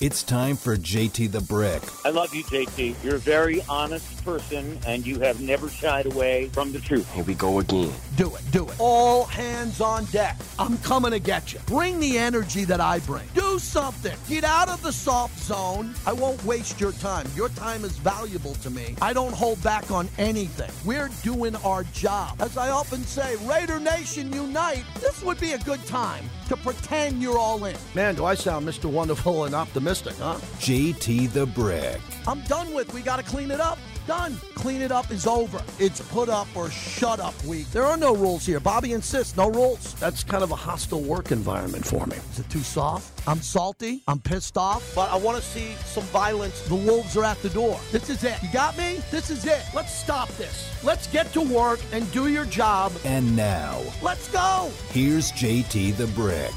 It's 0.00 0.22
time 0.22 0.56
for 0.56 0.78
JT 0.78 1.30
the 1.30 1.42
Brick. 1.42 1.82
I 2.06 2.08
love 2.08 2.34
you, 2.34 2.42
JT. 2.44 3.04
You're 3.04 3.16
a 3.16 3.18
very 3.18 3.60
honest 3.68 4.24
person, 4.24 4.78
and 4.86 5.06
you 5.06 5.20
have 5.20 5.42
never 5.42 5.68
shied 5.68 6.06
away 6.06 6.48
from 6.54 6.72
the 6.72 6.78
truth. 6.78 7.06
Here 7.12 7.22
we 7.22 7.34
go 7.34 7.58
again. 7.58 7.92
Do 8.16 8.34
it, 8.34 8.40
do 8.50 8.66
it. 8.66 8.76
All 8.78 9.24
hands 9.24 9.82
on 9.82 10.06
deck. 10.06 10.38
I'm 10.58 10.78
coming 10.78 11.10
to 11.10 11.18
get 11.18 11.52
you. 11.52 11.60
Bring 11.66 12.00
the 12.00 12.16
energy 12.16 12.64
that 12.64 12.80
I 12.80 13.00
bring. 13.00 13.28
Do 13.34 13.49
something. 13.58 14.16
Get 14.28 14.44
out 14.44 14.68
of 14.68 14.82
the 14.82 14.92
soft 14.92 15.38
zone. 15.38 15.94
I 16.06 16.12
won't 16.12 16.42
waste 16.44 16.80
your 16.80 16.92
time. 16.92 17.26
Your 17.34 17.48
time 17.50 17.84
is 17.84 17.98
valuable 17.98 18.54
to 18.54 18.70
me. 18.70 18.94
I 19.00 19.12
don't 19.12 19.32
hold 19.32 19.62
back 19.62 19.90
on 19.90 20.08
anything. 20.18 20.70
We're 20.84 21.10
doing 21.22 21.56
our 21.56 21.84
job. 21.84 22.40
As 22.40 22.56
I 22.56 22.70
often 22.70 23.02
say, 23.02 23.36
Raider 23.46 23.80
Nation 23.80 24.32
unite. 24.32 24.84
This 25.00 25.22
would 25.22 25.40
be 25.40 25.52
a 25.52 25.58
good 25.58 25.84
time 25.86 26.24
to 26.48 26.56
pretend 26.56 27.22
you're 27.22 27.38
all 27.38 27.64
in. 27.64 27.76
Man, 27.94 28.14
do 28.14 28.24
I 28.24 28.34
sound 28.34 28.66
Mr. 28.66 28.90
Wonderful 28.90 29.44
and 29.44 29.54
optimistic, 29.54 30.14
huh? 30.16 30.34
JT 30.58 31.32
the 31.32 31.46
Brick. 31.46 32.00
I'm 32.26 32.42
done 32.42 32.72
with. 32.74 32.92
We 32.92 33.02
got 33.02 33.16
to 33.16 33.22
clean 33.22 33.50
it 33.50 33.60
up. 33.60 33.78
Done. 34.06 34.36
Clean 34.54 34.80
it 34.80 34.90
up 34.92 35.10
is 35.10 35.26
over. 35.26 35.62
It's 35.78 36.00
put 36.08 36.28
up 36.28 36.48
or 36.54 36.70
shut 36.70 37.20
up 37.20 37.34
week. 37.44 37.70
There 37.70 37.84
are 37.84 37.96
no 37.96 38.14
rules 38.14 38.44
here. 38.44 38.60
Bobby 38.60 38.92
insists, 38.92 39.36
no 39.36 39.48
rules. 39.50 39.94
That's 39.94 40.24
kind 40.24 40.42
of 40.42 40.50
a 40.50 40.56
hostile 40.56 41.00
work 41.02 41.30
environment 41.32 41.84
for 41.86 42.06
me. 42.06 42.16
Is 42.32 42.40
it 42.40 42.50
too 42.50 42.60
soft? 42.60 43.26
I'm 43.28 43.40
salty. 43.40 44.02
I'm 44.08 44.18
pissed 44.18 44.56
off. 44.56 44.94
But 44.94 45.10
I 45.10 45.16
want 45.16 45.36
to 45.36 45.42
see 45.42 45.74
some 45.84 46.04
violence. 46.04 46.60
The 46.68 46.74
wolves 46.74 47.16
are 47.16 47.24
at 47.24 47.40
the 47.42 47.50
door. 47.50 47.78
This 47.92 48.10
is 48.10 48.24
it. 48.24 48.42
You 48.42 48.48
got 48.52 48.76
me? 48.76 49.00
This 49.10 49.30
is 49.30 49.44
it. 49.46 49.62
Let's 49.74 49.94
stop 49.94 50.28
this. 50.36 50.68
Let's 50.82 51.06
get 51.06 51.32
to 51.34 51.40
work 51.42 51.80
and 51.92 52.10
do 52.12 52.28
your 52.28 52.46
job. 52.46 52.92
And 53.04 53.36
now, 53.36 53.80
Let's 54.02 54.28
go. 54.30 54.70
here's 54.90 55.30
JT 55.32 55.96
the 55.96 56.06
Brick. 56.08 56.50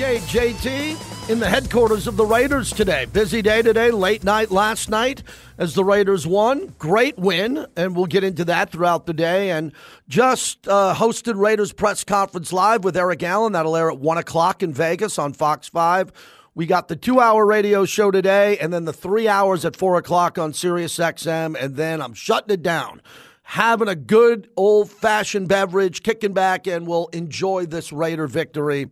Gate, 0.00 0.22
JT, 0.22 1.28
in 1.28 1.40
the 1.40 1.48
headquarters 1.50 2.06
of 2.06 2.16
the 2.16 2.24
Raiders 2.24 2.72
today. 2.72 3.04
Busy 3.04 3.42
day 3.42 3.60
today, 3.60 3.90
late 3.90 4.24
night 4.24 4.50
last 4.50 4.88
night 4.88 5.22
as 5.58 5.74
the 5.74 5.84
Raiders 5.84 6.26
won. 6.26 6.74
Great 6.78 7.18
win, 7.18 7.66
and 7.76 7.94
we'll 7.94 8.06
get 8.06 8.24
into 8.24 8.46
that 8.46 8.72
throughout 8.72 9.04
the 9.04 9.12
day. 9.12 9.50
And 9.50 9.74
just 10.08 10.66
uh, 10.66 10.94
hosted 10.96 11.38
Raiders 11.38 11.74
press 11.74 12.02
conference 12.02 12.50
live 12.50 12.82
with 12.82 12.96
Eric 12.96 13.22
Allen. 13.22 13.52
That'll 13.52 13.76
air 13.76 13.90
at 13.90 13.98
1 13.98 14.16
o'clock 14.16 14.62
in 14.62 14.72
Vegas 14.72 15.18
on 15.18 15.34
Fox 15.34 15.68
5. 15.68 16.12
We 16.54 16.64
got 16.64 16.88
the 16.88 16.96
two 16.96 17.20
hour 17.20 17.44
radio 17.44 17.84
show 17.84 18.10
today, 18.10 18.56
and 18.56 18.72
then 18.72 18.86
the 18.86 18.94
three 18.94 19.28
hours 19.28 19.66
at 19.66 19.76
4 19.76 19.96
o'clock 19.96 20.38
on 20.38 20.54
Sirius 20.54 20.96
XM, 20.96 21.62
and 21.62 21.76
then 21.76 22.00
I'm 22.00 22.14
shutting 22.14 22.54
it 22.54 22.62
down 22.62 23.02
having 23.42 23.88
a 23.88 23.96
good 23.96 24.48
old 24.56 24.88
fashioned 24.88 25.48
beverage, 25.48 26.04
kicking 26.04 26.32
back, 26.32 26.68
and 26.68 26.86
we'll 26.86 27.08
enjoy 27.08 27.66
this 27.66 27.92
Raider 27.92 28.28
victory. 28.28 28.88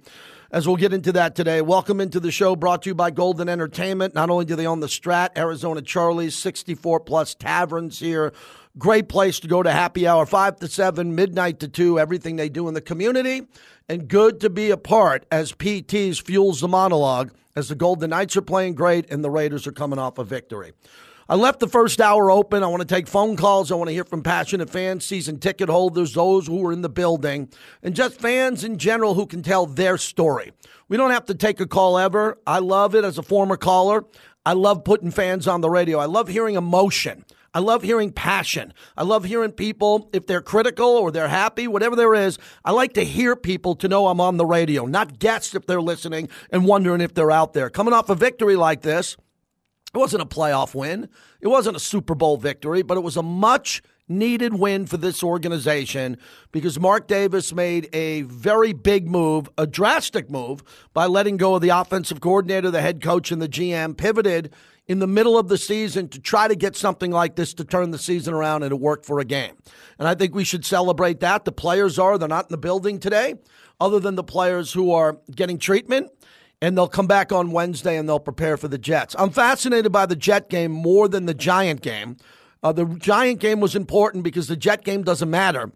As 0.51 0.67
we'll 0.67 0.77
get 0.77 0.95
into 0.95 1.13
that 1.13 1.35
today. 1.35 1.61
Welcome 1.61 2.01
into 2.01 2.19
the 2.21 2.31
show 2.31 2.57
brought 2.57 2.81
to 2.85 2.89
you 2.89 2.95
by 2.95 3.11
Golden 3.11 3.51
Entertainment. 3.51 4.15
Not 4.15 4.31
only 4.31 4.47
do 4.47 4.57
they 4.57 4.67
own 4.67 4.81
the 4.81 4.87
Strat, 4.87 5.37
Arizona 5.37 5.83
Charlie's, 5.83 6.35
64 6.35 7.01
plus 7.01 7.35
taverns 7.35 7.99
here. 7.99 8.33
Great 8.79 9.11
place 9.11 9.39
to 9.41 9.47
go 9.47 9.63
to 9.63 9.71
happy 9.71 10.07
hour, 10.07 10.25
5 10.25 10.57
to 10.61 10.69
7, 10.69 11.15
midnight 11.15 11.61
to 11.61 11.69
2, 11.69 12.01
everything 12.01 12.37
they 12.37 12.49
do 12.49 12.67
in 12.67 12.73
the 12.73 12.81
community. 12.81 13.47
And 13.91 14.09
good 14.09 14.41
to 14.41 14.49
be 14.49 14.71
a 14.71 14.79
part 14.79 15.27
as 15.31 15.53
PT's 15.53 16.19
fuels 16.19 16.63
the 16.63 16.69
monologue 16.69 17.31
as 17.55 17.69
the 17.69 17.75
Golden 17.75 18.09
Knights 18.09 18.35
are 18.35 18.41
playing 18.41 18.75
great 18.75 19.11
and 19.11 19.23
the 19.23 19.31
Raiders 19.31 19.67
are 19.67 19.73
coming 19.73 19.99
off 19.99 20.17
a 20.17 20.25
victory. 20.25 20.73
I 21.31 21.35
left 21.35 21.61
the 21.61 21.69
first 21.69 22.01
hour 22.01 22.31
open. 22.31 22.63
I 22.63 22.69
want 22.69 22.81
to 22.81 22.89
take 22.89 23.07
phone 23.07 23.37
calls. 23.37 23.71
I 23.71 23.75
want 23.75 23.89
to 23.89 23.93
hear 23.93 24.05
from 24.05 24.23
passionate 24.23 24.71
fans, 24.71 25.05
season 25.05 25.39
ticket 25.39 25.69
holders, 25.69 26.15
those 26.15 26.47
who 26.47 26.67
are 26.67 26.73
in 26.73 26.81
the 26.81 26.89
building, 26.89 27.51
and 27.83 27.95
just 27.95 28.19
fans 28.19 28.65
in 28.65 28.79
general 28.79 29.13
who 29.13 29.27
can 29.27 29.43
tell 29.43 29.67
their 29.67 29.99
story. 29.99 30.53
We 30.89 30.97
don't 30.97 31.11
have 31.11 31.27
to 31.27 31.35
take 31.35 31.61
a 31.61 31.67
call 31.67 31.99
ever. 31.99 32.39
I 32.47 32.61
love 32.61 32.95
it 32.95 33.05
as 33.05 33.19
a 33.19 33.23
former 33.23 33.59
caller. 33.59 34.07
I 34.47 34.55
love 34.55 34.85
putting 34.85 35.11
fans 35.11 35.47
on 35.47 35.61
the 35.61 35.69
radio. 35.69 35.99
I 35.99 36.07
love 36.07 36.29
hearing 36.29 36.55
emotion. 36.55 37.27
I 37.53 37.59
love 37.59 37.83
hearing 37.83 38.11
passion. 38.11 38.73
I 38.97 39.03
love 39.03 39.25
hearing 39.25 39.53
people, 39.53 40.09
if 40.15 40.27
they're 40.27 40.41
critical 40.41 40.89
or 40.89 41.11
they're 41.11 41.29
happy, 41.29 41.69
whatever 41.69 41.95
there 41.95 42.15
is, 42.15 42.39
I 42.65 42.73
like 42.73 42.95
to 42.95 43.05
hear 43.05 43.37
people 43.37 43.75
to 43.77 43.89
know 43.89 44.07
I'm 44.07 44.21
on 44.21 44.39
the 44.39 44.47
radio, 44.47 44.87
not 44.87 45.19
guess 45.19 45.55
if 45.55 45.67
they're 45.67 45.83
listening 45.83 46.31
and 46.51 46.65
wondering 46.65 47.03
if 47.03 47.13
they're 47.13 47.31
out 47.31 47.53
there. 47.53 47.69
Coming 47.69 47.93
off 47.93 48.09
a 48.09 48.15
victory 48.15 48.57
like 48.57 48.81
this, 48.81 49.19
it 49.95 49.99
wasn't 49.99 50.23
a 50.23 50.27
playoff 50.27 50.75
win. 50.75 51.09
It 51.41 51.49
wasn't 51.49 51.77
a 51.77 51.81
Super 51.81 52.15
Bowl 52.15 52.37
victory, 52.37 52.83
but 52.83 52.97
it 52.97 53.03
was 53.03 53.17
a 53.17 53.23
much 53.23 53.83
needed 54.09 54.55
win 54.55 54.87
for 54.87 54.97
this 54.97 55.23
organization 55.23 56.17
because 56.53 56.79
Mark 56.81 57.07
Davis 57.07 57.53
made 57.53 57.89
a 57.93 58.23
very 58.23 58.73
big 58.73 59.09
move, 59.09 59.49
a 59.59 59.67
drastic 59.67 60.31
move, 60.31 60.63
by 60.95 61.07
letting 61.07 61.37
go 61.37 61.55
of 61.55 61.63
the 61.63 61.69
offensive 61.69 62.21
coordinator, 62.21 62.71
the 62.71 62.81
head 62.81 63.03
coach, 63.03 63.31
and 63.31 63.41
the 63.41 63.49
GM, 63.49 63.97
pivoted 63.97 64.53
in 64.87 64.99
the 64.99 65.07
middle 65.07 65.39
of 65.39 65.49
the 65.49 65.59
season 65.59 66.09
to 66.09 66.19
try 66.19 66.49
to 66.49 66.57
get 66.57 66.75
something 66.75 67.11
like 67.11 67.37
this 67.37 67.53
to 67.55 67.65
turn 67.65 67.91
the 67.91 67.99
season 67.99 68.33
around 68.33 68.63
and 68.63 68.73
it 68.73 68.81
worked 68.81 69.05
for 69.05 69.21
a 69.21 69.25
game. 69.25 69.55
And 69.99 70.09
I 70.09 70.15
think 70.15 70.35
we 70.35 70.45
should 70.45 70.65
celebrate 70.65 71.21
that. 71.21 71.45
The 71.45 71.53
players 71.53 71.99
are, 71.99 72.17
they're 72.17 72.29
not 72.29 72.47
in 72.47 72.53
the 72.53 72.59
building 72.59 72.99
today, 72.99 73.35
other 73.79 74.01
than 74.01 74.15
the 74.15 74.25
players 74.25 74.73
who 74.73 74.93
are 74.93 75.19
getting 75.35 75.59
treatment 75.59 76.11
and 76.61 76.77
they'll 76.77 76.89
come 76.89 77.07
back 77.07 77.33
on 77.33 77.53
Wednesday 77.53 77.97
and 77.97 78.09
they'll 78.09 78.19
prepare 78.19 78.57
for 78.57 78.69
the 78.69 78.79
Jets. 78.79 79.15
I'm 79.19 79.31
fascinated 79.31 79.93
by 79.93 80.07
the 80.07 80.17
Jet 80.17 80.49
game 80.49 80.73
more 80.73 81.09
than 81.09 81.27
the 81.27 81.35
Giant 81.35 81.83
game. 81.83 82.17
Uh, 82.63 82.73
the 82.73 82.85
Giant 82.85 83.41
game 83.41 83.61
was 83.61 83.77
important 83.77 84.25
because 84.25 84.49
the 84.49 84.57
Jet 84.57 84.85
game 84.85 85.03
doesn't 85.03 85.31
matter 85.31 85.71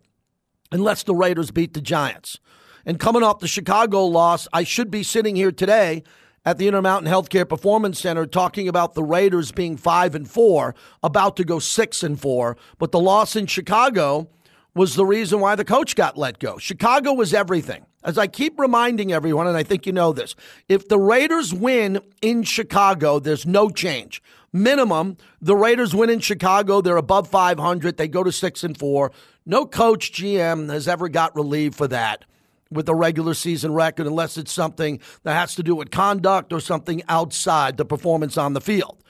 unless 0.72 1.02
the 1.02 1.14
Raiders 1.14 1.50
beat 1.50 1.74
the 1.74 1.80
Giants. 1.80 2.40
And 2.84 2.98
coming 2.98 3.22
off 3.22 3.38
the 3.38 3.46
Chicago 3.46 4.04
loss, 4.04 4.48
I 4.52 4.64
should 4.64 4.90
be 4.90 5.04
sitting 5.04 5.36
here 5.36 5.52
today 5.52 6.02
at 6.44 6.58
the 6.58 6.66
Intermountain 6.66 7.12
Healthcare 7.12 7.48
Performance 7.48 8.00
Center 8.00 8.26
talking 8.26 8.66
about 8.66 8.94
the 8.94 9.04
Raiders 9.04 9.52
being 9.52 9.76
5 9.76 10.16
and 10.16 10.28
4, 10.28 10.74
about 11.02 11.36
to 11.36 11.44
go 11.44 11.60
6 11.60 12.02
and 12.02 12.20
4, 12.20 12.56
but 12.78 12.90
the 12.90 12.98
loss 12.98 13.36
in 13.36 13.46
Chicago 13.46 14.28
was 14.74 14.94
the 14.94 15.04
reason 15.04 15.40
why 15.40 15.54
the 15.54 15.64
coach 15.64 15.94
got 15.96 16.16
let 16.16 16.38
go. 16.38 16.58
Chicago 16.58 17.12
was 17.12 17.34
everything. 17.34 17.84
As 18.04 18.18
I 18.18 18.26
keep 18.26 18.58
reminding 18.58 19.12
everyone, 19.12 19.46
and 19.46 19.56
I 19.56 19.62
think 19.62 19.86
you 19.86 19.92
know 19.92 20.12
this, 20.12 20.34
if 20.68 20.88
the 20.88 20.98
Raiders 20.98 21.54
win 21.54 22.00
in 22.20 22.42
Chicago, 22.42 23.18
there's 23.18 23.46
no 23.46 23.70
change. 23.70 24.22
Minimum, 24.52 25.16
the 25.40 25.56
Raiders 25.56 25.94
win 25.94 26.10
in 26.10 26.20
Chicago, 26.20 26.80
they're 26.80 26.96
above 26.96 27.28
500, 27.28 27.96
they 27.96 28.08
go 28.08 28.24
to 28.24 28.32
6 28.32 28.64
and 28.64 28.76
4. 28.76 29.12
No 29.46 29.66
coach 29.66 30.12
GM 30.12 30.70
has 30.70 30.88
ever 30.88 31.08
got 31.08 31.34
relieved 31.36 31.74
for 31.74 31.88
that 31.88 32.24
with 32.70 32.88
a 32.88 32.94
regular 32.94 33.34
season 33.34 33.72
record 33.72 34.06
unless 34.06 34.36
it's 34.36 34.52
something 34.52 34.98
that 35.22 35.34
has 35.34 35.54
to 35.54 35.62
do 35.62 35.74
with 35.74 35.90
conduct 35.90 36.52
or 36.52 36.60
something 36.60 37.02
outside 37.08 37.76
the 37.76 37.84
performance 37.84 38.36
on 38.36 38.54
the 38.54 38.60
field. 38.60 39.01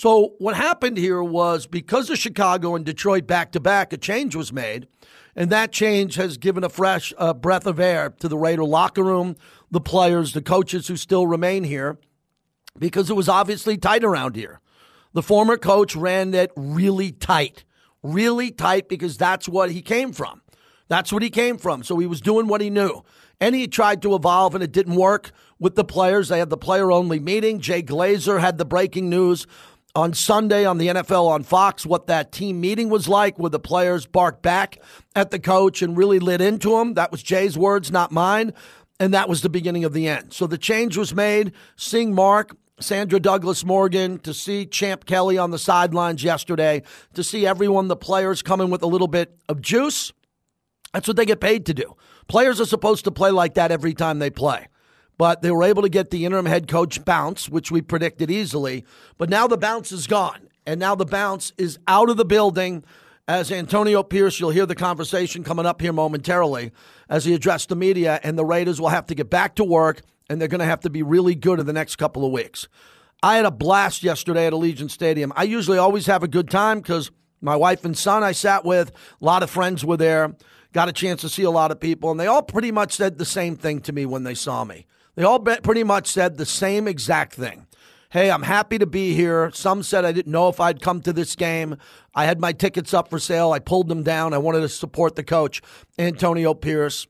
So 0.00 0.32
what 0.38 0.56
happened 0.56 0.96
here 0.96 1.22
was 1.22 1.66
because 1.66 2.08
of 2.08 2.16
Chicago 2.16 2.74
and 2.74 2.86
Detroit 2.86 3.26
back 3.26 3.52
to 3.52 3.60
back, 3.60 3.92
a 3.92 3.98
change 3.98 4.34
was 4.34 4.50
made, 4.50 4.86
and 5.36 5.50
that 5.50 5.72
change 5.72 6.14
has 6.14 6.38
given 6.38 6.64
a 6.64 6.70
fresh 6.70 7.12
uh, 7.18 7.34
breath 7.34 7.66
of 7.66 7.78
air 7.78 8.08
to 8.20 8.26
the 8.26 8.38
Raider 8.38 8.64
locker 8.64 9.04
room, 9.04 9.36
the 9.70 9.78
players, 9.78 10.32
the 10.32 10.40
coaches 10.40 10.88
who 10.88 10.96
still 10.96 11.26
remain 11.26 11.64
here, 11.64 11.98
because 12.78 13.10
it 13.10 13.12
was 13.14 13.28
obviously 13.28 13.76
tight 13.76 14.02
around 14.02 14.36
here. 14.36 14.62
The 15.12 15.22
former 15.22 15.58
coach 15.58 15.94
ran 15.94 16.32
it 16.32 16.50
really 16.56 17.12
tight, 17.12 17.64
really 18.02 18.50
tight 18.50 18.88
because 18.88 19.18
that's 19.18 19.50
what 19.50 19.70
he 19.70 19.82
came 19.82 20.14
from. 20.14 20.40
That's 20.88 21.12
what 21.12 21.22
he 21.22 21.28
came 21.28 21.58
from. 21.58 21.82
So 21.82 21.98
he 21.98 22.06
was 22.06 22.22
doing 22.22 22.46
what 22.46 22.62
he 22.62 22.70
knew. 22.70 23.02
And 23.38 23.54
he 23.54 23.68
tried 23.68 24.00
to 24.02 24.14
evolve 24.14 24.54
and 24.54 24.64
it 24.64 24.72
didn't 24.72 24.96
work 24.96 25.30
with 25.58 25.74
the 25.74 25.84
players. 25.84 26.28
They 26.28 26.38
had 26.38 26.50
the 26.50 26.56
player 26.56 26.90
only 26.90 27.20
meeting. 27.20 27.60
Jay 27.60 27.82
Glazer 27.82 28.40
had 28.40 28.58
the 28.58 28.64
breaking 28.64 29.08
news 29.08 29.46
on 29.94 30.14
Sunday 30.14 30.64
on 30.64 30.78
the 30.78 30.88
NFL 30.88 31.28
on 31.28 31.42
Fox 31.42 31.84
what 31.84 32.06
that 32.06 32.32
team 32.32 32.60
meeting 32.60 32.88
was 32.88 33.08
like, 33.08 33.38
where 33.38 33.50
the 33.50 33.58
players 33.58 34.06
barked 34.06 34.42
back 34.42 34.78
at 35.16 35.30
the 35.30 35.38
coach 35.38 35.82
and 35.82 35.96
really 35.96 36.18
lit 36.18 36.40
into 36.40 36.78
him. 36.78 36.94
That 36.94 37.10
was 37.10 37.22
Jay's 37.22 37.58
words, 37.58 37.90
not 37.90 38.12
mine. 38.12 38.52
And 38.98 39.14
that 39.14 39.28
was 39.28 39.42
the 39.42 39.48
beginning 39.48 39.84
of 39.84 39.92
the 39.92 40.08
end. 40.08 40.32
So 40.32 40.46
the 40.46 40.58
change 40.58 40.96
was 40.96 41.14
made. 41.14 41.52
Seeing 41.76 42.14
Mark, 42.14 42.56
Sandra 42.80 43.18
Douglas 43.18 43.64
Morgan, 43.64 44.18
to 44.20 44.34
see 44.34 44.66
Champ 44.66 45.06
Kelly 45.06 45.38
on 45.38 45.50
the 45.50 45.58
sidelines 45.58 46.22
yesterday, 46.22 46.82
to 47.14 47.24
see 47.24 47.46
everyone, 47.46 47.88
the 47.88 47.96
players 47.96 48.42
coming 48.42 48.70
with 48.70 48.82
a 48.82 48.86
little 48.86 49.08
bit 49.08 49.36
of 49.48 49.60
juice. 49.62 50.12
That's 50.92 51.08
what 51.08 51.16
they 51.16 51.24
get 51.24 51.40
paid 51.40 51.66
to 51.66 51.74
do. 51.74 51.96
Players 52.28 52.60
are 52.60 52.66
supposed 52.66 53.04
to 53.04 53.10
play 53.10 53.30
like 53.30 53.54
that 53.54 53.72
every 53.72 53.94
time 53.94 54.18
they 54.18 54.30
play 54.30 54.66
but 55.20 55.42
they 55.42 55.50
were 55.50 55.64
able 55.64 55.82
to 55.82 55.90
get 55.90 56.08
the 56.08 56.24
interim 56.24 56.46
head 56.46 56.66
coach 56.66 57.04
bounce, 57.04 57.46
which 57.46 57.70
we 57.70 57.82
predicted 57.82 58.30
easily. 58.30 58.86
But 59.18 59.28
now 59.28 59.46
the 59.46 59.58
bounce 59.58 59.92
is 59.92 60.06
gone, 60.06 60.48
and 60.64 60.80
now 60.80 60.94
the 60.94 61.04
bounce 61.04 61.52
is 61.58 61.78
out 61.86 62.08
of 62.08 62.16
the 62.16 62.24
building. 62.24 62.84
As 63.28 63.52
Antonio 63.52 64.02
Pierce, 64.02 64.40
you'll 64.40 64.48
hear 64.48 64.64
the 64.64 64.74
conversation 64.74 65.44
coming 65.44 65.66
up 65.66 65.82
here 65.82 65.92
momentarily 65.92 66.72
as 67.10 67.26
he 67.26 67.34
addressed 67.34 67.68
the 67.68 67.76
media, 67.76 68.18
and 68.22 68.38
the 68.38 68.46
Raiders 68.46 68.80
will 68.80 68.88
have 68.88 69.04
to 69.08 69.14
get 69.14 69.28
back 69.28 69.56
to 69.56 69.62
work, 69.62 70.00
and 70.30 70.40
they're 70.40 70.48
going 70.48 70.60
to 70.60 70.64
have 70.64 70.80
to 70.80 70.90
be 70.90 71.02
really 71.02 71.34
good 71.34 71.60
in 71.60 71.66
the 71.66 71.74
next 71.74 71.96
couple 71.96 72.24
of 72.24 72.32
weeks. 72.32 72.66
I 73.22 73.36
had 73.36 73.44
a 73.44 73.50
blast 73.50 74.02
yesterday 74.02 74.46
at 74.46 74.54
Allegiant 74.54 74.90
Stadium. 74.90 75.34
I 75.36 75.42
usually 75.42 75.76
always 75.76 76.06
have 76.06 76.22
a 76.22 76.28
good 76.28 76.48
time 76.48 76.80
because 76.80 77.10
my 77.42 77.56
wife 77.56 77.84
and 77.84 77.94
son 77.94 78.22
I 78.22 78.32
sat 78.32 78.64
with, 78.64 78.90
a 79.20 79.24
lot 79.26 79.42
of 79.42 79.50
friends 79.50 79.84
were 79.84 79.98
there, 79.98 80.34
got 80.72 80.88
a 80.88 80.94
chance 80.94 81.20
to 81.20 81.28
see 81.28 81.42
a 81.42 81.50
lot 81.50 81.72
of 81.72 81.78
people, 81.78 82.10
and 82.10 82.18
they 82.18 82.26
all 82.26 82.42
pretty 82.42 82.72
much 82.72 82.94
said 82.94 83.18
the 83.18 83.26
same 83.26 83.54
thing 83.54 83.80
to 83.80 83.92
me 83.92 84.06
when 84.06 84.24
they 84.24 84.32
saw 84.32 84.64
me. 84.64 84.86
They 85.14 85.24
all 85.24 85.40
pretty 85.40 85.84
much 85.84 86.08
said 86.08 86.36
the 86.36 86.46
same 86.46 86.86
exact 86.86 87.34
thing. 87.34 87.66
hey, 88.10 88.30
I'm 88.30 88.42
happy 88.42 88.78
to 88.78 88.86
be 88.86 89.14
here. 89.14 89.50
Some 89.52 89.82
said 89.84 90.04
I 90.04 90.12
didn't 90.12 90.32
know 90.32 90.48
if 90.48 90.58
I'd 90.58 90.82
come 90.82 91.00
to 91.02 91.12
this 91.12 91.36
game. 91.36 91.76
I 92.14 92.24
had 92.24 92.40
my 92.40 92.52
tickets 92.52 92.92
up 92.92 93.08
for 93.08 93.20
sale. 93.20 93.52
I 93.52 93.60
pulled 93.60 93.88
them 93.88 94.02
down. 94.02 94.34
I 94.34 94.38
wanted 94.38 94.60
to 94.60 94.68
support 94.68 95.14
the 95.14 95.22
coach, 95.22 95.62
Antonio 95.98 96.54
Pierce. 96.54 97.06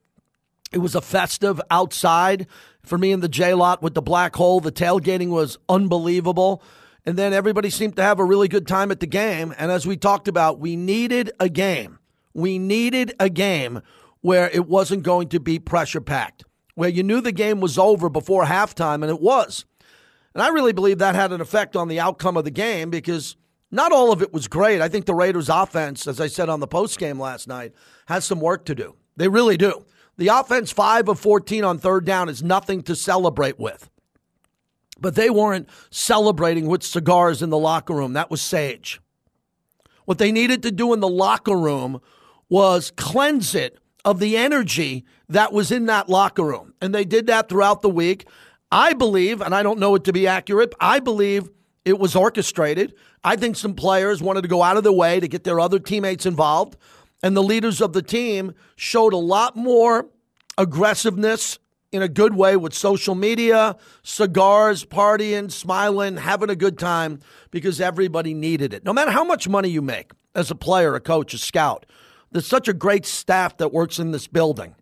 It 0.72 0.78
was 0.78 0.94
a 0.94 1.00
festive 1.00 1.60
outside 1.70 2.46
for 2.82 2.98
me 2.98 3.12
in 3.12 3.20
the 3.20 3.28
J 3.28 3.54
lot 3.54 3.82
with 3.82 3.94
the 3.94 4.02
black 4.02 4.36
hole. 4.36 4.60
The 4.60 4.70
tailgating 4.72 5.28
was 5.30 5.58
unbelievable. 5.68 6.62
And 7.06 7.16
then 7.16 7.32
everybody 7.32 7.70
seemed 7.70 7.96
to 7.96 8.02
have 8.02 8.18
a 8.18 8.24
really 8.24 8.46
good 8.46 8.68
time 8.68 8.90
at 8.90 9.00
the 9.00 9.06
game. 9.06 9.54
And 9.58 9.72
as 9.72 9.86
we 9.86 9.96
talked 9.96 10.28
about, 10.28 10.60
we 10.60 10.76
needed 10.76 11.32
a 11.40 11.48
game. 11.48 11.98
We 12.34 12.58
needed 12.58 13.14
a 13.18 13.30
game 13.30 13.80
where 14.20 14.50
it 14.50 14.68
wasn't 14.68 15.02
going 15.02 15.28
to 15.30 15.40
be 15.40 15.58
pressure 15.58 16.02
packed, 16.02 16.44
where 16.80 16.88
you 16.88 17.02
knew 17.02 17.20
the 17.20 17.30
game 17.30 17.60
was 17.60 17.76
over 17.76 18.08
before 18.08 18.46
halftime, 18.46 19.02
and 19.02 19.10
it 19.10 19.20
was. 19.20 19.66
And 20.32 20.42
I 20.42 20.48
really 20.48 20.72
believe 20.72 20.96
that 20.96 21.14
had 21.14 21.30
an 21.30 21.42
effect 21.42 21.76
on 21.76 21.88
the 21.88 22.00
outcome 22.00 22.38
of 22.38 22.44
the 22.44 22.50
game 22.50 22.88
because 22.88 23.36
not 23.70 23.92
all 23.92 24.12
of 24.12 24.22
it 24.22 24.32
was 24.32 24.48
great. 24.48 24.80
I 24.80 24.88
think 24.88 25.04
the 25.04 25.12
Raiders' 25.14 25.50
offense, 25.50 26.06
as 26.06 26.22
I 26.22 26.26
said 26.26 26.48
on 26.48 26.60
the 26.60 26.66
post 26.66 26.98
game 26.98 27.20
last 27.20 27.46
night, 27.46 27.74
has 28.06 28.24
some 28.24 28.40
work 28.40 28.64
to 28.64 28.74
do. 28.74 28.96
They 29.14 29.28
really 29.28 29.58
do. 29.58 29.84
The 30.16 30.28
offense, 30.28 30.72
5 30.72 31.10
of 31.10 31.20
14 31.20 31.64
on 31.64 31.76
third 31.76 32.06
down, 32.06 32.30
is 32.30 32.42
nothing 32.42 32.82
to 32.84 32.96
celebrate 32.96 33.58
with. 33.58 33.90
But 34.98 35.16
they 35.16 35.28
weren't 35.28 35.68
celebrating 35.90 36.66
with 36.66 36.82
cigars 36.82 37.42
in 37.42 37.50
the 37.50 37.58
locker 37.58 37.92
room. 37.92 38.14
That 38.14 38.30
was 38.30 38.40
sage. 38.40 39.02
What 40.06 40.16
they 40.16 40.32
needed 40.32 40.62
to 40.62 40.70
do 40.70 40.94
in 40.94 41.00
the 41.00 41.08
locker 41.08 41.58
room 41.58 42.00
was 42.48 42.90
cleanse 42.96 43.54
it 43.54 43.78
of 44.04 44.18
the 44.18 44.36
energy 44.36 45.04
that 45.28 45.52
was 45.52 45.70
in 45.70 45.86
that 45.86 46.08
locker 46.08 46.44
room. 46.44 46.74
And 46.80 46.94
they 46.94 47.04
did 47.04 47.26
that 47.26 47.48
throughout 47.48 47.82
the 47.82 47.90
week. 47.90 48.26
I 48.72 48.92
believe, 48.92 49.40
and 49.40 49.54
I 49.54 49.62
don't 49.62 49.78
know 49.78 49.94
it 49.94 50.04
to 50.04 50.12
be 50.12 50.26
accurate, 50.26 50.74
I 50.80 51.00
believe 51.00 51.48
it 51.84 51.98
was 51.98 52.14
orchestrated. 52.14 52.94
I 53.24 53.36
think 53.36 53.56
some 53.56 53.74
players 53.74 54.22
wanted 54.22 54.42
to 54.42 54.48
go 54.48 54.62
out 54.62 54.76
of 54.76 54.84
their 54.84 54.92
way 54.92 55.20
to 55.20 55.28
get 55.28 55.44
their 55.44 55.60
other 55.60 55.78
teammates 55.78 56.26
involved. 56.26 56.76
And 57.22 57.36
the 57.36 57.42
leaders 57.42 57.80
of 57.80 57.92
the 57.92 58.02
team 58.02 58.54
showed 58.76 59.12
a 59.12 59.18
lot 59.18 59.56
more 59.56 60.06
aggressiveness 60.56 61.58
in 61.92 62.02
a 62.02 62.08
good 62.08 62.34
way 62.34 62.56
with 62.56 62.72
social 62.72 63.14
media, 63.14 63.76
cigars, 64.02 64.84
partying, 64.84 65.50
smiling, 65.50 66.16
having 66.16 66.48
a 66.50 66.56
good 66.56 66.78
time 66.78 67.18
because 67.50 67.80
everybody 67.80 68.32
needed 68.32 68.72
it. 68.72 68.84
No 68.84 68.92
matter 68.92 69.10
how 69.10 69.24
much 69.24 69.48
money 69.48 69.68
you 69.68 69.82
make 69.82 70.12
as 70.34 70.50
a 70.50 70.54
player, 70.54 70.94
a 70.94 71.00
coach, 71.00 71.34
a 71.34 71.38
scout, 71.38 71.86
there's 72.32 72.46
such 72.46 72.68
a 72.68 72.72
great 72.72 73.06
staff 73.06 73.56
that 73.58 73.72
works 73.72 73.98
in 73.98 74.10
this 74.12 74.26
building. 74.26 74.74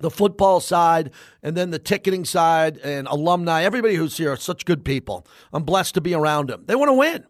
The 0.00 0.10
football 0.10 0.60
side 0.60 1.10
and 1.42 1.56
then 1.56 1.70
the 1.70 1.78
ticketing 1.78 2.24
side 2.24 2.78
and 2.78 3.08
alumni, 3.08 3.64
everybody 3.64 3.96
who's 3.96 4.16
here 4.16 4.32
are 4.32 4.36
such 4.36 4.64
good 4.64 4.84
people. 4.84 5.26
I'm 5.52 5.64
blessed 5.64 5.94
to 5.94 6.00
be 6.00 6.14
around 6.14 6.50
them. 6.50 6.64
They 6.66 6.76
want 6.76 6.88
to 6.88 6.94
win. 6.94 7.26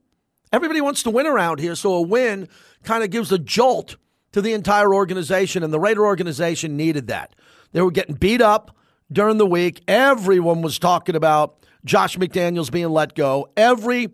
Everybody 0.52 0.80
wants 0.80 1.02
to 1.04 1.10
win 1.10 1.26
around 1.26 1.60
here, 1.60 1.74
so 1.74 1.94
a 1.94 2.02
win 2.02 2.48
kind 2.82 3.02
of 3.04 3.10
gives 3.10 3.32
a 3.32 3.38
jolt 3.38 3.96
to 4.32 4.42
the 4.42 4.52
entire 4.52 4.94
organization, 4.94 5.62
and 5.62 5.72
the 5.72 5.80
Raider 5.80 6.04
organization 6.04 6.76
needed 6.76 7.06
that. 7.08 7.34
They 7.72 7.82
were 7.82 7.90
getting 7.90 8.14
beat 8.14 8.40
up 8.40 8.76
during 9.10 9.38
the 9.38 9.46
week. 9.46 9.82
Everyone 9.88 10.62
was 10.62 10.78
talking 10.78 11.16
about 11.16 11.66
Josh 11.84 12.16
McDaniels 12.16 12.70
being 12.70 12.88
let 12.90 13.14
go. 13.14 13.48
Every 13.56 14.08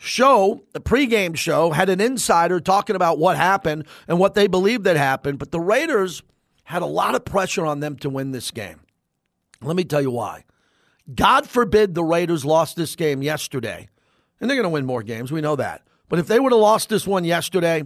show, 0.00 0.64
the 0.72 0.80
pregame 0.80 1.36
show, 1.36 1.70
had 1.72 1.90
an 1.90 2.00
insider 2.00 2.58
talking 2.58 2.96
about 2.96 3.18
what 3.18 3.36
happened 3.36 3.84
and 4.08 4.18
what 4.18 4.34
they 4.34 4.46
believed 4.46 4.84
that 4.84 4.96
happened. 4.96 5.38
But 5.38 5.52
the 5.52 5.60
Raiders 5.60 6.22
had 6.64 6.80
a 6.80 6.86
lot 6.86 7.14
of 7.14 7.24
pressure 7.24 7.66
on 7.66 7.80
them 7.80 7.96
to 7.96 8.08
win 8.08 8.32
this 8.32 8.50
game. 8.50 8.80
Let 9.60 9.76
me 9.76 9.84
tell 9.84 10.00
you 10.00 10.10
why. 10.10 10.44
God 11.14 11.46
forbid 11.46 11.94
the 11.94 12.02
Raiders 12.02 12.46
lost 12.46 12.76
this 12.76 12.96
game 12.96 13.22
yesterday. 13.22 13.90
And 14.40 14.48
they're 14.48 14.56
going 14.56 14.64
to 14.64 14.70
win 14.70 14.86
more 14.86 15.02
games. 15.02 15.30
We 15.30 15.42
know 15.42 15.56
that. 15.56 15.82
But 16.08 16.18
if 16.18 16.26
they 16.26 16.40
would 16.40 16.52
have 16.52 16.60
lost 16.60 16.88
this 16.88 17.06
one 17.06 17.24
yesterday, 17.24 17.84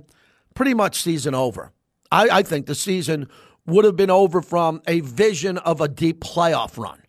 pretty 0.54 0.72
much 0.72 1.02
season 1.02 1.34
over. 1.34 1.72
I, 2.12 2.28
I 2.28 2.42
think 2.42 2.66
the 2.66 2.76
season 2.76 3.28
would 3.66 3.84
have 3.84 3.96
been 3.96 4.10
over 4.10 4.40
from 4.40 4.82
a 4.86 5.00
vision 5.00 5.58
of 5.58 5.80
a 5.80 5.88
deep 5.88 6.20
playoff 6.20 6.78
run 6.78 7.02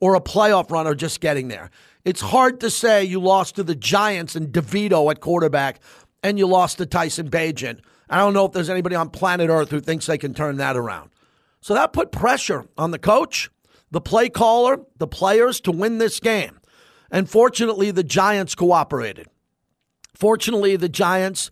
or 0.00 0.16
a 0.16 0.20
playoff 0.20 0.72
run 0.72 0.88
or 0.88 0.96
just 0.96 1.20
getting 1.20 1.46
there. 1.46 1.70
It's 2.04 2.20
hard 2.20 2.60
to 2.60 2.70
say 2.70 3.04
you 3.04 3.20
lost 3.20 3.56
to 3.56 3.62
the 3.62 3.74
Giants 3.74 4.34
and 4.34 4.48
DeVito 4.48 5.10
at 5.10 5.20
quarterback 5.20 5.80
and 6.22 6.38
you 6.38 6.46
lost 6.46 6.78
to 6.78 6.86
Tyson 6.86 7.30
Bagent. 7.30 7.80
I 8.08 8.18
don't 8.18 8.34
know 8.34 8.46
if 8.46 8.52
there's 8.52 8.70
anybody 8.70 8.96
on 8.96 9.10
planet 9.10 9.50
Earth 9.50 9.70
who 9.70 9.80
thinks 9.80 10.06
they 10.06 10.18
can 10.18 10.34
turn 10.34 10.56
that 10.56 10.76
around. 10.76 11.10
So 11.60 11.74
that 11.74 11.92
put 11.92 12.10
pressure 12.10 12.66
on 12.78 12.90
the 12.90 12.98
coach, 12.98 13.50
the 13.90 14.00
play 14.00 14.28
caller, 14.28 14.80
the 14.98 15.06
players 15.06 15.60
to 15.62 15.72
win 15.72 15.98
this 15.98 16.20
game. 16.20 16.58
And 17.10 17.28
fortunately, 17.28 17.90
the 17.90 18.04
Giants 18.04 18.54
cooperated. 18.54 19.26
Fortunately, 20.14 20.76
the 20.76 20.88
Giants, 20.88 21.50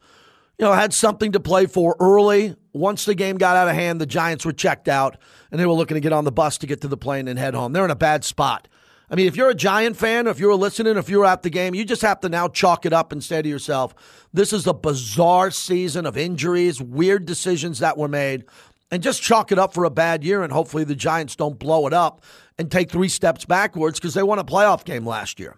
you 0.59 0.65
know, 0.65 0.73
had 0.73 0.95
something 0.95 1.33
to 1.33 1.41
play 1.41 1.67
for 1.67 1.97
early. 2.01 2.57
Once 2.73 3.05
the 3.05 3.15
game 3.15 3.37
got 3.37 3.57
out 3.57 3.69
of 3.69 3.75
hand, 3.75 4.01
the 4.01 4.07
Giants 4.07 4.45
were 4.45 4.53
checked 4.53 4.89
out 4.89 5.19
and 5.51 5.61
they 5.61 5.67
were 5.67 5.73
looking 5.73 5.97
to 5.97 6.01
get 6.01 6.13
on 6.13 6.25
the 6.25 6.33
bus 6.33 6.59
to 6.59 6.67
get 6.67 6.81
to 6.83 6.89
the 6.89 6.97
plane 6.97 7.29
and 7.29 7.39
head 7.39 7.55
home. 7.55 7.73
They're 7.73 7.85
in 7.85 7.91
a 7.91 7.97
bad 7.97 8.25
spot. 8.25 8.69
I 9.11 9.15
mean, 9.15 9.27
if 9.27 9.37
you're 9.37 9.49
a 9.49 9.55
Giant 9.55 9.97
fan, 9.97 10.27
if 10.27 10.39
you 10.39 10.49
were 10.49 10.55
listening, 10.55 10.99
if 10.99 11.09
you're 11.09 11.25
at 11.25 11.43
the 11.43 11.51
game, 11.51 11.75
you 11.75 11.85
just 11.85 12.03
have 12.03 12.21
to 12.21 12.29
now 12.29 12.49
chalk 12.49 12.85
it 12.85 12.93
up 12.93 13.11
and 13.11 13.25
say 13.25 13.41
to 13.41 13.49
yourself, 13.49 13.95
this 14.33 14.53
is 14.53 14.67
a 14.67 14.75
bizarre 14.75 15.51
season 15.51 16.05
of 16.05 16.19
injuries, 16.19 16.83
weird 16.83 17.25
decisions 17.25 17.79
that 17.79 17.97
were 17.97 18.09
made, 18.09 18.45
and 18.91 19.03
just 19.03 19.23
chalk 19.23 19.51
it 19.51 19.59
up 19.59 19.73
for 19.73 19.85
a 19.85 19.91
bad 19.91 20.25
year. 20.25 20.43
And 20.43 20.53
hopefully 20.53 20.85
the 20.85 20.95
Giants 20.95 21.37
don't 21.37 21.59
blow 21.59 21.87
it 21.87 21.95
up 21.95 22.23
and 22.59 22.71
take 22.71 22.91
three 22.91 23.09
steps 23.09 23.47
backwards 23.47 23.99
because 23.99 24.13
they 24.13 24.23
won 24.23 24.39
a 24.39 24.45
playoff 24.45 24.85
game 24.85 25.07
last 25.07 25.41
year. 25.41 25.57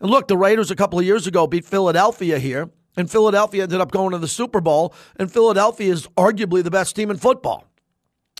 And 0.00 0.10
look, 0.10 0.28
the 0.28 0.36
Raiders 0.36 0.70
a 0.70 0.76
couple 0.76 0.98
of 0.98 1.04
years 1.04 1.26
ago 1.26 1.46
beat 1.46 1.64
Philadelphia 1.64 2.38
here, 2.38 2.70
and 2.96 3.10
Philadelphia 3.10 3.64
ended 3.64 3.80
up 3.80 3.90
going 3.90 4.12
to 4.12 4.18
the 4.18 4.28
Super 4.28 4.60
Bowl, 4.60 4.94
and 5.16 5.32
Philadelphia 5.32 5.92
is 5.92 6.06
arguably 6.16 6.62
the 6.62 6.70
best 6.70 6.94
team 6.94 7.10
in 7.10 7.16
football. 7.16 7.64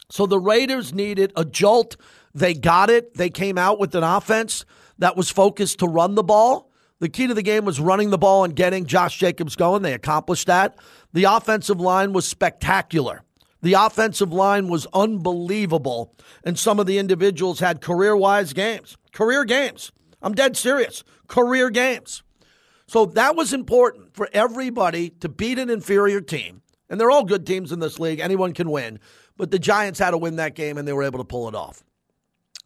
So 0.08 0.26
the 0.26 0.38
Raiders 0.38 0.94
needed 0.94 1.32
a 1.34 1.44
jolt. 1.44 1.96
They 2.36 2.52
got 2.52 2.90
it. 2.90 3.14
They 3.14 3.30
came 3.30 3.56
out 3.56 3.78
with 3.78 3.94
an 3.94 4.04
offense 4.04 4.66
that 4.98 5.16
was 5.16 5.30
focused 5.30 5.78
to 5.78 5.86
run 5.86 6.16
the 6.16 6.22
ball. 6.22 6.70
The 7.00 7.08
key 7.08 7.26
to 7.26 7.34
the 7.34 7.42
game 7.42 7.64
was 7.64 7.80
running 7.80 8.10
the 8.10 8.18
ball 8.18 8.44
and 8.44 8.54
getting 8.54 8.84
Josh 8.84 9.18
Jacobs 9.18 9.56
going. 9.56 9.80
They 9.80 9.94
accomplished 9.94 10.46
that. 10.46 10.76
The 11.14 11.24
offensive 11.24 11.80
line 11.80 12.12
was 12.12 12.28
spectacular. 12.28 13.22
The 13.62 13.72
offensive 13.72 14.34
line 14.34 14.68
was 14.68 14.86
unbelievable. 14.92 16.14
And 16.44 16.58
some 16.58 16.78
of 16.78 16.84
the 16.84 16.98
individuals 16.98 17.60
had 17.60 17.80
career 17.80 18.14
wise 18.14 18.52
games, 18.52 18.98
career 19.12 19.46
games. 19.46 19.90
I'm 20.20 20.34
dead 20.34 20.58
serious. 20.58 21.04
Career 21.28 21.70
games. 21.70 22.22
So 22.86 23.06
that 23.06 23.34
was 23.34 23.54
important 23.54 24.14
for 24.14 24.28
everybody 24.34 25.08
to 25.20 25.30
beat 25.30 25.58
an 25.58 25.70
inferior 25.70 26.20
team. 26.20 26.60
And 26.90 27.00
they're 27.00 27.10
all 27.10 27.24
good 27.24 27.46
teams 27.46 27.72
in 27.72 27.80
this 27.80 27.98
league. 27.98 28.20
Anyone 28.20 28.52
can 28.52 28.70
win. 28.70 29.00
But 29.38 29.50
the 29.50 29.58
Giants 29.58 29.98
had 29.98 30.10
to 30.10 30.18
win 30.18 30.36
that 30.36 30.54
game 30.54 30.76
and 30.76 30.86
they 30.86 30.92
were 30.92 31.02
able 31.02 31.18
to 31.18 31.24
pull 31.24 31.48
it 31.48 31.54
off. 31.54 31.82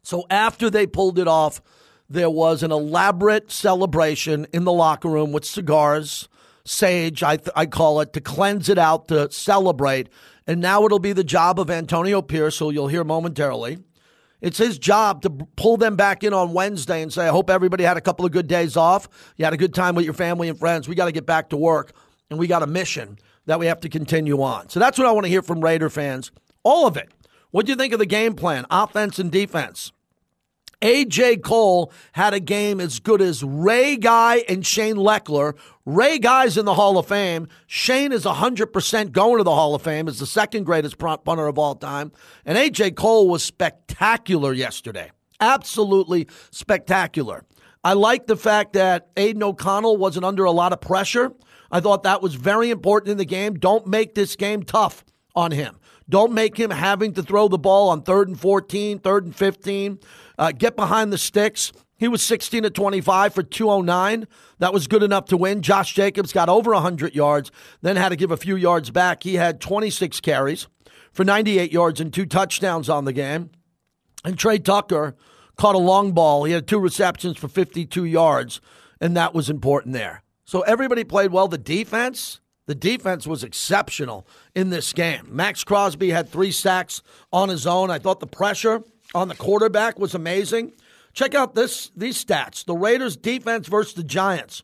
So 0.03 0.25
after 0.29 0.69
they 0.69 0.87
pulled 0.87 1.19
it 1.19 1.27
off, 1.27 1.61
there 2.09 2.29
was 2.29 2.63
an 2.63 2.71
elaborate 2.71 3.51
celebration 3.51 4.45
in 4.51 4.65
the 4.65 4.71
locker 4.71 5.09
room 5.09 5.31
with 5.31 5.45
cigars, 5.45 6.27
sage, 6.65 7.23
I, 7.23 7.37
th- 7.37 7.49
I 7.55 7.65
call 7.65 8.01
it, 8.01 8.13
to 8.13 8.21
cleanse 8.21 8.67
it 8.67 8.77
out, 8.77 9.07
to 9.07 9.31
celebrate. 9.31 10.09
And 10.45 10.59
now 10.59 10.85
it'll 10.85 10.99
be 10.99 11.13
the 11.13 11.23
job 11.23 11.59
of 11.59 11.69
Antonio 11.69 12.21
Pierce, 12.21 12.59
who 12.59 12.71
you'll 12.71 12.87
hear 12.89 13.03
momentarily. 13.03 13.79
It's 14.41 14.57
his 14.57 14.79
job 14.79 15.21
to 15.21 15.29
pull 15.29 15.77
them 15.77 15.95
back 15.95 16.23
in 16.23 16.33
on 16.33 16.53
Wednesday 16.53 17.03
and 17.03 17.13
say, 17.13 17.27
I 17.27 17.31
hope 17.31 17.49
everybody 17.49 17.83
had 17.83 17.95
a 17.95 18.01
couple 18.01 18.25
of 18.25 18.31
good 18.31 18.47
days 18.47 18.75
off. 18.75 19.07
You 19.37 19.45
had 19.45 19.53
a 19.53 19.57
good 19.57 19.73
time 19.73 19.95
with 19.95 20.03
your 20.03 20.15
family 20.15 20.49
and 20.49 20.57
friends. 20.57 20.89
We 20.89 20.95
got 20.95 21.05
to 21.05 21.11
get 21.11 21.27
back 21.27 21.49
to 21.51 21.57
work, 21.57 21.93
and 22.29 22.39
we 22.39 22.47
got 22.47 22.63
a 22.63 22.67
mission 22.67 23.19
that 23.45 23.59
we 23.59 23.67
have 23.67 23.81
to 23.81 23.89
continue 23.89 24.41
on. 24.41 24.69
So 24.69 24.79
that's 24.79 24.97
what 24.97 25.07
I 25.07 25.11
want 25.11 25.25
to 25.25 25.29
hear 25.29 25.43
from 25.43 25.61
Raider 25.61 25.89
fans. 25.89 26.31
All 26.63 26.87
of 26.87 26.97
it. 26.97 27.09
What 27.51 27.65
do 27.65 27.71
you 27.71 27.75
think 27.75 27.93
of 27.93 27.99
the 27.99 28.05
game 28.05 28.33
plan, 28.33 28.65
offense 28.71 29.19
and 29.19 29.31
defense? 29.31 29.91
AJ 30.81 31.43
Cole 31.43 31.91
had 32.13 32.33
a 32.33 32.39
game 32.39 32.79
as 32.79 32.99
good 32.99 33.21
as 33.21 33.43
Ray 33.43 33.97
Guy 33.97 34.37
and 34.49 34.65
Shane 34.65 34.95
Lechler. 34.95 35.55
Ray 35.85 36.17
Guy's 36.17 36.57
in 36.57 36.65
the 36.65 36.73
Hall 36.73 36.97
of 36.97 37.07
Fame. 37.07 37.47
Shane 37.67 38.11
is 38.11 38.25
100% 38.25 39.11
going 39.11 39.37
to 39.37 39.43
the 39.43 39.53
Hall 39.53 39.75
of 39.75 39.83
Fame 39.83 40.07
as 40.07 40.17
the 40.17 40.25
second 40.25 40.63
greatest 40.63 40.97
punter 40.97 41.45
of 41.45 41.59
all 41.59 41.75
time. 41.75 42.11
And 42.45 42.57
AJ 42.57 42.95
Cole 42.95 43.29
was 43.29 43.43
spectacular 43.43 44.53
yesterday. 44.53 45.11
Absolutely 45.39 46.27
spectacular. 46.49 47.43
I 47.83 47.93
like 47.93 48.25
the 48.27 48.37
fact 48.37 48.73
that 48.73 49.09
Aidan 49.17 49.43
O'Connell 49.43 49.97
wasn't 49.97 50.25
under 50.25 50.45
a 50.45 50.51
lot 50.51 50.73
of 50.73 50.81
pressure. 50.81 51.31
I 51.71 51.79
thought 51.79 52.03
that 52.03 52.21
was 52.21 52.35
very 52.35 52.69
important 52.69 53.11
in 53.11 53.17
the 53.17 53.25
game. 53.25 53.55
Don't 53.55 53.87
make 53.87 54.15
this 54.15 54.35
game 54.35 54.63
tough 54.63 55.03
on 55.35 55.51
him. 55.51 55.77
Don't 56.11 56.33
make 56.33 56.57
him 56.57 56.69
having 56.69 57.13
to 57.13 57.23
throw 57.23 57.47
the 57.47 57.57
ball 57.57 57.89
on 57.89 58.03
third 58.03 58.27
and 58.27 58.39
14, 58.39 58.99
third 58.99 59.25
and 59.25 59.35
15. 59.35 59.99
Uh, 60.37 60.51
get 60.51 60.75
behind 60.75 61.11
the 61.11 61.17
sticks. 61.17 61.71
He 61.97 62.07
was 62.07 62.21
16 62.21 62.63
to 62.63 62.69
25 62.69 63.33
for 63.33 63.43
209. 63.43 64.27
That 64.59 64.73
was 64.73 64.87
good 64.87 65.03
enough 65.03 65.25
to 65.25 65.37
win. 65.37 65.61
Josh 65.61 65.93
Jacobs 65.93 66.33
got 66.33 66.49
over 66.49 66.71
100 66.73 67.15
yards, 67.15 67.51
then 67.81 67.95
had 67.95 68.09
to 68.09 68.15
give 68.15 68.31
a 68.31 68.37
few 68.37 68.55
yards 68.55 68.91
back. 68.91 69.23
He 69.23 69.35
had 69.35 69.59
26 69.61 70.19
carries 70.19 70.67
for 71.11 71.23
98 71.23 71.71
yards 71.71 71.99
and 71.99 72.13
two 72.13 72.25
touchdowns 72.25 72.89
on 72.89 73.05
the 73.05 73.13
game. 73.13 73.49
And 74.23 74.37
Tre 74.37 74.59
Tucker 74.59 75.15
caught 75.57 75.75
a 75.75 75.79
long 75.79 76.11
ball. 76.11 76.43
He 76.43 76.53
had 76.53 76.67
two 76.67 76.79
receptions 76.79 77.37
for 77.37 77.47
52 77.47 78.05
yards 78.05 78.61
and 79.01 79.17
that 79.17 79.33
was 79.33 79.49
important 79.49 79.93
there. 79.93 80.23
So 80.45 80.61
everybody 80.61 81.03
played 81.03 81.31
well. 81.31 81.47
The 81.47 81.57
defense, 81.57 82.39
the 82.71 82.75
defense 82.75 83.27
was 83.27 83.43
exceptional 83.43 84.25
in 84.55 84.69
this 84.69 84.93
game. 84.93 85.27
Maxx 85.27 85.61
Crosby 85.65 86.11
had 86.11 86.29
three 86.29 86.53
sacks 86.53 87.01
on 87.33 87.49
his 87.49 87.67
own. 87.67 87.91
I 87.91 87.99
thought 87.99 88.21
the 88.21 88.27
pressure 88.27 88.81
on 89.13 89.27
the 89.27 89.35
quarterback 89.35 89.99
was 89.99 90.15
amazing. 90.15 90.71
Check 91.11 91.35
out 91.35 91.53
this 91.53 91.91
these 91.97 92.23
stats. 92.23 92.63
The 92.63 92.73
Raiders 92.73 93.17
defense 93.17 93.67
versus 93.67 93.93
the 93.93 94.05
Giants. 94.05 94.63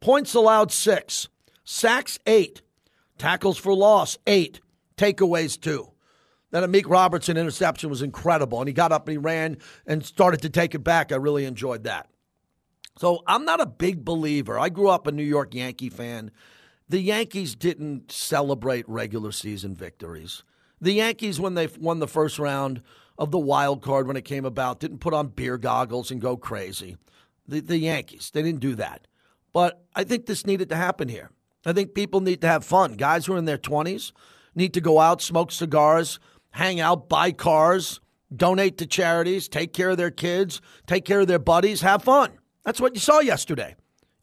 Points 0.00 0.32
allowed 0.32 0.72
6, 0.72 1.28
sacks 1.62 2.18
8, 2.26 2.62
tackles 3.18 3.58
for 3.58 3.74
loss 3.74 4.16
8, 4.26 4.62
takeaways 4.96 5.60
2. 5.60 5.90
That 6.52 6.64
Amik 6.64 6.88
Robertson 6.88 7.36
interception 7.36 7.90
was 7.90 8.00
incredible, 8.00 8.60
and 8.60 8.66
he 8.66 8.72
got 8.72 8.92
up 8.92 9.06
and 9.08 9.12
he 9.12 9.18
ran 9.18 9.58
and 9.86 10.02
started 10.02 10.40
to 10.40 10.48
take 10.48 10.74
it 10.74 10.82
back. 10.82 11.12
I 11.12 11.16
really 11.16 11.44
enjoyed 11.44 11.84
that. 11.84 12.08
So 12.96 13.22
I'm 13.26 13.44
not 13.44 13.60
a 13.60 13.66
big 13.66 14.06
believer. 14.06 14.58
I 14.58 14.70
grew 14.70 14.88
up 14.88 15.06
a 15.06 15.12
New 15.12 15.22
York 15.22 15.54
Yankee 15.54 15.90
fan. 15.90 16.30
The 16.92 17.00
Yankees 17.00 17.54
didn't 17.54 18.12
celebrate 18.12 18.86
regular 18.86 19.32
season 19.32 19.74
victories. 19.74 20.42
The 20.78 20.92
Yankees, 20.92 21.40
when 21.40 21.54
they 21.54 21.66
won 21.80 22.00
the 22.00 22.06
first 22.06 22.38
round 22.38 22.82
of 23.16 23.30
the 23.30 23.38
wild 23.38 23.80
card 23.80 24.06
when 24.06 24.18
it 24.18 24.26
came 24.26 24.44
about, 24.44 24.80
didn't 24.80 24.98
put 24.98 25.14
on 25.14 25.28
beer 25.28 25.56
goggles 25.56 26.10
and 26.10 26.20
go 26.20 26.36
crazy. 26.36 26.98
The, 27.48 27.60
the 27.60 27.78
Yankees, 27.78 28.30
they 28.30 28.42
didn't 28.42 28.60
do 28.60 28.74
that. 28.74 29.06
But 29.54 29.82
I 29.96 30.04
think 30.04 30.26
this 30.26 30.46
needed 30.46 30.68
to 30.68 30.76
happen 30.76 31.08
here. 31.08 31.30
I 31.64 31.72
think 31.72 31.94
people 31.94 32.20
need 32.20 32.42
to 32.42 32.48
have 32.48 32.62
fun. 32.62 32.92
Guys 32.96 33.24
who 33.24 33.32
are 33.32 33.38
in 33.38 33.46
their 33.46 33.56
20s 33.56 34.12
need 34.54 34.74
to 34.74 34.82
go 34.82 35.00
out, 35.00 35.22
smoke 35.22 35.50
cigars, 35.50 36.20
hang 36.50 36.78
out, 36.78 37.08
buy 37.08 37.32
cars, 37.32 38.02
donate 38.36 38.76
to 38.76 38.86
charities, 38.86 39.48
take 39.48 39.72
care 39.72 39.88
of 39.88 39.96
their 39.96 40.10
kids, 40.10 40.60
take 40.86 41.06
care 41.06 41.20
of 41.20 41.26
their 41.26 41.38
buddies, 41.38 41.80
have 41.80 42.04
fun. 42.04 42.32
That's 42.64 42.82
what 42.82 42.92
you 42.92 43.00
saw 43.00 43.20
yesterday. 43.20 43.76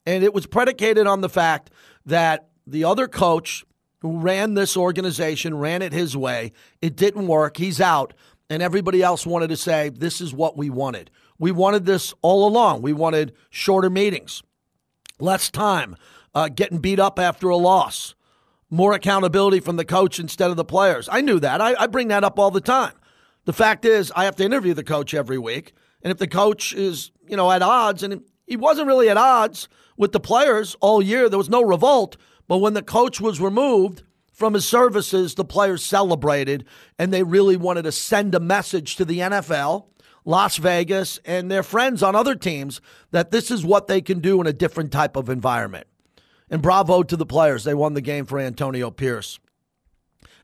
And 0.05 0.23
it 0.23 0.35
was 0.35 0.45
predicated 0.45 1.07
on 1.07 1.21
the 1.21 1.29
fact 1.29 1.71
that 2.05 2.48
the 2.71 2.83
other 2.83 3.07
coach 3.07 3.65
who 3.99 4.19
ran 4.19 4.53
this 4.53 4.77
organization 4.77 5.57
ran 5.57 5.81
it 5.81 5.93
his 5.93 6.15
way. 6.15 6.51
It 6.81 6.95
didn't 6.95 7.27
work. 7.27 7.57
He's 7.57 7.81
out. 7.81 8.13
And 8.49 8.63
everybody 8.63 9.01
else 9.03 9.25
wanted 9.25 9.49
to 9.49 9.57
say, 9.57 9.89
this 9.89 10.21
is 10.21 10.33
what 10.33 10.57
we 10.57 10.69
wanted. 10.69 11.11
We 11.37 11.51
wanted 11.51 11.85
this 11.85 12.13
all 12.21 12.47
along. 12.47 12.81
We 12.81 12.93
wanted 12.93 13.33
shorter 13.49 13.89
meetings 13.89 14.41
less 15.19 15.49
time, 15.49 15.95
uh, 16.33 16.49
getting 16.49 16.79
beat 16.79 16.99
up 16.99 17.19
after 17.19 17.49
a 17.49 17.57
loss, 17.57 18.15
more 18.69 18.93
accountability 18.93 19.59
from 19.59 19.75
the 19.75 19.85
coach 19.85 20.19
instead 20.19 20.49
of 20.49 20.57
the 20.57 20.65
players. 20.65 21.09
I 21.11 21.21
knew 21.21 21.39
that. 21.39 21.61
I, 21.61 21.75
I 21.77 21.87
bring 21.87 22.07
that 22.09 22.23
up 22.23 22.39
all 22.39 22.51
the 22.51 22.61
time. 22.61 22.93
The 23.45 23.53
fact 23.53 23.85
is, 23.85 24.11
I 24.15 24.25
have 24.25 24.35
to 24.37 24.45
interview 24.45 24.73
the 24.73 24.83
coach 24.83 25.13
every 25.13 25.37
week. 25.37 25.73
And 26.03 26.11
if 26.11 26.17
the 26.17 26.27
coach 26.27 26.73
is, 26.73 27.11
you 27.27 27.35
know, 27.35 27.51
at 27.51 27.61
odds, 27.61 28.03
and 28.03 28.21
he 28.45 28.55
wasn't 28.55 28.87
really 28.87 29.09
at 29.09 29.17
odds 29.17 29.67
with 29.97 30.11
the 30.11 30.19
players 30.19 30.75
all 30.79 31.01
year, 31.01 31.29
there 31.29 31.37
was 31.37 31.49
no 31.49 31.61
revolt. 31.61 32.15
But 32.49 32.57
when 32.57 32.73
the 32.73 32.81
coach 32.81 33.21
was 33.21 33.39
removed 33.39 34.01
from 34.33 34.55
his 34.55 34.67
services, 34.67 35.35
the 35.35 35.45
players 35.45 35.85
celebrated 35.85 36.65
and 36.97 37.13
they 37.13 37.23
really 37.23 37.55
wanted 37.55 37.83
to 37.83 37.91
send 37.91 38.33
a 38.33 38.39
message 38.39 38.95
to 38.97 39.05
the 39.05 39.19
NFL 39.19 39.85
Las 40.25 40.57
Vegas 40.57 41.19
and 41.25 41.49
their 41.49 41.63
friends 41.63 42.01
on 42.03 42.15
other 42.15 42.35
teams 42.35 42.81
that 43.11 43.29
this 43.29 43.51
is 43.51 43.63
what 43.63 43.87
they 43.87 44.01
can 44.01 44.19
do 44.19 44.41
in 44.41 44.47
a 44.47 44.53
different 44.53 44.91
type 44.91 45.15
of 45.15 45.29
environment. 45.29 45.85
And 46.49 46.61
bravo 46.61 47.03
to 47.03 47.15
the 47.15 47.25
players. 47.25 47.63
They 47.63 47.75
won 47.75 47.93
the 47.93 48.01
game 48.01 48.25
for 48.25 48.39
Antonio 48.39 48.89
Pierce. 48.89 49.39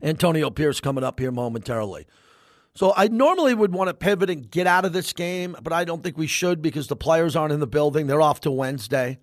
Antonio 0.00 0.48
Pierce 0.50 0.80
coming 0.80 1.02
up 1.02 1.18
here 1.18 1.32
momentarily. 1.32 2.06
So 2.74 2.92
I 2.96 3.08
normally 3.08 3.54
would 3.54 3.72
want 3.72 3.88
to 3.88 3.94
pivot 3.94 4.30
and 4.30 4.48
get 4.48 4.68
out 4.68 4.84
of 4.84 4.92
this 4.92 5.12
game, 5.12 5.56
but 5.60 5.72
I 5.72 5.84
don't 5.84 6.04
think 6.04 6.16
we 6.16 6.28
should 6.28 6.62
because 6.62 6.86
the 6.86 6.94
players 6.94 7.34
aren't 7.34 7.52
in 7.52 7.58
the 7.60 7.66
building. 7.66 8.06
They're 8.06 8.22
off 8.22 8.40
to 8.42 8.50
Wednesday. 8.52 9.18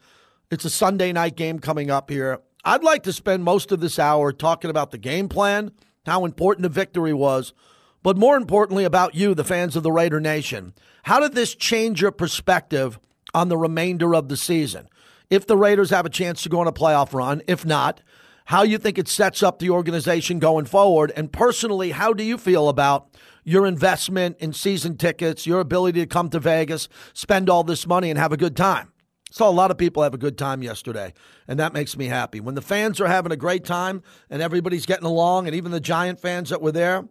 It's 0.51 0.65
a 0.65 0.69
Sunday 0.69 1.13
night 1.13 1.37
game 1.37 1.59
coming 1.59 1.89
up 1.89 2.09
here. 2.09 2.39
I'd 2.65 2.83
like 2.83 3.03
to 3.03 3.13
spend 3.13 3.43
most 3.43 3.73
of 3.73 3.81
this 3.81 3.99
hour 3.99 4.31
talking 4.31 4.69
about 4.69 4.91
the 4.91 4.97
game 4.97 5.27
plan, 5.27 5.71
how 6.05 6.23
important 6.23 6.63
the 6.63 6.69
victory 6.69 7.13
was, 7.13 7.53
but 8.01 8.17
more 8.17 8.37
importantly 8.37 8.85
about 8.85 9.15
you, 9.15 9.35
the 9.35 9.43
fans 9.43 9.75
of 9.75 9.83
the 9.83 9.91
Raider 9.91 10.21
Nation. 10.21 10.73
How 11.03 11.19
did 11.19 11.33
this 11.33 11.55
change 11.55 12.01
your 12.01 12.11
perspective 12.11 12.99
on 13.33 13.49
the 13.49 13.57
remainder 13.57 14.15
of 14.15 14.29
the 14.29 14.37
season? 14.37 14.87
If 15.29 15.45
the 15.45 15.57
Raiders 15.57 15.89
have 15.89 16.05
a 16.05 16.09
chance 16.09 16.41
to 16.43 16.49
go 16.49 16.61
on 16.61 16.67
a 16.67 16.71
playoff 16.71 17.13
run, 17.13 17.41
if 17.47 17.65
not, 17.65 18.01
how 18.45 18.63
you 18.63 18.77
think 18.77 18.97
it 18.97 19.09
sets 19.09 19.43
up 19.43 19.59
the 19.59 19.69
organization 19.69 20.39
going 20.39 20.65
forward, 20.65 21.11
and 21.17 21.33
personally, 21.33 21.91
how 21.91 22.13
do 22.13 22.23
you 22.23 22.37
feel 22.37 22.69
about 22.69 23.09
your 23.43 23.65
investment 23.65 24.37
in 24.39 24.53
season 24.53 24.95
tickets, 24.95 25.45
your 25.45 25.59
ability 25.59 25.99
to 25.99 26.05
come 26.05 26.29
to 26.29 26.39
Vegas, 26.39 26.87
spend 27.13 27.49
all 27.49 27.65
this 27.65 27.85
money, 27.85 28.09
and 28.09 28.17
have 28.17 28.31
a 28.31 28.37
good 28.37 28.55
time? 28.55 28.92
Saw 29.33 29.49
a 29.49 29.51
lot 29.51 29.71
of 29.71 29.79
people 29.79 30.03
have 30.03 30.13
a 30.13 30.19
good 30.19 30.37
time 30.37 30.61
yesterday, 30.61 31.11
and 31.47 31.57
that 31.57 31.73
makes 31.73 31.97
me 31.97 32.05
happy. 32.05 32.39
When 32.39 32.53
the 32.53 32.61
fans 32.61 33.01
are 33.01 33.07
having 33.07 33.31
a 33.31 33.35
great 33.35 33.65
time 33.65 34.03
and 34.29 34.43
everybody's 34.43 34.85
getting 34.85 35.07
along, 35.07 35.47
and 35.47 35.55
even 35.55 35.71
the 35.71 35.79
Giant 35.79 36.19
fans 36.19 36.51
that 36.51 36.61
were 36.61 36.71
there, 36.71 37.05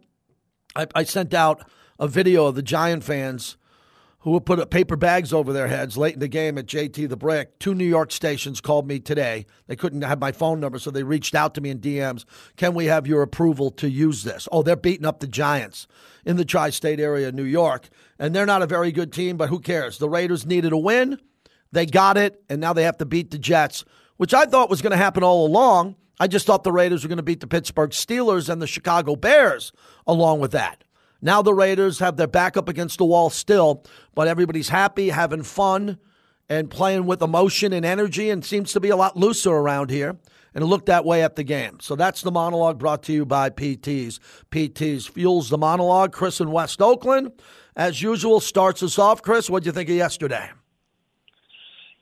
I, 0.73 0.87
I 0.95 1.03
sent 1.03 1.33
out 1.33 1.69
a 1.99 2.07
video 2.07 2.45
of 2.45 2.55
the 2.55 2.61
Giant 2.61 3.03
fans 3.03 3.57
who 4.19 4.39
put 4.39 4.69
paper 4.69 4.95
bags 4.95 5.33
over 5.33 5.51
their 5.51 5.67
heads 5.67 5.97
late 5.97 6.13
in 6.13 6.21
the 6.21 6.29
game 6.29 6.57
at 6.57 6.65
JT 6.65 7.09
the 7.09 7.17
Brick. 7.17 7.59
Two 7.59 7.75
New 7.75 7.83
York 7.83 8.09
stations 8.09 8.61
called 8.61 8.87
me 8.87 9.01
today. 9.01 9.45
They 9.67 9.75
couldn't 9.75 10.03
have 10.03 10.21
my 10.21 10.31
phone 10.31 10.61
number, 10.61 10.79
so 10.79 10.91
they 10.91 11.03
reached 11.03 11.35
out 11.35 11.53
to 11.55 11.61
me 11.61 11.71
in 11.71 11.79
DMs. 11.79 12.23
Can 12.55 12.73
we 12.73 12.85
have 12.85 13.05
your 13.05 13.21
approval 13.21 13.69
to 13.71 13.89
use 13.89 14.23
this? 14.23 14.47
Oh, 14.49 14.63
they're 14.63 14.77
beating 14.77 15.05
up 15.05 15.19
the 15.19 15.27
Giants 15.27 15.87
in 16.23 16.37
the 16.37 16.45
tri 16.45 16.69
state 16.69 17.01
area 17.01 17.27
of 17.27 17.35
New 17.35 17.43
York, 17.43 17.89
and 18.17 18.33
they're 18.33 18.45
not 18.45 18.61
a 18.61 18.65
very 18.65 18.93
good 18.93 19.11
team, 19.11 19.35
but 19.35 19.49
who 19.49 19.59
cares? 19.59 19.97
The 19.97 20.07
Raiders 20.07 20.45
needed 20.45 20.71
a 20.71 20.77
win. 20.77 21.19
They 21.73 21.87
got 21.87 22.17
it, 22.17 22.39
and 22.49 22.61
now 22.61 22.71
they 22.71 22.83
have 22.83 22.97
to 22.97 23.05
beat 23.05 23.31
the 23.31 23.39
Jets, 23.39 23.83
which 24.17 24.31
I 24.31 24.45
thought 24.45 24.69
was 24.69 24.83
going 24.83 24.91
to 24.91 24.97
happen 24.97 25.23
all 25.23 25.47
along. 25.47 25.95
I 26.19 26.27
just 26.27 26.45
thought 26.45 26.63
the 26.63 26.71
Raiders 26.71 27.03
were 27.03 27.07
going 27.07 27.17
to 27.17 27.23
beat 27.23 27.39
the 27.39 27.47
Pittsburgh 27.47 27.89
Steelers 27.89 28.47
and 28.47 28.61
the 28.61 28.67
Chicago 28.67 29.15
Bears 29.15 29.71
along 30.05 30.39
with 30.39 30.51
that. 30.51 30.83
Now 31.19 31.41
the 31.41 31.53
Raiders 31.53 31.97
have 31.97 32.15
their 32.15 32.27
back 32.27 32.57
up 32.57 32.69
against 32.69 32.99
the 32.99 33.05
wall 33.05 33.31
still, 33.31 33.83
but 34.13 34.27
everybody's 34.27 34.69
happy, 34.69 35.09
having 35.09 35.41
fun, 35.41 35.97
and 36.47 36.69
playing 36.69 37.07
with 37.07 37.23
emotion 37.23 37.73
and 37.73 37.83
energy, 37.83 38.29
and 38.29 38.45
seems 38.45 38.71
to 38.73 38.79
be 38.79 38.89
a 38.89 38.95
lot 38.95 39.17
looser 39.17 39.53
around 39.53 39.89
here. 39.89 40.15
And 40.53 40.63
it 40.63 40.67
looked 40.67 40.85
that 40.85 41.05
way 41.05 41.23
at 41.23 41.35
the 41.35 41.43
game. 41.43 41.79
So 41.81 41.95
that's 41.95 42.21
the 42.21 42.29
monologue 42.29 42.77
brought 42.77 43.01
to 43.03 43.13
you 43.13 43.25
by 43.25 43.49
PTs. 43.49 44.19
PTs 44.51 45.09
fuels 45.09 45.49
the 45.49 45.57
monologue. 45.57 46.11
Chris 46.11 46.39
in 46.39 46.51
West 46.51 46.83
Oakland, 46.83 47.31
as 47.75 48.03
usual, 48.03 48.39
starts 48.39 48.83
us 48.83 48.99
off. 48.99 49.23
Chris, 49.23 49.49
what 49.49 49.63
do 49.63 49.67
you 49.67 49.71
think 49.71 49.89
of 49.89 49.95
yesterday? 49.95 50.51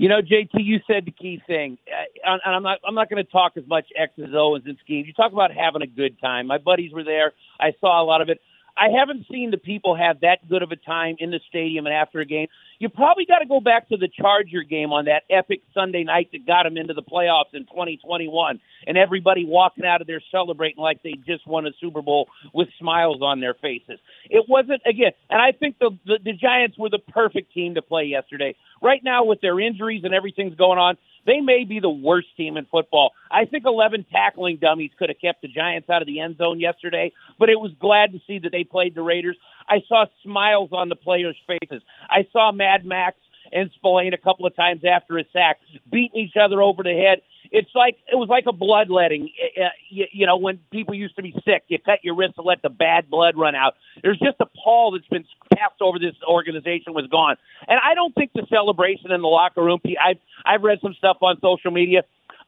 You 0.01 0.10
know, 0.10 0.20
JT, 0.20 0.50
you 0.53 0.79
said 0.88 1.05
the 1.05 1.12
key 1.12 1.43
thing, 1.46 1.77
and 2.25 2.41
I'm 2.43 2.63
not. 2.63 2.79
I'm 2.84 2.96
not 2.96 3.08
going 3.08 3.24
to 3.24 3.31
talk 3.31 3.51
as 3.55 3.67
much 3.67 3.86
X's, 3.96 4.34
O's, 4.36 4.63
and 4.65 4.75
schemes. 4.84 5.05
You 5.05 5.13
talk 5.13 5.31
about 5.31 5.51
having 5.53 5.84
a 5.84 5.86
good 5.86 6.20
time. 6.20 6.48
My 6.48 6.58
buddies 6.58 6.91
were 6.91 7.03
there. 7.03 7.34
I 7.60 7.74
saw 7.79 8.01
a 8.01 8.03
lot 8.03 8.20
of 8.20 8.27
it. 8.27 8.39
I 8.82 8.88
haven't 8.98 9.28
seen 9.32 9.52
the 9.52 9.58
people 9.60 9.96
have 9.96 10.22
that 10.22 10.50
good 10.50 10.64
of 10.64 10.72
a 10.72 10.76
time 10.76 11.16
in 11.20 11.30
the 11.30 11.40
stadium 11.48 11.86
and 11.86 11.94
after 11.94 12.20
a 12.20 12.26
game. 12.26 12.48
You 12.80 12.90
probably 12.90 13.26
got 13.26 13.38
to 13.38 13.46
go 13.46 13.60
back 13.60 13.90
to 13.90 13.98
the 13.98 14.08
Charger 14.08 14.64
game 14.68 14.92
on 14.92 15.06
that 15.06 15.22
epic 15.30 15.62
Sunday 15.72 16.04
night 16.04 16.30
that 16.32 16.48
got 16.48 16.64
them 16.64 16.78
into 16.78 16.96
the 16.96 17.04
playoffs 17.04 17.54
in 17.54 17.66
2021, 17.66 18.60
and 18.88 18.98
everybody 18.98 19.46
walking 19.46 19.86
out 19.86 20.02
of 20.02 20.08
there 20.08 20.20
celebrating 20.32 20.82
like 20.82 21.04
they 21.04 21.14
just 21.28 21.46
won 21.46 21.68
a 21.68 21.70
Super 21.80 22.02
Bowl 22.02 22.28
with 22.56 22.70
smiles 22.80 23.22
on 23.22 23.40
their 23.40 23.54
faces. 23.54 24.00
It 24.32 24.46
wasn't 24.50 24.82
again, 24.88 25.12
and 25.30 25.40
I 25.40 25.52
think 25.52 25.78
the 25.78 25.92
the, 26.08 26.18
the 26.24 26.34
Giants 26.34 26.76
were 26.80 26.90
the 26.90 26.98
perfect 26.98 27.54
team 27.54 27.76
to 27.76 27.84
play 27.84 28.06
yesterday. 28.06 28.56
Right 28.82 29.02
now, 29.04 29.26
with 29.26 29.42
their 29.42 29.60
injuries 29.60 30.02
and 30.06 30.14
everything's 30.16 30.56
going 30.56 30.80
on, 30.80 30.98
they 31.25 31.40
may 31.42 31.63
be 31.63 31.80
the 31.80 31.90
worst 31.90 32.28
team 32.36 32.58
in 32.58 32.66
football. 32.66 33.12
I 33.30 33.46
think 33.46 33.66
11 33.66 34.06
tackling 34.12 34.58
dummies 34.58 34.92
could 34.98 35.10
have 35.10 35.20
kept 35.20 35.42
the 35.42 35.48
Giants 35.48 35.90
out 35.90 36.01
of 36.01 36.08
the 36.08 36.20
end 36.20 36.38
zone 36.38 36.60
yesterday, 36.60 37.12
but 37.40 37.50
it 37.50 37.60
was 37.60 37.72
glad 37.80 38.12
to 38.13 38.20
see 38.28 38.40
that 38.40 38.51
they 38.51 38.63
played 38.63 38.96
the 38.96 39.01
Raiders. 39.01 39.38
I 39.68 39.84
saw 39.88 40.06
smiles 40.24 40.70
on 40.72 40.90
the 40.90 40.96
players' 40.96 41.38
faces. 41.48 41.82
I 42.10 42.28
saw 42.32 42.51
Mad 42.51 42.86
Max 42.86 43.18
and 43.51 43.70
Spillane 43.75 44.13
a 44.13 44.18
couple 44.18 44.46
of 44.46 44.56
times 44.56 44.82
after 44.84 45.18
a 45.18 45.24
sack 45.34 45.60
beating 45.92 46.22
each 46.22 46.38
other 46.42 46.62
over 46.62 46.84
the 46.84 46.94
head. 46.94 47.22
It's 47.51 47.70
like 47.75 47.98
it 48.12 48.15
was 48.15 48.29
like 48.29 48.46
a 48.48 48.53
bloodletting. 48.53 49.29
Uh, 49.58 49.70
you, 49.89 50.05
you 50.12 50.25
know, 50.25 50.38
when 50.38 50.60
people 50.72 50.93
used 50.93 51.15
to 51.17 51.22
be 51.22 51.34
sick, 51.46 51.63
you 51.67 51.77
cut 51.79 52.00
your 52.03 52.15
wrist 52.15 52.36
to 52.36 52.41
let 52.41 52.62
the 52.62 52.70
bad 52.70 53.10
blood 53.10 53.36
run 53.38 53.55
out. 53.55 53.75
There's 54.01 54.20
just 54.20 54.38
a 54.39 54.46
pall 54.63 54.91
that's 54.91 55.08
been 55.08 55.25
cast 55.53 55.81
over 55.81 56.00
this 56.00 56.15
organization 56.27 56.93
was 56.93 57.08
gone, 57.08 57.36
and 57.67 57.79
I 57.84 57.93
don't 57.93 58.15
think 58.15 58.31
the 58.34 58.46
celebration 58.50 59.12
in 59.12 59.22
the 59.22 59.27
locker 59.27 59.63
room. 59.63 59.79
I've 60.03 60.17
I've 60.46 60.63
read 60.63 60.79
some 60.81 60.93
stuff 60.93 61.17
on 61.22 61.39
social 61.41 61.72
media. 61.72 62.03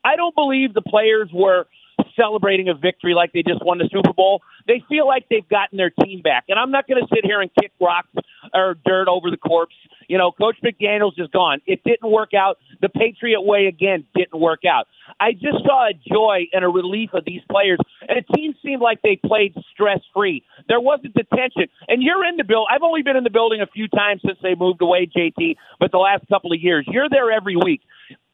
I 0.06 0.16
don't 0.16 0.36
believe 0.36 0.74
the 0.74 0.82
players 0.82 1.30
were 1.34 1.68
celebrating 2.16 2.70
a 2.70 2.74
victory 2.74 3.14
like 3.14 3.34
they 3.34 3.44
just 3.44 3.64
won 3.64 3.78
the 3.78 3.90
Super 3.92 4.14
Bowl. 4.14 4.42
They 4.68 4.84
feel 4.90 5.08
like 5.08 5.28
they've 5.30 5.48
gotten 5.48 5.78
their 5.78 5.90
team 5.90 6.22
back. 6.22 6.46
And 6.48 6.60
I'm 6.60 6.72
not 6.72 6.88
going 6.88 7.02
to 7.02 7.08
sit 7.14 7.26
here 7.26 7.42
and 7.42 7.52
kick 7.60 7.72
rocks 7.80 8.10
or 8.54 8.76
dirt 8.86 9.08
over 9.08 9.30
the 9.30 9.38
corpse. 9.38 9.76
You 10.08 10.18
know, 10.18 10.32
Coach 10.32 10.58
McDaniels 10.64 11.14
is 11.18 11.28
gone. 11.32 11.62
It 11.66 11.82
didn't 11.84 12.12
work 12.12 12.34
out. 12.34 12.58
The 12.82 12.90
Patriot 12.90 13.42
way 13.42 13.68
again 13.68 14.06
didn't 14.16 14.40
work 14.40 14.62
out. 14.66 14.88
I 15.20 15.32
just 15.34 15.64
saw 15.66 15.88
a 15.90 15.94
joy 15.94 16.48
and 16.54 16.64
a 16.64 16.70
relief 16.70 17.12
of 17.14 17.24
these 17.26 17.42
players, 17.50 17.78
and 18.08 18.18
the 18.18 18.36
team 18.36 18.56
seemed 18.64 18.82
like 18.82 19.02
they 19.02 19.20
played 19.26 19.56
stress 19.72 20.00
free. 20.14 20.44
There 20.68 20.80
wasn't 20.80 21.14
the 21.14 21.24
tension. 21.36 21.68
And 21.88 22.02
you're 22.02 22.26
in 22.26 22.38
the 22.38 22.44
building. 22.44 22.68
I've 22.74 22.84
only 22.84 23.02
been 23.02 23.16
in 23.16 23.24
the 23.24 23.30
building 23.30 23.62
a 23.62 23.68
few 23.68 23.88
times 23.88 24.22
since 24.26 24.38
they 24.42 24.56
moved 24.56 24.82
away, 24.82 25.08
JT, 25.16 25.56
but 25.80 25.92
the 25.92 25.98
last 25.98 26.28
couple 26.28 26.52
of 26.52 26.60
years, 26.60 26.86
you're 26.92 27.10
there 27.10 27.32
every 27.32 27.56
week 27.56 27.82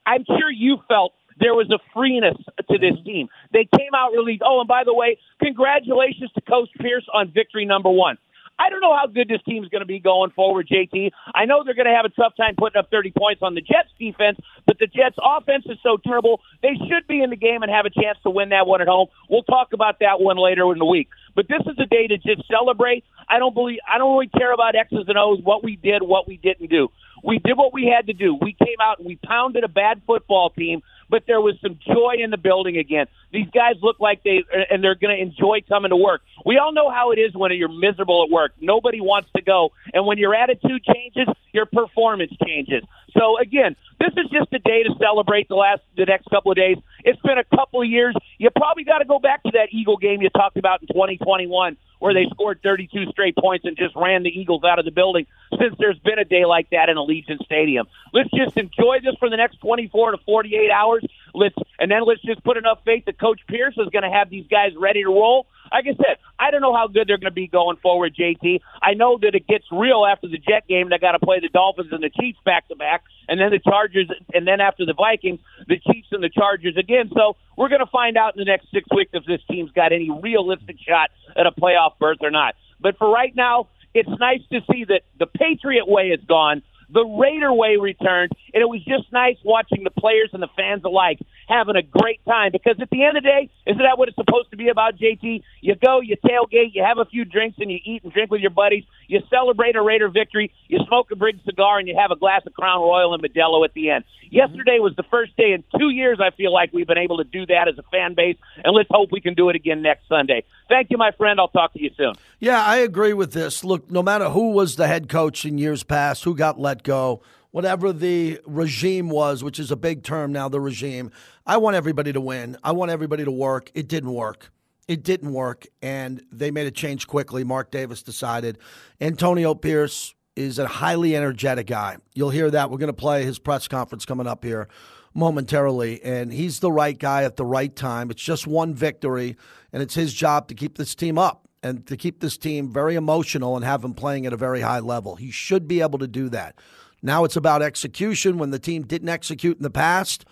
I'm 0.10 0.26
sure 0.26 0.50
you 0.50 0.78
felt 0.88 1.14
there 1.40 1.54
was 1.54 1.70
a 1.72 1.80
freeness 1.94 2.38
to 2.70 2.78
this 2.78 2.94
mm-hmm. 2.94 3.04
team. 3.04 3.28
They 3.54 3.68
came 3.78 3.94
out 3.96 4.12
really. 4.12 4.40
Oh, 4.44 4.60
and 4.60 4.68
by 4.68 4.84
the 4.84 4.94
way, 4.94 5.18
congratulations 5.42 6.32
to 6.36 6.42
Coach 6.42 6.70
Pierce 6.80 7.06
on 7.14 7.32
victory 7.32 7.66
number 7.66 7.90
one. 7.90 8.18
I 8.60 8.70
don't 8.70 8.82
know 8.82 8.94
how 8.94 9.08
good 9.08 9.30
this 9.30 9.42
team's 9.48 9.70
going 9.70 9.80
to 9.82 9.88
be 9.88 10.00
going 10.00 10.32
forward, 10.32 10.68
JT. 10.68 11.12
I 11.34 11.46
know 11.46 11.64
they're 11.64 11.76
going 11.76 11.88
to 11.88 11.96
have 11.96 12.04
a 12.04 12.10
tough 12.10 12.34
time 12.36 12.56
putting 12.58 12.78
up 12.78 12.92
30 12.92 13.14
points 13.18 13.42
on 13.42 13.56
the 13.56 13.62
Jets 13.62 13.88
defense, 13.98 14.38
but 14.68 14.78
the 14.80 14.88
Jets 14.88 15.16
offense 15.24 15.64
is 15.68 15.78
so 15.82 15.96
terrible. 15.96 16.42
They 16.62 16.76
should 16.76 17.08
be 17.08 17.24
in 17.24 17.30
the 17.30 17.38
game 17.38 17.64
and 17.64 17.72
have 17.72 17.86
a 17.86 17.90
chance 17.90 18.18
to 18.24 18.30
win 18.30 18.50
that 18.50 18.68
one 18.68 18.82
at 18.82 18.88
home. 18.90 19.08
We'll 19.30 19.44
talk 19.44 19.72
about 19.72 20.00
that 20.00 20.20
one 20.20 20.36
later 20.36 20.70
in 20.74 20.78
the 20.78 20.86
week. 20.86 21.08
But 21.36 21.48
this 21.48 21.62
is 21.62 21.80
a 21.80 21.86
day 21.86 22.08
to 22.08 22.18
just 22.18 22.46
celebrate. 22.52 23.06
I 23.30 23.40
don't 23.40 23.54
believe 23.54 23.80
I 23.88 23.98
don't 23.98 24.12
really 24.12 24.28
care 24.28 24.52
about 24.52 24.76
X's 24.76 25.06
and 25.08 25.18
O's, 25.18 25.40
what 25.42 25.64
we 25.64 25.78
did, 25.78 26.04
what 26.04 26.28
we 26.28 26.36
didn't 26.36 26.70
do. 26.70 26.90
We 27.24 27.40
did 27.40 27.58
what 27.58 27.74
we 27.74 27.86
had 27.86 28.08
to 28.08 28.14
do. 28.14 28.36
We 28.36 28.54
came 28.54 28.78
out 28.82 29.00
and 29.00 29.08
we 29.08 29.18
pounded 29.18 29.64
a 29.64 29.68
bad 29.68 30.02
football 30.06 30.50
team 30.50 30.82
but 31.10 31.24
there 31.28 31.42
was 31.42 31.56
some 31.62 31.78
joy 31.86 32.16
in 32.20 32.30
the 32.30 32.38
building 32.38 32.78
again. 32.78 33.08
These 33.34 33.48
guys 33.54 33.76
look 33.82 34.00
like 34.00 34.24
they 34.24 34.44
and 34.70 34.84
they're 34.84 34.96
going 34.96 35.16
to 35.16 35.22
enjoy 35.22 35.62
coming 35.68 35.90
to 35.90 35.96
work. 35.96 36.22
We 36.46 36.58
all 36.58 36.72
know 36.72 36.90
how 36.90 37.12
it 37.12 37.18
is 37.18 37.34
when 37.36 37.52
you're 37.54 37.68
miserable 37.68 38.24
at 38.24 38.32
work. 38.32 38.54
Nobody 38.62 39.02
wants 39.02 39.30
to 39.36 39.42
go, 39.42 39.72
and 39.94 40.06
when 40.06 40.18
your 40.18 40.36
attitude 40.36 40.84
changes, 40.86 41.28
your 41.52 41.66
performance 41.66 42.32
changes. 42.46 42.84
So 43.18 43.40
again, 43.40 43.76
this 44.00 44.12
is 44.18 44.30
just 44.32 44.54
a 44.54 44.60
day 44.60 44.84
to 44.84 44.94
celebrate 45.00 45.50
the 45.50 45.56
last 45.56 45.82
the 45.98 46.06
next 46.06 46.30
couple 46.30 46.52
of 46.52 46.58
days. 46.58 46.78
It's 47.04 47.22
been 47.22 47.38
a 47.38 47.56
couple 47.56 47.82
of 47.82 47.88
years. 47.88 48.16
You 48.38 48.50
probably 48.56 48.84
got 48.84 49.00
to 49.00 49.06
go 49.06 49.20
back 49.20 49.44
to 49.44 49.52
that 49.54 49.70
Eagle 49.72 49.98
game 49.98 50.22
you 50.22 50.30
talked 50.30 50.58
about 50.58 50.82
in 50.82 50.88
2021 50.88 51.78
where 52.00 52.14
they 52.14 52.26
scored 52.32 52.62
32 52.64 53.12
straight 53.12 53.36
points 53.36 53.66
and 53.66 53.78
just 53.78 53.96
ran 53.96 54.24
the 54.24 54.30
Eagles 54.30 54.64
out 54.64 54.80
of 54.80 54.86
the 54.86 54.92
building 54.92 55.28
since 55.60 55.76
there's 55.78 56.00
been 56.00 56.20
a 56.20 56.26
day 56.26 56.46
like 56.46 56.70
that 56.72 56.90
in 56.90 56.98
Allegiant 56.98 57.44
Stadium. 57.46 57.88
Let's 58.14 58.30
just 58.32 58.58
enjoy 58.58 59.00
this 59.04 59.16
for 59.20 59.30
the 59.30 59.38
next 59.38 59.58
24 59.58 60.12
to 60.12 60.18
48 60.26 60.72
hours. 60.72 61.06
Let's 61.34 61.56
and 61.78 61.92
then 61.92 62.04
let's 62.06 62.22
just 62.22 62.44
put 62.44 62.58
enough 62.58 62.80
faith 62.86 63.06
that 63.06 63.20
Coach 63.20 63.42
Pierce 63.48 63.76
is 63.78 63.90
going 63.90 64.04
to 64.04 64.10
have 64.10 64.30
these 64.30 64.48
guys 64.48 64.72
ready 64.76 65.04
to 65.04 65.10
roll. 65.10 65.46
Like 65.72 65.86
I 65.86 65.96
said, 65.96 66.18
I 66.40 66.52
don't 66.52 66.62
know 66.62 66.76
how 66.76 66.88
good 66.88 67.08
they're 67.08 67.18
going 67.18 67.32
to 67.32 67.36
be 67.36 67.48
going 67.48 67.78
forward, 67.78 68.16
JT. 68.16 68.62
I 68.82 68.94
know 68.94 69.18
that 69.22 69.36
it 69.36 69.48
gets 69.48 69.66
real 69.72 70.06
after 70.06 70.28
the 70.28 70.38
Jet 70.38 70.68
game. 70.68 70.90
They 70.90 70.98
got 70.98 71.14
to 71.14 71.20
play 71.20 71.40
the 71.40 71.50
Dolphins 71.50 71.90
and 71.92 72.04
the 72.04 72.10
Chiefs 72.10 72.40
back 72.46 72.68
to 72.70 72.76
back, 72.76 73.04
and 73.28 73.40
then 73.40 73.52
the 73.52 73.60
Chargers, 73.60 74.10
and 74.34 74.48
then 74.48 74.62
after 74.62 74.86
the 74.86 74.94
Vikings, 74.94 75.40
the 75.68 75.78
Chiefs 75.78 76.08
and 76.12 76.24
the 76.24 76.30
Chargers 76.30 76.76
again. 76.78 77.10
So 77.14 77.36
we're 77.58 77.70
going 77.70 77.86
to 77.86 77.92
find 77.92 78.18
out 78.18 78.36
in 78.36 78.40
the 78.40 78.46
next 78.46 78.72
six 78.74 78.88
weeks 78.96 79.12
if 79.14 79.26
this 79.26 79.42
team's 79.50 79.72
got 79.72 79.92
any 79.92 80.10
realistic 80.10 80.78
shot 80.88 81.10
at 81.36 81.46
a 81.46 81.52
playoff 81.52 82.00
berth 82.00 82.20
or 82.22 82.32
not. 82.32 82.56
But 82.80 82.98
for 82.98 83.10
right 83.12 83.36
now, 83.36 83.68
it's 83.94 84.10
nice 84.20 84.42
to 84.52 84.62
see 84.72 84.86
that 84.86 85.02
the 85.18 85.26
Patriot 85.26 85.88
way 85.88 86.10
is 86.10 86.24
gone. 86.26 86.62
The 86.92 87.06
Raider 87.06 87.54
way 87.54 87.78
returned, 87.78 88.32
and 88.54 88.62
it 88.62 88.68
was 88.68 88.84
just 88.84 89.12
nice 89.14 89.38
watching 89.44 89.84
the 89.84 89.92
players 89.92 90.32
and 90.34 90.42
the 90.42 90.50
fans 90.58 90.84
alike 90.84 91.20
having 91.48 91.76
a 91.76 91.84
great 91.84 92.24
time. 92.26 92.52
Because 92.52 92.78
at 92.82 92.90
the 92.90 93.04
end 93.04 93.18
of 93.18 93.24
the 93.24 93.30
day, 93.30 93.50
isn't 93.68 93.82
that 93.82 93.98
what 93.98 94.08
it's 94.08 94.18
supposed 94.18 94.50
to 94.52 94.58
be 94.58 94.70
about, 94.70 94.98
JT? 94.98 95.44
You 95.62 95.76
go, 95.76 96.02
you 96.02 96.16
tailgate, 96.18 96.74
you 96.74 96.84
have 96.84 96.98
a 96.98 97.06
few 97.06 97.26
drinks, 97.26 97.58
and 97.60 97.72
you 97.72 97.80
eat 97.84 98.04
and 98.04 98.12
drink 98.12 98.32
with 98.32 98.42
your 98.42 98.52
buddies. 98.52 98.84
You 99.08 99.22
celebrate 99.30 99.76
a 99.76 99.82
Raider 99.82 100.10
victory. 100.10 100.52
You 100.68 100.80
smoke 100.88 101.12
a 101.12 101.16
big 101.16 101.40
cigar, 101.46 101.80
and 101.80 101.88
you 101.88 101.96
have 102.00 102.12
a 102.12 102.16
glass 102.16 102.42
of 102.46 102.54
Crown 102.54 102.82
Royal 102.82 103.14
and 103.14 103.24
Modelo 103.24 103.66
at 103.66 103.74
the 103.74 103.90
end. 103.92 104.04
Mm-hmm. 104.30 104.36
Yesterday 104.36 104.80
was 104.80 104.94
the 104.96 105.04
first 105.10 105.36
day 105.38 105.54
in 105.54 105.64
two 105.80 105.90
years 105.90 106.20
I 106.22 106.32
feel 106.36 106.54
like 106.54 106.72
we've 106.74 106.88
been 106.88 106.98
able 106.98 107.18
to 107.18 107.24
do 107.24 107.46
that 107.48 107.68
as 107.68 107.78
a 107.78 107.84
fan 107.92 108.14
base, 108.16 108.38
and 108.64 108.76
let's 108.76 108.90
hope 108.92 109.12
we 109.12 109.22
can 109.22 109.34
do 109.34 109.50
it 109.50 109.56
again 109.56 109.82
next 109.82 110.08
Sunday. 110.08 110.44
Thank 110.68 110.92
you, 110.92 110.98
my 110.98 111.12
friend. 111.12 111.40
I'll 111.40 111.48
talk 111.48 111.74
to 111.74 111.82
you 111.82 111.90
soon. 111.98 112.14
Yeah, 112.40 112.64
I 112.64 112.78
agree 112.78 113.14
with 113.14 113.34
this. 113.34 113.64
Look, 113.64 113.90
no 113.90 114.04
matter 114.04 114.30
who 114.30 114.52
was 114.52 114.76
the 114.76 114.88
head 114.88 115.10
coach 115.10 115.46
in 115.46 115.58
years 115.58 115.84
past, 115.84 116.24
who 116.24 116.36
got 116.36 116.60
let 116.60 116.79
go, 116.84 117.22
whatever 117.52 117.92
the 117.92 118.40
regime 118.46 119.10
was, 119.10 119.44
which 119.44 119.60
is 119.60 119.72
a 119.72 119.76
big 119.76 120.04
term 120.04 120.32
now, 120.32 120.50
the 120.50 120.60
regime, 120.60 121.12
I 121.46 121.58
want 121.58 121.76
everybody 121.76 122.14
to 122.14 122.22
win. 122.22 122.58
I 122.64 122.72
want 122.72 122.92
everybody 122.92 123.26
to 123.26 123.32
work. 123.32 123.72
It 123.74 123.88
didn't 123.88 124.14
work. 124.14 124.52
It 124.88 125.04
didn't 125.04 125.34
work, 125.34 125.68
and 125.84 126.24
they 126.32 126.50
made 126.50 126.66
a 126.66 126.72
change 126.72 127.06
quickly. 127.06 127.44
Mark 127.44 127.70
Davis 127.70 128.02
decided. 128.02 128.58
Antonio 129.00 129.54
Pierce 129.54 130.16
is 130.36 130.58
a 130.58 130.68
highly 130.68 131.16
energetic 131.16 131.68
guy. 131.68 131.98
You'll 132.16 132.32
hear 132.32 132.50
that. 132.50 132.72
We're 132.72 132.78
going 132.78 132.88
to 132.88 132.94
play 132.94 133.24
his 133.24 133.38
press 133.38 133.68
conference 133.68 134.06
coming 134.06 134.26
up 134.26 134.44
here 134.44 134.68
momentarily, 135.14 136.02
and 136.04 136.32
he's 136.32 136.60
the 136.60 136.72
right 136.72 136.98
guy 136.98 137.24
at 137.24 137.36
the 137.36 137.46
right 137.46 137.76
time. 137.76 138.10
It's 138.10 138.24
just 138.24 138.48
one 138.48 138.74
victory, 138.74 139.38
and 139.74 139.84
it's 139.84 139.96
his 139.96 140.14
job 140.14 140.48
to 140.48 140.56
keep 140.56 140.78
this 140.78 140.96
team 140.96 141.18
up 141.18 141.49
and 141.62 141.86
to 141.88 141.98
keep 141.98 142.20
this 142.20 142.38
team 142.38 142.72
very 142.72 142.96
emotional 142.96 143.56
and 143.56 143.66
have 143.66 143.82
them 143.82 143.94
playing 143.94 144.26
at 144.26 144.34
a 144.34 144.38
very 144.38 144.62
high 144.62 144.80
level. 144.80 145.16
He 145.16 145.32
should 145.32 145.68
be 145.68 145.82
able 145.82 146.00
to 146.00 146.08
do 146.08 146.30
that. 146.30 146.56
Now 147.02 147.24
it's 147.24 147.36
about 147.36 147.62
execution. 147.62 148.38
When 148.38 148.52
the 148.52 148.60
team 148.60 148.84
didn't 148.84 149.10
execute 149.10 149.58
in 149.58 149.64
the 149.64 149.70
past, 149.70 150.26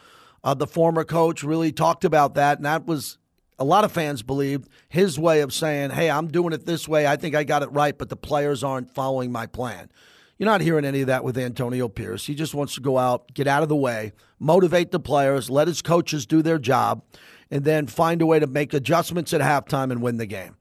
uh, 0.44 0.54
the 0.54 0.68
former 0.68 1.04
coach 1.04 1.44
really 1.44 1.72
talked 1.72 2.06
about 2.06 2.36
that, 2.36 2.58
and 2.58 2.66
that 2.66 2.86
was 2.86 3.18
a 3.60 3.64
lot 3.64 3.84
of 3.84 3.92
fans 3.92 4.22
believed 4.22 4.70
his 4.88 5.18
way 5.18 5.42
of 5.42 5.54
saying, 5.54 5.92
"Hey, 5.92 6.10
I'm 6.10 6.28
doing 6.28 6.54
it 6.54 6.66
this 6.66 6.88
way. 6.88 7.08
I 7.08 7.16
think 7.16 7.36
I 7.36 7.44
got 7.44 7.64
it 7.64 7.72
right, 7.72 7.98
but 7.98 8.10
the 8.10 8.16
players 8.16 8.64
aren't 8.64 8.94
following 8.94 9.32
my 9.32 9.48
plan." 9.48 9.90
You're 10.38 10.50
not 10.50 10.62
hearing 10.62 10.86
any 10.86 11.02
of 11.02 11.08
that 11.08 11.24
with 11.24 11.38
Antonio 11.38 11.88
Pierce. 11.88 12.28
He 12.28 12.36
just 12.36 12.54
wants 12.54 12.76
to 12.76 12.82
go 12.82 13.00
out, 13.00 13.34
get 13.34 13.48
out 13.48 13.64
of 13.64 13.70
the 13.70 13.76
way, 13.76 14.14
motivate 14.40 14.92
the 14.92 15.00
players, 15.00 15.50
let 15.50 15.68
his 15.68 15.82
coaches 15.82 16.28
do 16.28 16.44
their 16.44 16.60
job, 16.60 17.02
and 17.50 17.64
then 17.64 17.88
find 17.88 18.22
a 18.22 18.26
way 18.28 18.38
to 18.40 18.46
make 18.46 18.72
adjustments 18.74 19.34
at 19.34 19.42
halftime 19.42 19.92
and 19.92 20.02
win 20.02 20.18
the 20.18 20.28
game. 20.28 20.57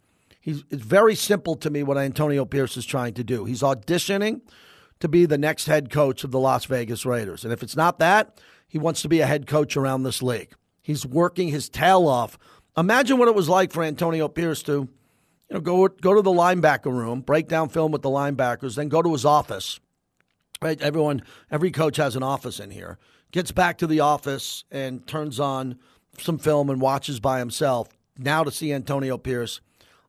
He's, 0.46 0.62
it's 0.70 0.84
very 0.84 1.16
simple 1.16 1.56
to 1.56 1.70
me 1.70 1.82
what 1.82 1.98
Antonio 1.98 2.44
Pierce 2.44 2.76
is 2.76 2.86
trying 2.86 3.14
to 3.14 3.24
do. 3.24 3.46
He's 3.46 3.62
auditioning 3.62 4.42
to 5.00 5.08
be 5.08 5.26
the 5.26 5.36
next 5.36 5.66
head 5.66 5.90
coach 5.90 6.22
of 6.22 6.30
the 6.30 6.38
Las 6.38 6.66
Vegas 6.66 7.04
Raiders. 7.04 7.42
And 7.42 7.52
if 7.52 7.64
it's 7.64 7.74
not 7.74 7.98
that, 7.98 8.40
he 8.68 8.78
wants 8.78 9.02
to 9.02 9.08
be 9.08 9.18
a 9.18 9.26
head 9.26 9.48
coach 9.48 9.76
around 9.76 10.04
this 10.04 10.22
league. 10.22 10.54
He's 10.80 11.04
working 11.04 11.48
his 11.48 11.68
tail 11.68 12.06
off. 12.06 12.38
Imagine 12.76 13.18
what 13.18 13.26
it 13.26 13.34
was 13.34 13.48
like 13.48 13.72
for 13.72 13.82
Antonio 13.82 14.28
Pierce 14.28 14.62
to 14.62 14.72
you 14.72 14.88
know, 15.50 15.60
go 15.60 15.88
go 15.88 16.14
to 16.14 16.22
the 16.22 16.30
linebacker 16.30 16.92
room, 16.92 17.22
break 17.22 17.48
down 17.48 17.68
film 17.68 17.90
with 17.90 18.02
the 18.02 18.08
linebackers, 18.08 18.76
then 18.76 18.88
go 18.88 19.02
to 19.02 19.12
his 19.12 19.24
office. 19.24 19.80
Right, 20.62 20.80
everyone, 20.80 21.22
every 21.50 21.72
coach 21.72 21.96
has 21.96 22.14
an 22.14 22.22
office 22.22 22.60
in 22.60 22.70
here. 22.70 22.98
Gets 23.32 23.50
back 23.50 23.78
to 23.78 23.88
the 23.88 23.98
office 23.98 24.62
and 24.70 25.04
turns 25.08 25.40
on 25.40 25.80
some 26.18 26.38
film 26.38 26.70
and 26.70 26.80
watches 26.80 27.18
by 27.18 27.40
himself. 27.40 27.88
Now 28.16 28.44
to 28.44 28.52
see 28.52 28.72
Antonio 28.72 29.18
Pierce 29.18 29.60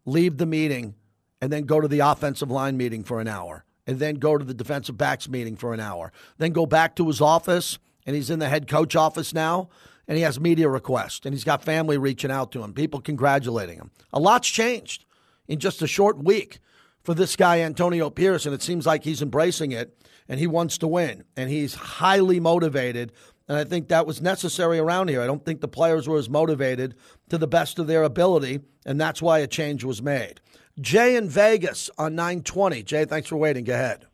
leave 0.07 0.37
the 0.37 0.45
meeting 0.47 0.95
and 1.39 1.51
then 1.51 1.63
go 1.63 1.79
to 1.79 1.87
the 1.87 1.99
offensive 1.99 2.49
line 2.49 2.77
meeting 2.77 3.03
for 3.03 3.21
an 3.21 3.27
hour, 3.27 3.63
and 3.85 3.99
then 3.99 4.15
go 4.15 4.37
to 4.37 4.43
the 4.43 4.55
defensive 4.55 4.97
backs 4.97 5.29
meeting 5.29 5.55
for 5.55 5.71
an 5.73 5.79
hour, 5.79 6.11
then 6.39 6.51
go 6.51 6.65
back 6.65 6.95
to 6.95 7.05
his 7.05 7.21
office, 7.21 7.77
and 8.07 8.15
he's 8.15 8.31
in 8.31 8.39
the 8.39 8.49
head 8.49 8.67
coach 8.67 8.95
office 8.95 9.33
now, 9.35 9.69
and 10.07 10.17
he 10.17 10.23
has 10.23 10.39
media 10.39 10.67
requests, 10.67 11.25
and 11.25 11.35
he's 11.35 11.43
got 11.43 11.63
family 11.63 11.97
reaching 11.97 12.31
out 12.31 12.51
to 12.51 12.63
him, 12.63 12.73
people 12.73 12.99
congratulating 12.99 13.75
him. 13.75 13.91
A 14.11 14.19
lot's 14.19 14.47
changed 14.47 15.05
in 15.47 15.59
just 15.59 15.81
a 15.83 15.87
short 15.87 16.17
week 16.23 16.59
for 17.03 17.13
this 17.13 17.35
guy, 17.35 17.59
Antonio 17.59 18.09
Pierce, 18.09 18.45
and 18.45 18.55
it 18.55 18.61
seems 18.61 18.85
like 18.85 19.03
he's 19.03 19.21
embracing 19.21 19.71
it 19.71 19.97
and 20.27 20.39
he 20.39 20.47
wants 20.47 20.77
to 20.79 20.87
win 20.87 21.23
and 21.37 21.49
he's 21.49 21.75
highly 21.75 22.39
motivated. 22.39 23.13
And 23.47 23.57
I 23.57 23.63
think 23.63 23.87
that 23.87 24.05
was 24.05 24.21
necessary 24.21 24.77
around 24.77 25.09
here. 25.09 25.21
I 25.21 25.25
don't 25.25 25.43
think 25.43 25.61
the 25.61 25.67
players 25.67 26.07
were 26.07 26.17
as 26.17 26.29
motivated 26.29 26.95
to 27.29 27.37
the 27.37 27.47
best 27.47 27.79
of 27.79 27.87
their 27.87 28.03
ability, 28.03 28.59
and 28.85 28.99
that's 28.99 29.21
why 29.21 29.39
a 29.39 29.47
change 29.47 29.83
was 29.83 30.01
made. 30.01 30.41
Jay 30.79 31.15
in 31.15 31.29
Vegas 31.29 31.89
on 31.97 32.15
920. 32.15 32.83
Jay, 32.83 33.05
thanks 33.05 33.29
for 33.29 33.37
waiting. 33.37 33.63
Go 33.63 33.73
ahead. 33.73 34.05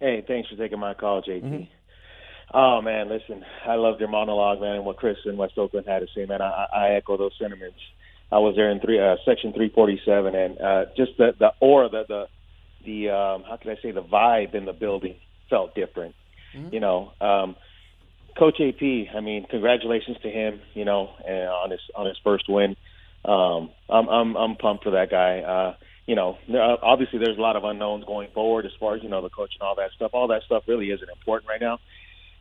Hey, 0.00 0.24
thanks 0.26 0.48
for 0.48 0.56
taking 0.56 0.78
my 0.78 0.94
call, 0.94 1.22
JT. 1.22 1.42
Mm-hmm. 1.42 1.64
Oh 2.52 2.82
man, 2.82 3.08
listen, 3.08 3.44
I 3.64 3.74
loved 3.74 4.00
your 4.00 4.08
monologue, 4.08 4.60
man, 4.60 4.76
and 4.76 4.84
what 4.84 4.96
Chris 4.96 5.18
in 5.24 5.36
West 5.36 5.56
Oakland 5.56 5.86
had 5.86 6.00
to 6.00 6.08
say, 6.14 6.26
man. 6.26 6.42
I, 6.42 6.66
I 6.74 6.88
echo 6.94 7.16
those 7.16 7.32
sentiments. 7.38 7.78
I 8.32 8.38
was 8.38 8.56
there 8.56 8.70
in 8.70 8.80
three 8.80 8.98
uh, 8.98 9.16
section 9.24 9.52
347, 9.52 10.34
and 10.34 10.60
uh, 10.60 10.84
just 10.96 11.12
the 11.16 11.32
the 11.38 11.52
aura, 11.60 11.88
the 11.88 12.04
the 12.08 12.26
the 12.84 13.10
um, 13.10 13.44
how 13.44 13.56
can 13.56 13.70
I 13.70 13.76
say 13.80 13.92
the 13.92 14.02
vibe 14.02 14.54
in 14.54 14.64
the 14.64 14.72
building 14.72 15.14
felt 15.48 15.76
different. 15.76 16.16
Mm-hmm. 16.56 16.74
You 16.74 16.80
know, 16.80 17.12
um, 17.20 17.54
Coach 18.40 18.58
AP. 18.58 19.14
I 19.14 19.20
mean, 19.20 19.46
congratulations 19.48 20.16
to 20.22 20.30
him. 20.30 20.60
You 20.74 20.86
know, 20.86 21.10
and 21.26 21.48
on 21.48 21.70
his 21.70 21.80
on 21.94 22.06
his 22.06 22.16
first 22.24 22.48
win. 22.48 22.74
Um, 23.24 23.70
I'm 23.88 24.08
I'm 24.08 24.36
I'm 24.36 24.56
pumped 24.56 24.84
for 24.84 24.92
that 24.92 25.10
guy. 25.10 25.40
Uh, 25.40 25.74
you 26.06 26.16
know, 26.16 26.38
obviously 26.82 27.18
there's 27.18 27.36
a 27.36 27.40
lot 27.40 27.56
of 27.56 27.64
unknowns 27.64 28.04
going 28.04 28.30
forward 28.32 28.66
as 28.66 28.72
far 28.80 28.96
as 28.96 29.02
you 29.02 29.08
know 29.08 29.22
the 29.22 29.28
coach 29.28 29.52
and 29.60 29.62
all 29.62 29.76
that 29.76 29.90
stuff. 29.94 30.12
All 30.14 30.28
that 30.28 30.42
stuff 30.44 30.64
really 30.66 30.90
isn't 30.90 31.08
important 31.08 31.48
right 31.48 31.60
now. 31.60 31.78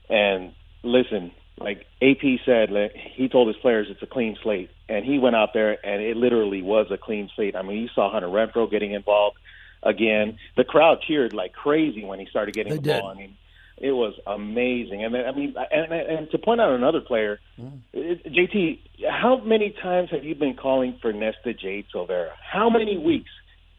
And 0.09 0.53
listen, 0.83 1.31
like 1.59 1.85
AP 2.01 2.39
said, 2.45 2.69
he 3.15 3.27
told 3.27 3.47
his 3.47 3.57
players 3.57 3.87
it's 3.89 4.01
a 4.01 4.07
clean 4.07 4.37
slate, 4.41 4.71
and 4.87 5.05
he 5.05 5.19
went 5.19 5.35
out 5.35 5.49
there 5.53 5.77
and 5.85 6.01
it 6.01 6.15
literally 6.15 6.61
was 6.61 6.87
a 6.91 6.97
clean 6.97 7.29
slate. 7.35 7.55
I 7.55 7.61
mean, 7.61 7.77
you 7.77 7.89
saw 7.93 8.09
Hunter 8.11 8.29
Renfrow 8.29 8.71
getting 8.71 8.93
involved 8.93 9.37
again. 9.83 10.39
The 10.55 10.63
crowd 10.63 11.01
cheered 11.05 11.33
like 11.33 11.53
crazy 11.53 12.05
when 12.05 12.19
he 12.19 12.25
started 12.27 12.55
getting 12.55 12.73
they 12.73 12.79
the 12.79 12.99
ball. 13.01 13.09
I 13.09 13.13
mean, 13.15 13.35
it 13.81 13.91
was 13.91 14.13
amazing. 14.27 15.03
And 15.03 15.13
then, 15.13 15.25
I 15.25 15.31
mean, 15.31 15.55
and, 15.71 15.91
and 15.91 16.31
to 16.31 16.37
point 16.37 16.61
out 16.61 16.71
another 16.71 17.01
player, 17.01 17.39
mm. 17.59 17.79
JT, 17.95 18.79
how 19.09 19.41
many 19.43 19.73
times 19.81 20.09
have 20.11 20.23
you 20.23 20.35
been 20.35 20.55
calling 20.55 20.97
for 21.01 21.13
Nesta 21.13 21.53
Jade 21.53 21.85
Silvera? 21.93 22.31
How 22.51 22.69
many 22.69 22.97
weeks 22.97 23.29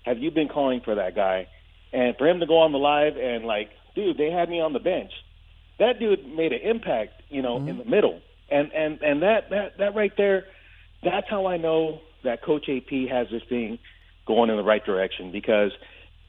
have 0.04 0.18
you 0.18 0.30
been 0.30 0.48
calling 0.48 0.80
for 0.84 0.94
that 0.94 1.14
guy? 1.14 1.46
And 1.92 2.16
for 2.16 2.26
him 2.28 2.40
to 2.40 2.46
go 2.46 2.58
on 2.58 2.72
the 2.72 2.78
live 2.78 3.16
and 3.16 3.44
like, 3.44 3.70
dude, 3.94 4.16
they 4.16 4.30
had 4.30 4.48
me 4.48 4.60
on 4.60 4.72
the 4.72 4.78
bench. 4.78 5.12
that 5.78 5.98
dude 5.98 6.26
made 6.34 6.52
an 6.52 6.60
impact, 6.62 7.22
you 7.28 7.42
know, 7.42 7.58
mm-hmm. 7.58 7.68
in 7.68 7.78
the 7.78 7.84
middle. 7.84 8.20
And 8.50 8.72
and 8.72 9.00
and 9.02 9.22
that 9.22 9.50
that 9.50 9.78
that 9.78 9.94
right 9.94 10.12
there, 10.16 10.44
that's 11.02 11.28
how 11.28 11.46
I 11.46 11.56
know 11.56 12.00
that 12.24 12.42
Coach 12.42 12.68
AP 12.68 13.10
has 13.10 13.26
this 13.30 13.42
thing 13.48 13.78
going 14.26 14.50
in 14.50 14.56
the 14.56 14.62
right 14.62 14.84
direction 14.84 15.32
because 15.32 15.72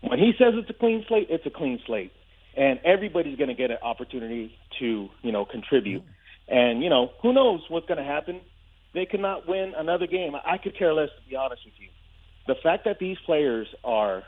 when 0.01 0.17
he 0.17 0.33
says 0.37 0.53
it's 0.55 0.69
a 0.69 0.73
clean 0.73 1.05
slate, 1.07 1.27
it's 1.29 1.45
a 1.45 1.49
clean 1.49 1.79
slate, 1.85 2.11
and 2.55 2.79
everybody's 2.83 3.37
going 3.37 3.49
to 3.49 3.55
get 3.55 3.71
an 3.71 3.77
opportunity 3.81 4.53
to 4.79 5.09
you 5.21 5.31
know 5.31 5.45
contribute. 5.45 6.03
And 6.47 6.83
you 6.83 6.89
know 6.89 7.11
who 7.21 7.33
knows 7.33 7.61
what's 7.69 7.87
going 7.87 7.97
to 7.97 8.03
happen? 8.03 8.41
They 8.93 9.05
cannot 9.05 9.47
win 9.47 9.73
another 9.77 10.07
game. 10.07 10.33
I 10.35 10.57
could 10.57 10.77
care 10.77 10.93
less, 10.93 11.09
to 11.09 11.29
be 11.29 11.35
honest 11.35 11.61
with 11.63 11.75
you. 11.79 11.87
The 12.47 12.55
fact 12.61 12.83
that 12.85 12.99
these 12.99 13.17
players 13.25 13.67
are 13.83 14.23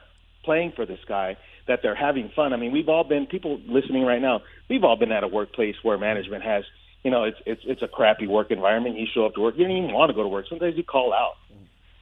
playing 0.45 0.73
for 0.75 0.85
this 0.85 0.99
guy, 1.07 1.37
that 1.67 1.79
they're 1.81 1.95
having 1.95 2.31
fun. 2.35 2.53
I 2.53 2.57
mean, 2.57 2.71
we've 2.71 2.89
all 2.89 3.03
been 3.03 3.25
people 3.25 3.59
listening 3.67 4.03
right 4.03 4.21
now. 4.21 4.41
We've 4.69 4.83
all 4.83 4.97
been 4.97 5.11
at 5.11 5.23
a 5.23 5.27
workplace 5.27 5.75
where 5.83 5.97
management 5.97 6.43
has, 6.43 6.63
you 7.03 7.11
know, 7.11 7.23
it's 7.23 7.37
it's 7.45 7.61
it's 7.65 7.81
a 7.81 7.87
crappy 7.87 8.27
work 8.27 8.51
environment. 8.51 8.97
You 8.97 9.07
show 9.13 9.25
up 9.25 9.33
to 9.35 9.41
work, 9.41 9.55
you 9.57 9.65
don't 9.67 9.75
even 9.75 9.93
want 9.93 10.09
to 10.09 10.13
go 10.13 10.23
to 10.23 10.29
work. 10.29 10.45
Sometimes 10.47 10.75
you 10.77 10.83
call 10.83 11.13
out. 11.13 11.33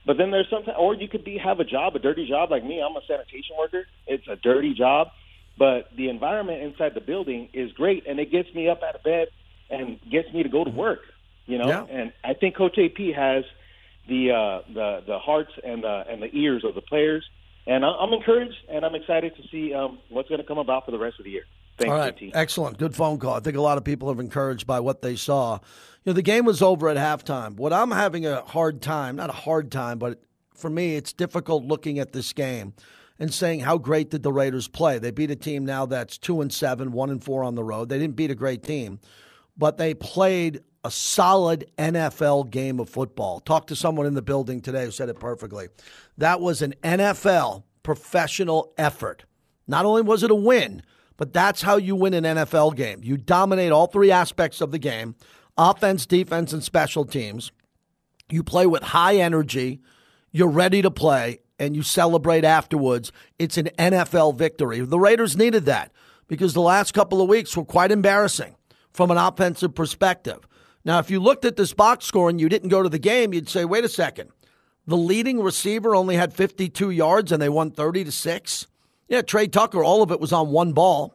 But 0.04 0.18
then 0.18 0.32
there's 0.32 0.48
sometimes, 0.50 0.76
or 0.78 0.94
you 0.94 1.08
could 1.08 1.24
be 1.24 1.38
have 1.38 1.60
a 1.60 1.64
job, 1.64 1.94
a 1.94 2.00
dirty 2.00 2.28
job 2.28 2.50
like 2.50 2.64
me. 2.64 2.82
I'm 2.82 2.96
a 2.96 3.00
sanitation 3.06 3.54
worker. 3.56 3.84
It's 4.06 4.26
a 4.28 4.34
dirty 4.36 4.74
job, 4.74 5.08
but 5.58 5.88
the 5.96 6.08
environment 6.08 6.62
inside 6.62 6.94
the 6.94 7.00
building 7.00 7.48
is 7.52 7.72
great, 7.72 8.06
and 8.06 8.18
it 8.18 8.30
gets 8.30 8.52
me 8.54 8.68
up 8.68 8.82
out 8.82 8.94
of 8.94 9.02
bed 9.02 9.28
and 9.70 9.98
gets 10.10 10.32
me 10.32 10.42
to 10.42 10.48
go 10.48 10.64
to 10.64 10.70
work. 10.70 11.00
You 11.46 11.58
know, 11.58 11.68
yeah. 11.68 11.84
and 11.90 12.12
I 12.24 12.34
think 12.34 12.56
Coach 12.56 12.78
AP 12.78 13.14
has 13.16 13.44
the 14.08 14.30
uh, 14.30 14.72
the 14.72 15.02
the 15.06 15.18
hearts 15.18 15.52
and 15.64 15.82
the 15.82 16.04
and 16.08 16.22
the 16.22 16.34
ears 16.36 16.64
of 16.64 16.74
the 16.74 16.80
players, 16.80 17.28
and 17.66 17.84
I'm 17.84 18.12
encouraged 18.12 18.56
and 18.68 18.84
I'm 18.84 18.94
excited 18.94 19.34
to 19.36 19.42
see 19.48 19.74
um, 19.74 19.98
what's 20.08 20.28
going 20.28 20.40
to 20.40 20.46
come 20.46 20.58
about 20.58 20.84
for 20.84 20.92
the 20.92 20.98
rest 20.98 21.18
of 21.18 21.24
the 21.24 21.30
year. 21.30 21.44
Thanks, 21.78 21.90
All 21.90 21.98
right, 21.98 22.30
excellent, 22.34 22.78
good 22.78 22.94
phone 22.94 23.18
call. 23.18 23.34
I 23.34 23.40
think 23.40 23.56
a 23.56 23.60
lot 23.60 23.78
of 23.78 23.84
people 23.84 24.10
are 24.10 24.20
encouraged 24.20 24.66
by 24.66 24.80
what 24.80 25.02
they 25.02 25.16
saw. 25.16 25.54
You 26.04 26.10
know, 26.10 26.12
the 26.12 26.22
game 26.22 26.44
was 26.44 26.62
over 26.62 26.88
at 26.88 26.96
halftime. 26.96 27.56
What 27.56 27.72
I'm 27.72 27.90
having 27.90 28.26
a 28.26 28.42
hard 28.42 28.82
time, 28.82 29.16
not 29.16 29.30
a 29.30 29.34
hard 29.34 29.72
time, 29.72 29.98
but 29.98 30.22
for 30.54 30.70
me, 30.70 30.96
it's 30.96 31.12
difficult 31.12 31.64
looking 31.64 31.98
at 31.98 32.12
this 32.12 32.32
game 32.32 32.74
and 33.22 33.32
saying 33.32 33.60
how 33.60 33.78
great 33.78 34.10
did 34.10 34.24
the 34.24 34.32
Raiders 34.32 34.66
play. 34.66 34.98
They 34.98 35.12
beat 35.12 35.30
a 35.30 35.36
team 35.36 35.64
now 35.64 35.86
that's 35.86 36.18
two 36.18 36.40
and 36.40 36.52
seven, 36.52 36.90
one 36.90 37.08
and 37.08 37.22
four 37.22 37.44
on 37.44 37.54
the 37.54 37.62
road. 37.62 37.88
They 37.88 38.00
didn't 38.00 38.16
beat 38.16 38.32
a 38.32 38.34
great 38.34 38.64
team, 38.64 38.98
but 39.56 39.78
they 39.78 39.94
played 39.94 40.58
a 40.82 40.90
solid 40.90 41.70
NFL 41.78 42.50
game 42.50 42.80
of 42.80 42.88
football. 42.88 43.38
Talked 43.38 43.68
to 43.68 43.76
someone 43.76 44.06
in 44.06 44.14
the 44.14 44.22
building 44.22 44.60
today 44.60 44.84
who 44.84 44.90
said 44.90 45.08
it 45.08 45.20
perfectly. 45.20 45.68
That 46.18 46.40
was 46.40 46.62
an 46.62 46.74
NFL 46.82 47.62
professional 47.84 48.74
effort. 48.76 49.24
Not 49.68 49.86
only 49.86 50.02
was 50.02 50.24
it 50.24 50.32
a 50.32 50.34
win, 50.34 50.82
but 51.16 51.32
that's 51.32 51.62
how 51.62 51.76
you 51.76 51.94
win 51.94 52.14
an 52.14 52.24
NFL 52.24 52.74
game. 52.74 53.02
You 53.04 53.16
dominate 53.16 53.70
all 53.70 53.86
three 53.86 54.10
aspects 54.10 54.60
of 54.60 54.72
the 54.72 54.80
game 54.80 55.14
offense, 55.56 56.06
defense, 56.06 56.52
and 56.52 56.64
special 56.64 57.04
teams. 57.04 57.52
You 58.28 58.42
play 58.42 58.66
with 58.66 58.82
high 58.82 59.18
energy, 59.18 59.80
you're 60.32 60.48
ready 60.48 60.82
to 60.82 60.90
play, 60.90 61.38
and 61.62 61.76
you 61.76 61.82
celebrate 61.82 62.44
afterwards. 62.44 63.12
It's 63.38 63.56
an 63.56 63.70
NFL 63.78 64.36
victory. 64.36 64.80
The 64.80 64.98
Raiders 64.98 65.36
needed 65.36 65.64
that 65.66 65.92
because 66.26 66.54
the 66.54 66.60
last 66.60 66.92
couple 66.92 67.22
of 67.22 67.28
weeks 67.28 67.56
were 67.56 67.64
quite 67.64 67.92
embarrassing 67.92 68.56
from 68.92 69.12
an 69.12 69.16
offensive 69.16 69.72
perspective. 69.72 70.40
Now, 70.84 70.98
if 70.98 71.08
you 71.08 71.20
looked 71.20 71.44
at 71.44 71.54
this 71.54 71.72
box 71.72 72.04
score 72.04 72.28
and 72.28 72.40
you 72.40 72.48
didn't 72.48 72.70
go 72.70 72.82
to 72.82 72.88
the 72.88 72.98
game, 72.98 73.32
you'd 73.32 73.48
say, 73.48 73.64
wait 73.64 73.84
a 73.84 73.88
second. 73.88 74.30
The 74.88 74.96
leading 74.96 75.40
receiver 75.40 75.94
only 75.94 76.16
had 76.16 76.34
52 76.34 76.90
yards 76.90 77.30
and 77.30 77.40
they 77.40 77.48
won 77.48 77.70
30 77.70 78.04
to 78.04 78.12
6. 78.12 78.66
Yeah, 79.06 79.22
Tre 79.22 79.46
Tucker, 79.46 79.84
all 79.84 80.02
of 80.02 80.10
it 80.10 80.20
was 80.20 80.32
on 80.32 80.50
one 80.50 80.72
ball, 80.72 81.14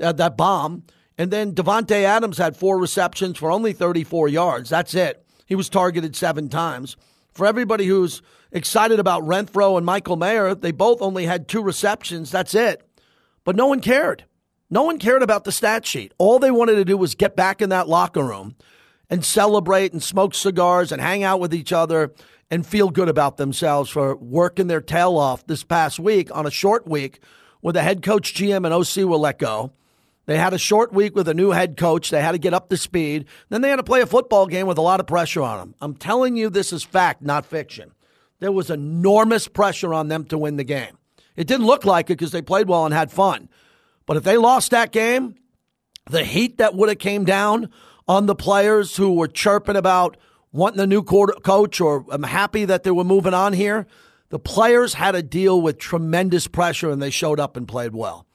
uh, 0.00 0.12
that 0.12 0.38
bomb. 0.38 0.84
And 1.18 1.30
then 1.30 1.54
Davante 1.54 2.04
Adams 2.04 2.38
had 2.38 2.56
four 2.56 2.78
receptions 2.78 3.36
for 3.36 3.50
only 3.50 3.74
34 3.74 4.28
yards. 4.28 4.70
That's 4.70 4.94
it. 4.94 5.26
He 5.44 5.54
was 5.54 5.68
targeted 5.68 6.16
seven 6.16 6.48
times. 6.48 6.96
For 7.34 7.46
everybody 7.46 7.84
who's 7.86 8.22
excited 8.54 8.98
about 8.98 9.22
Renfrow 9.24 9.76
and 9.76 9.84
Michael 9.84 10.16
Mayer, 10.16 10.54
they 10.54 10.72
both 10.72 11.02
only 11.02 11.26
had 11.26 11.46
two 11.46 11.62
receptions. 11.62 12.30
That's 12.30 12.54
it. 12.54 12.82
But 13.44 13.56
no 13.56 13.66
one 13.66 13.80
cared. 13.80 14.24
No 14.70 14.84
one 14.84 14.98
cared 14.98 15.22
about 15.22 15.44
the 15.44 15.52
stat 15.52 15.84
sheet. 15.84 16.14
All 16.16 16.38
they 16.38 16.50
wanted 16.50 16.76
to 16.76 16.84
do 16.86 16.96
was 16.96 17.14
get 17.14 17.36
back 17.36 17.60
in 17.60 17.68
that 17.68 17.88
locker 17.88 18.24
room 18.24 18.56
and 19.10 19.22
celebrate 19.22 19.92
and 19.92 20.02
smoke 20.02 20.34
cigars 20.34 20.90
and 20.90 21.02
hang 21.02 21.22
out 21.22 21.40
with 21.40 21.52
each 21.52 21.72
other 21.72 22.14
and 22.50 22.66
feel 22.66 22.88
good 22.88 23.08
about 23.10 23.36
themselves 23.36 23.90
for 23.90 24.16
working 24.16 24.68
their 24.68 24.80
tail 24.80 25.18
off 25.18 25.46
this 25.46 25.62
past 25.62 25.98
week 25.98 26.34
on 26.34 26.46
a 26.46 26.50
short 26.50 26.88
week 26.88 27.20
where 27.60 27.72
the 27.72 27.82
head 27.82 28.02
coach, 28.02 28.34
GM, 28.34 28.64
and 28.64 28.72
OC 28.72 29.08
were 29.08 29.18
let 29.18 29.38
go 29.38 29.72
they 30.26 30.38
had 30.38 30.54
a 30.54 30.58
short 30.58 30.92
week 30.92 31.14
with 31.14 31.28
a 31.28 31.34
new 31.34 31.50
head 31.50 31.76
coach. 31.76 32.10
They 32.10 32.22
had 32.22 32.32
to 32.32 32.38
get 32.38 32.54
up 32.54 32.68
to 32.70 32.76
speed. 32.76 33.26
Then 33.50 33.60
they 33.60 33.70
had 33.70 33.76
to 33.76 33.82
play 33.82 34.00
a 34.00 34.06
football 34.06 34.46
game 34.46 34.66
with 34.66 34.78
a 34.78 34.82
lot 34.82 35.00
of 35.00 35.06
pressure 35.06 35.42
on 35.42 35.58
them. 35.58 35.74
I'm 35.80 35.94
telling 35.94 36.36
you, 36.36 36.48
this 36.48 36.72
is 36.72 36.82
fact, 36.82 37.22
not 37.22 37.44
fiction. 37.44 37.92
There 38.44 38.52
was 38.52 38.68
enormous 38.68 39.48
pressure 39.48 39.94
on 39.94 40.08
them 40.08 40.26
to 40.26 40.36
win 40.36 40.56
the 40.56 40.64
game. 40.64 40.98
It 41.34 41.46
didn't 41.46 41.64
look 41.64 41.86
like 41.86 42.10
it 42.10 42.18
because 42.18 42.30
they 42.30 42.42
played 42.42 42.68
well 42.68 42.84
and 42.84 42.92
had 42.92 43.10
fun. 43.10 43.48
But 44.04 44.18
if 44.18 44.22
they 44.22 44.36
lost 44.36 44.70
that 44.70 44.92
game, 44.92 45.36
the 46.10 46.24
heat 46.24 46.58
that 46.58 46.74
would 46.74 46.90
have 46.90 46.98
came 46.98 47.24
down 47.24 47.70
on 48.06 48.26
the 48.26 48.34
players 48.34 48.98
who 48.98 49.14
were 49.14 49.28
chirping 49.28 49.76
about 49.76 50.18
wanting 50.52 50.80
a 50.80 50.86
new 50.86 51.02
coach 51.02 51.80
or 51.80 52.04
I'm 52.10 52.24
happy 52.24 52.66
that 52.66 52.82
they 52.82 52.90
were 52.90 53.02
moving 53.02 53.32
on 53.32 53.54
here, 53.54 53.86
the 54.28 54.38
players 54.38 54.92
had 54.92 55.12
to 55.12 55.22
deal 55.22 55.58
with 55.62 55.78
tremendous 55.78 56.46
pressure 56.46 56.90
and 56.90 57.00
they 57.00 57.08
showed 57.08 57.40
up 57.40 57.56
and 57.56 57.66
played 57.66 57.94
well. 57.94 58.26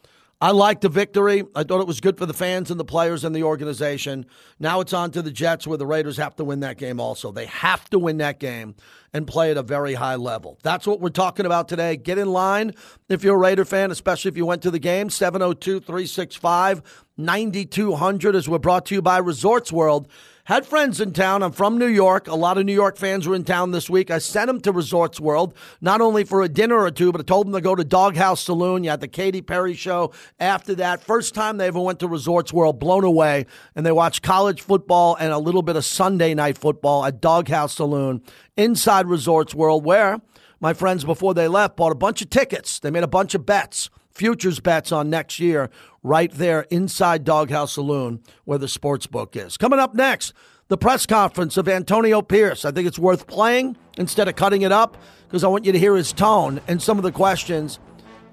I 0.42 0.52
liked 0.52 0.82
the 0.82 0.90
victory. 0.90 1.44
I 1.54 1.64
thought 1.64 1.82
it 1.82 1.88
was 1.88 2.00
good 2.00 2.18
for 2.18 2.26
the 2.26 2.34
fans 2.34 2.72
and 2.72 2.80
the 2.80 2.86
players 2.86 3.26
and 3.26 3.36
the 3.36 3.44
organization. 3.44 4.26
Now 4.58 4.80
it's 4.80 4.94
on 4.94 5.12
to 5.12 5.22
the 5.22 5.32
Jets 5.32 5.68
where 5.68 5.78
the 5.78 5.86
Raiders 5.86 6.16
have 6.16 6.34
to 6.38 6.46
win 6.46 6.62
that 6.62 6.78
game 6.78 6.98
also. 7.02 7.34
They 7.34 7.48
have 7.48 7.90
to 7.90 8.00
win 8.00 8.20
that 8.20 8.40
game 8.40 8.76
and 9.12 9.28
play 9.28 9.52
at 9.52 9.58
a 9.58 9.64
very 9.64 9.96
high 9.96 10.16
level. 10.16 10.58
That's 10.64 10.88
what 10.88 11.02
we're 11.02 11.10
talking 11.10 11.46
about 11.46 11.68
today. 11.68 11.98
Get 11.98 12.18
in 12.18 12.32
line 12.32 12.74
if 13.10 13.22
you're 13.22 13.36
a 13.36 13.40
Raider 13.40 13.66
fan, 13.66 13.92
especially 13.92 14.30
if 14.30 14.38
you 14.38 14.46
went 14.46 14.62
to 14.62 14.72
the 14.72 14.80
game. 14.80 15.10
702 15.10 15.82
365 15.82 17.06
9200 17.18 18.34
as 18.34 18.48
we're 18.48 18.60
brought 18.60 18.86
to 18.86 18.96
you 18.96 19.02
by 19.02 19.18
Resorts 19.18 19.74
World. 19.74 20.08
Had 20.50 20.66
friends 20.66 21.00
in 21.00 21.14
town. 21.14 21.44
I'm 21.44 21.52
from 21.52 21.78
New 21.78 21.86
York. 21.86 22.28
A 22.28 22.34
lot 22.34 22.58
of 22.58 22.66
New 22.66 22.74
York 22.74 22.98
fans 22.98 23.28
were 23.28 23.36
in 23.36 23.44
town 23.44 23.70
this 23.70 23.88
week. 23.88 24.10
I 24.10 24.18
sent 24.18 24.48
them 24.48 24.60
to 24.62 24.72
Resorts 24.72 25.20
World, 25.20 25.54
not 25.80 26.02
only 26.02 26.24
for 26.24 26.42
a 26.42 26.50
dinner 26.50 26.80
or 26.80 26.90
two, 26.90 27.12
but 27.12 27.22
I 27.22 27.24
told 27.24 27.46
them 27.46 27.54
to 27.54 27.62
go 27.62 27.76
to 27.76 27.84
Dawg 27.84 28.16
House 28.16 28.42
Saloon. 28.42 28.84
You 28.84 28.90
had 28.90 29.00
the 29.00 29.08
Katy 29.08 29.44
Perry 29.44 29.76
show 29.76 30.12
after 30.40 30.74
that. 30.74 31.04
First 31.04 31.36
time 31.36 31.58
they 31.58 31.68
ever 31.68 31.80
went 31.80 32.00
to 32.00 32.08
Resorts 32.08 32.52
World, 32.52 32.80
blown 32.80 33.04
away. 33.04 33.46
And 33.76 33.86
they 33.86 33.92
watched 33.92 34.24
college 34.24 34.62
football 34.62 35.16
and 35.20 35.32
a 35.32 35.38
little 35.38 35.62
bit 35.62 35.76
of 35.76 35.86
Sunday 35.86 36.34
night 36.34 36.58
football 36.58 37.06
at 37.06 37.22
Dawg 37.22 37.48
House 37.48 37.76
Saloon 37.76 38.24
inside 38.58 39.06
Resorts 39.06 39.54
World, 39.54 39.86
where 39.86 40.20
my 40.60 40.74
friends, 40.74 41.04
before 41.04 41.36
they 41.36 41.48
left, 41.48 41.78
bought 41.78 41.92
a 41.92 41.96
bunch 41.96 42.24
of 42.24 42.32
tickets. 42.32 42.80
They 42.80 42.90
made 42.90 43.04
a 43.04 43.08
bunch 43.08 43.36
of 43.36 43.46
bets 43.46 43.92
futures 44.20 44.60
bets 44.60 44.92
on 44.92 45.10
next 45.10 45.40
year 45.40 45.70
right 46.04 46.34
there 46.34 46.68
inside 46.70 47.24
Dawg 47.24 47.50
House 47.50 47.72
Saloon 47.72 48.22
where 48.44 48.58
the 48.58 48.68
sports 48.68 49.08
book 49.08 49.38
is. 49.38 49.56
Coming 49.56 49.80
up 49.80 49.96
next, 49.96 50.34
the 50.68 50.78
press 50.78 51.06
conference 51.06 51.56
of 51.56 51.70
Antonio 51.70 52.22
Pierce. 52.22 52.66
I 52.66 52.72
think 52.72 52.86
it's 52.86 53.00
worth 53.00 53.28
playing 53.28 53.78
instead 53.98 54.28
of 54.28 54.36
cutting 54.36 54.64
it 54.64 54.74
up 54.74 54.98
because 55.26 55.46
I 55.46 55.48
want 55.48 55.64
you 55.64 55.72
to 55.72 55.80
hear 55.80 55.96
his 55.96 56.12
tone 56.12 56.60
and 56.68 56.82
some 56.82 56.98
of 56.98 57.04
the 57.04 57.14
questions 57.14 57.80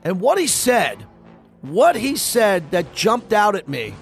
and 0.03 0.21
what 0.21 0.39
he 0.39 0.49
said. 0.49 1.07
What 1.63 1.95
he 1.95 2.17
said 2.17 2.73
that 2.73 2.93
jumped 2.93 3.33
out 3.33 3.55
at 3.55 3.69
me, 3.69 3.95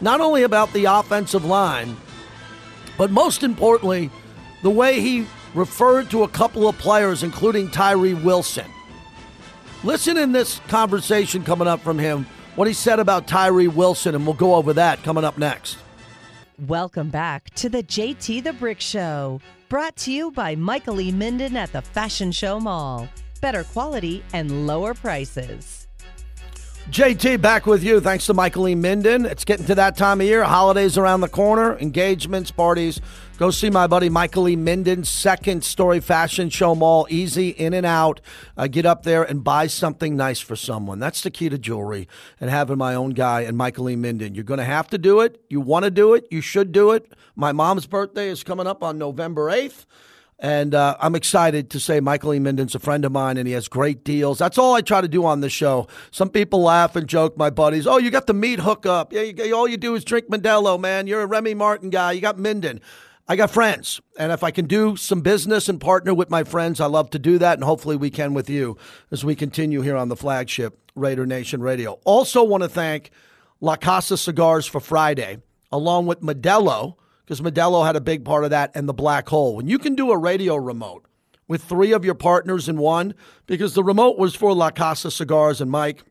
not 0.00 0.20
only 0.20 0.44
about 0.44 0.72
the 0.72 0.84
offensive 0.84 1.44
line, 1.44 1.96
but 2.96 3.10
most 3.10 3.42
importantly, 3.42 4.08
the 4.62 4.70
way 4.70 5.00
he 5.00 5.26
referred 5.52 6.10
to 6.10 6.22
a 6.22 6.28
couple 6.28 6.68
of 6.68 6.78
players, 6.78 7.24
including 7.24 7.70
Tyree 7.70 8.14
Wilson. 8.14 8.70
Listen 9.84 10.16
in 10.16 10.32
this 10.32 10.60
conversation 10.68 11.44
coming 11.44 11.68
up 11.68 11.78
from 11.80 11.98
him, 11.98 12.26
what 12.56 12.66
he 12.66 12.72
said 12.72 12.98
about 12.98 13.26
Tyree 13.28 13.68
Wilson, 13.68 14.14
and 14.14 14.24
we'll 14.24 14.34
go 14.34 14.54
over 14.54 14.72
that 14.72 15.02
coming 15.02 15.24
up 15.24 15.36
next. 15.36 15.76
Welcome 16.66 17.10
back 17.10 17.50
to 17.56 17.68
the 17.68 17.82
JT 17.82 18.44
the 18.44 18.54
Brick 18.54 18.80
Show, 18.80 19.42
brought 19.68 19.94
to 19.96 20.10
you 20.10 20.30
by 20.30 20.54
Michael 20.54 21.02
E. 21.02 21.12
Minden 21.12 21.54
at 21.54 21.70
the 21.72 21.82
Fashion 21.82 22.32
Show 22.32 22.58
Mall. 22.58 23.10
Better 23.42 23.62
quality 23.62 24.24
and 24.32 24.66
lower 24.66 24.94
prices. 24.94 25.83
JT 26.90 27.40
back 27.40 27.64
with 27.64 27.82
you. 27.82 27.98
Thanks 27.98 28.26
to 28.26 28.34
Michael 28.34 28.68
E. 28.68 28.74
Minden. 28.74 29.24
It's 29.24 29.44
getting 29.46 29.64
to 29.66 29.74
that 29.74 29.96
time 29.96 30.20
of 30.20 30.26
year. 30.26 30.44
Holidays 30.44 30.98
around 30.98 31.22
the 31.22 31.28
corner, 31.28 31.78
engagements, 31.78 32.50
parties. 32.50 33.00
Go 33.38 33.50
see 33.50 33.70
my 33.70 33.86
buddy 33.86 34.10
Michael 34.10 34.48
E. 34.50 34.54
Minden's 34.54 35.08
second 35.08 35.64
story 35.64 35.98
fashion 35.98 36.50
show 36.50 36.74
mall. 36.74 37.06
Easy 37.08 37.48
in 37.48 37.72
and 37.72 37.86
out. 37.86 38.20
Uh, 38.56 38.66
get 38.66 38.84
up 38.84 39.02
there 39.02 39.24
and 39.24 39.42
buy 39.42 39.66
something 39.66 40.14
nice 40.14 40.40
for 40.40 40.56
someone. 40.56 40.98
That's 40.98 41.22
the 41.22 41.30
key 41.30 41.48
to 41.48 41.56
jewelry 41.56 42.06
and 42.38 42.50
having 42.50 42.76
my 42.76 42.94
own 42.94 43.10
guy 43.10 43.40
and 43.40 43.56
Michael 43.56 43.88
E. 43.88 43.96
Minden. 43.96 44.34
You're 44.34 44.44
going 44.44 44.58
to 44.58 44.64
have 44.64 44.88
to 44.90 44.98
do 44.98 45.20
it. 45.20 45.42
You 45.48 45.62
want 45.62 45.86
to 45.86 45.90
do 45.90 46.12
it. 46.12 46.28
You 46.30 46.42
should 46.42 46.70
do 46.70 46.92
it. 46.92 47.14
My 47.34 47.50
mom's 47.50 47.86
birthday 47.86 48.28
is 48.28 48.44
coming 48.44 48.66
up 48.66 48.82
on 48.82 48.98
November 48.98 49.50
8th. 49.50 49.86
And 50.38 50.74
uh, 50.74 50.96
I'm 51.00 51.14
excited 51.14 51.70
to 51.70 51.80
say 51.80 52.00
Michael 52.00 52.34
E. 52.34 52.38
Minden's 52.38 52.74
a 52.74 52.78
friend 52.78 53.04
of 53.04 53.12
mine 53.12 53.36
and 53.36 53.46
he 53.46 53.54
has 53.54 53.68
great 53.68 54.04
deals. 54.04 54.38
That's 54.38 54.58
all 54.58 54.74
I 54.74 54.80
try 54.80 55.00
to 55.00 55.08
do 55.08 55.24
on 55.24 55.40
the 55.40 55.48
show. 55.48 55.86
Some 56.10 56.28
people 56.28 56.62
laugh 56.62 56.96
and 56.96 57.08
joke, 57.08 57.36
my 57.36 57.50
buddies. 57.50 57.86
Oh, 57.86 57.98
you 57.98 58.10
got 58.10 58.26
the 58.26 58.34
meat 58.34 58.58
hookup. 58.60 59.12
Yeah, 59.12 59.22
you, 59.22 59.54
all 59.54 59.68
you 59.68 59.76
do 59.76 59.94
is 59.94 60.04
drink 60.04 60.28
Modelo, 60.28 60.78
man. 60.78 61.06
You're 61.06 61.22
a 61.22 61.26
Remy 61.26 61.54
Martin 61.54 61.90
guy. 61.90 62.12
You 62.12 62.20
got 62.20 62.38
Minden. 62.38 62.80
I 63.26 63.36
got 63.36 63.50
friends. 63.50 64.00
And 64.18 64.32
if 64.32 64.42
I 64.42 64.50
can 64.50 64.66
do 64.66 64.96
some 64.96 65.22
business 65.22 65.68
and 65.68 65.80
partner 65.80 66.12
with 66.12 66.28
my 66.28 66.44
friends, 66.44 66.80
I 66.80 66.86
love 66.86 67.10
to 67.10 67.18
do 67.18 67.38
that. 67.38 67.54
And 67.54 67.64
hopefully 67.64 67.96
we 67.96 68.10
can 68.10 68.34
with 68.34 68.50
you 68.50 68.76
as 69.10 69.24
we 69.24 69.34
continue 69.34 69.80
here 69.80 69.96
on 69.96 70.08
the 70.08 70.16
flagship 70.16 70.78
Raider 70.94 71.24
Nation 71.24 71.62
Radio. 71.62 72.00
Also, 72.04 72.44
want 72.44 72.64
to 72.64 72.68
thank 72.68 73.10
La 73.60 73.76
Casa 73.76 74.18
Cigars 74.18 74.66
for 74.66 74.80
Friday, 74.80 75.38
along 75.72 76.06
with 76.06 76.20
Modelo 76.20 76.96
because 77.24 77.40
Modelo 77.40 77.86
had 77.86 77.96
a 77.96 78.00
big 78.00 78.24
part 78.24 78.44
of 78.44 78.50
that 78.50 78.70
and 78.74 78.88
the 78.88 78.94
black 78.94 79.28
hole. 79.28 79.56
When 79.56 79.68
you 79.68 79.78
can 79.78 79.94
do 79.94 80.10
a 80.10 80.18
radio 80.18 80.56
remote 80.56 81.06
with 81.48 81.64
three 81.64 81.92
of 81.92 82.04
your 82.04 82.14
partners 82.14 82.68
in 82.68 82.78
one, 82.78 83.14
because 83.46 83.74
the 83.74 83.84
remote 83.84 84.18
was 84.18 84.34
for 84.34 84.54
La 84.54 84.70
Casa 84.70 85.10
Cigars 85.10 85.60
and 85.60 85.70
Mike, 85.70 86.02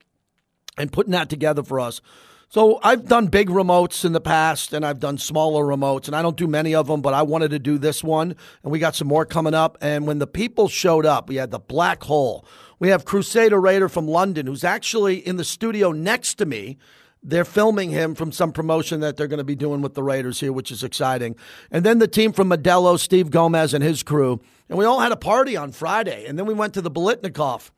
and 0.77 0.91
putting 0.91 1.11
that 1.11 1.29
together 1.29 1.63
for 1.63 1.79
us. 1.79 2.01
So 2.49 2.79
I've 2.83 3.07
done 3.07 3.27
big 3.27 3.49
remotes 3.49 4.05
in 4.05 4.13
the 4.13 4.21
past 4.21 4.73
and 4.73 4.85
I've 4.85 4.99
done 4.99 5.17
smaller 5.17 5.63
remotes 5.63 6.05
and 6.05 6.15
I 6.15 6.21
don't 6.21 6.37
do 6.37 6.45
many 6.45 6.75
of 6.75 6.85
them, 6.85 7.01
but 7.01 7.13
I 7.13 7.23
wanted 7.23 7.49
to 7.49 7.57
do 7.57 7.79
this 7.79 8.03
one 8.03 8.35
and 8.61 8.71
we 8.71 8.77
got 8.77 8.95
some 8.95 9.07
more 9.07 9.25
coming 9.25 9.55
up. 9.55 9.75
And 9.81 10.05
when 10.05 10.19
the 10.19 10.27
people 10.27 10.67
showed 10.67 11.03
up, 11.03 11.29
we 11.29 11.37
had 11.37 11.49
the 11.49 11.57
black 11.57 12.03
hole. 12.03 12.45
We 12.77 12.89
have 12.89 13.05
Crusader 13.05 13.59
Raider 13.59 13.89
from 13.89 14.07
London 14.07 14.45
who's 14.45 14.63
actually 14.63 15.15
in 15.25 15.37
the 15.37 15.43
studio 15.43 15.91
next 15.91 16.35
to 16.35 16.45
me 16.45 16.77
they're 17.23 17.45
filming 17.45 17.89
him 17.89 18.15
from 18.15 18.31
some 18.31 18.51
promotion 18.51 18.99
that 18.99 19.15
they're 19.15 19.27
going 19.27 19.37
to 19.37 19.43
be 19.43 19.55
doing 19.55 19.81
with 19.81 19.93
the 19.93 20.03
Raiders 20.03 20.39
here, 20.39 20.51
which 20.51 20.71
is 20.71 20.83
exciting. 20.83 21.35
And 21.71 21.85
then 21.85 21.99
the 21.99 22.07
team 22.07 22.33
from 22.33 22.49
Modelo, 22.49 22.99
Steve 22.99 23.31
Gomez 23.31 23.73
and 23.73 23.83
his 23.83 24.03
crew. 24.03 24.41
And 24.67 24.77
we 24.77 24.85
all 24.85 24.99
had 24.99 25.11
a 25.11 25.17
party 25.17 25.55
on 25.55 25.71
Friday. 25.71 26.25
And 26.25 26.37
then 26.37 26.45
we 26.45 26.53
went 26.53 26.73
to 26.73 26.81
the 26.81 26.91
Biletnikoff 26.91 27.71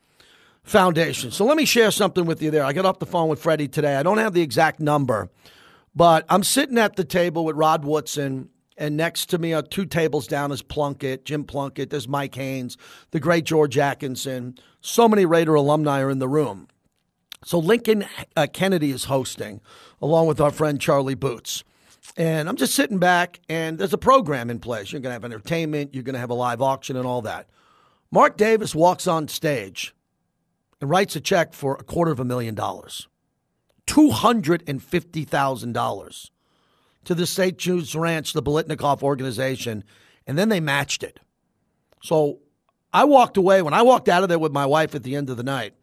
Foundation. 0.64 1.30
So 1.30 1.46
let 1.46 1.58
me 1.58 1.66
share 1.66 1.92
something 1.92 2.26
with 2.26 2.42
you 2.42 2.50
there. 2.50 2.64
I 2.64 2.74
got 2.74 2.86
off 2.86 3.00
the 3.00 3.06
phone 3.06 3.30
with 3.30 3.40
Freddie 3.40 3.68
today. 3.68 3.96
I 3.96 4.04
don't 4.04 4.18
have 4.18 4.34
the 4.34 4.42
exact 4.42 4.80
number, 4.80 5.30
but 5.96 6.26
I'm 6.28 6.44
sitting 6.44 6.80
at 6.80 6.96
the 6.96 7.04
table 7.04 7.46
with 7.46 7.56
Rod 7.56 7.86
Woodson. 7.86 8.50
And 8.78 8.98
next 8.98 9.28
to 9.28 9.38
me 9.38 9.54
are 9.54 9.62
two 9.62 9.86
tables 9.86 10.28
down 10.28 10.52
is 10.52 10.62
Plunkett, 10.62 11.24
Jim 11.24 11.46
Plunkett. 11.46 11.92
There's 11.92 12.10
Mike 12.10 12.36
Haynes, 12.36 12.78
the 13.12 13.22
great 13.22 13.46
George 13.46 13.78
Atkinson. 13.78 14.58
So 14.82 15.08
many 15.08 15.26
Raider 15.26 15.54
alumni 15.54 16.02
are 16.02 16.10
in 16.10 16.20
the 16.20 16.28
room. 16.28 16.68
So 17.46 17.60
Lincoln 17.60 18.06
uh, 18.36 18.48
Kennedy 18.52 18.90
is 18.90 19.06
hosting, 19.06 19.62
along 20.02 20.26
with 20.26 20.42
our 20.42 20.50
friend 20.50 20.82
Charlie 20.82 21.14
Boots. 21.14 21.64
And 22.18 22.50
I'm 22.50 22.56
just 22.56 22.74
sitting 22.74 22.98
back, 22.98 23.40
and 23.48 23.78
there's 23.78 23.94
a 23.94 24.00
program 24.00 24.50
in 24.50 24.58
place. 24.58 24.92
You're 24.92 25.00
going 25.00 25.12
to 25.12 25.14
have 25.14 25.24
entertainment, 25.24 25.94
you're 25.94 26.02
going 26.02 26.16
to 26.16 26.20
have 26.20 26.32
a 26.32 26.36
live 26.36 26.60
auction, 26.60 26.98
and 26.98 27.06
all 27.06 27.22
that. 27.22 27.48
Mark 28.10 28.36
Davis 28.36 28.74
walks 28.74 29.06
on 29.06 29.28
stage 29.28 29.94
and 30.82 30.90
writes 30.90 31.16
a 31.16 31.22
check 31.22 31.54
for 31.54 31.76
a 31.76 31.84
quarter 31.84 32.12
of 32.12 32.20
a 32.20 32.26
million 32.26 32.56
dollars, 32.56 33.08
$250,000 33.86 36.30
to 37.04 37.14
the 37.14 37.28
St. 37.28 37.60
Jude's 37.60 37.96
Ranch, 37.96 38.34
the 38.34 38.42
Biletnikoff 38.42 39.04
organization, 39.04 39.84
and 40.26 40.36
then 40.36 40.50
they 40.50 40.60
matched 40.60 41.04
it. 41.04 41.20
So 42.02 42.40
I 42.92 43.04
walked 43.04 43.38
away, 43.38 43.62
when 43.62 43.76
I 43.76 43.84
walked 43.84 44.10
out 44.10 44.24
of 44.24 44.30
there 44.30 44.40
with 44.40 44.52
my 44.52 44.66
wife 44.66 44.96
at 44.96 45.04
the 45.04 45.16
end 45.16 45.30
of 45.30 45.38
the 45.38 45.44
night, 45.44 45.76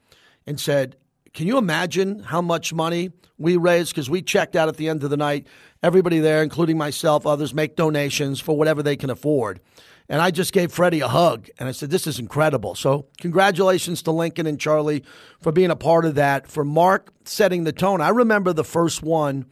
and 0.45 0.59
said, 0.59 0.97
can 1.35 1.47
you 1.47 1.57
imagine 1.57 2.21
how 2.21 2.43
much 2.43 2.75
money 2.75 3.11
we 3.39 3.57
raised? 3.57 3.93
Because 3.93 4.11
we 4.11 4.23
checked 4.23 4.55
out 4.55 4.69
at 4.69 4.77
the 4.77 4.89
end 4.89 5.03
of 5.03 5.11
the 5.11 5.17
night. 5.17 5.47
Everybody 5.83 6.19
there, 6.19 6.43
including 6.43 6.77
myself, 6.77 7.27
others, 7.27 7.55
make 7.55 7.75
donations 7.75 8.39
for 8.39 8.57
whatever 8.57 8.83
they 8.83 8.97
can 8.97 9.11
afford. 9.11 9.61
And 10.09 10.21
I 10.21 10.31
just 10.31 10.53
gave 10.53 10.73
Freddie 10.73 11.01
a 11.01 11.09
hug 11.09 11.49
and 11.59 11.69
I 11.69 11.73
said, 11.73 11.91
This 11.91 12.07
is 12.07 12.19
incredible. 12.19 12.75
So, 12.75 13.07
congratulations 13.21 14.03
to 14.03 14.11
Lincoln 14.11 14.47
and 14.47 14.61
Charlie 14.61 15.05
for 15.41 15.53
being 15.53 15.71
a 15.71 15.77
part 15.77 16.05
of 16.05 16.17
that, 16.17 16.47
for 16.47 16.65
Mark 16.65 17.13
setting 17.25 17.65
the 17.65 17.73
tone. 17.73 18.01
I 18.01 18.11
remember 18.11 18.53
the 18.53 18.65
first 18.65 19.03
one 19.03 19.47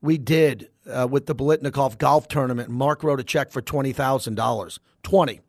we 0.00 0.18
did 0.18 0.68
uh, 0.88 1.08
with 1.10 1.26
the 1.26 1.34
Biletnikoff 1.34 1.98
golf 1.98 2.28
tournament. 2.28 2.70
Mark 2.70 3.02
wrote 3.02 3.18
a 3.18 3.24
check 3.24 3.50
for 3.50 3.60
$20,000, 3.60 4.78
20 5.02 5.40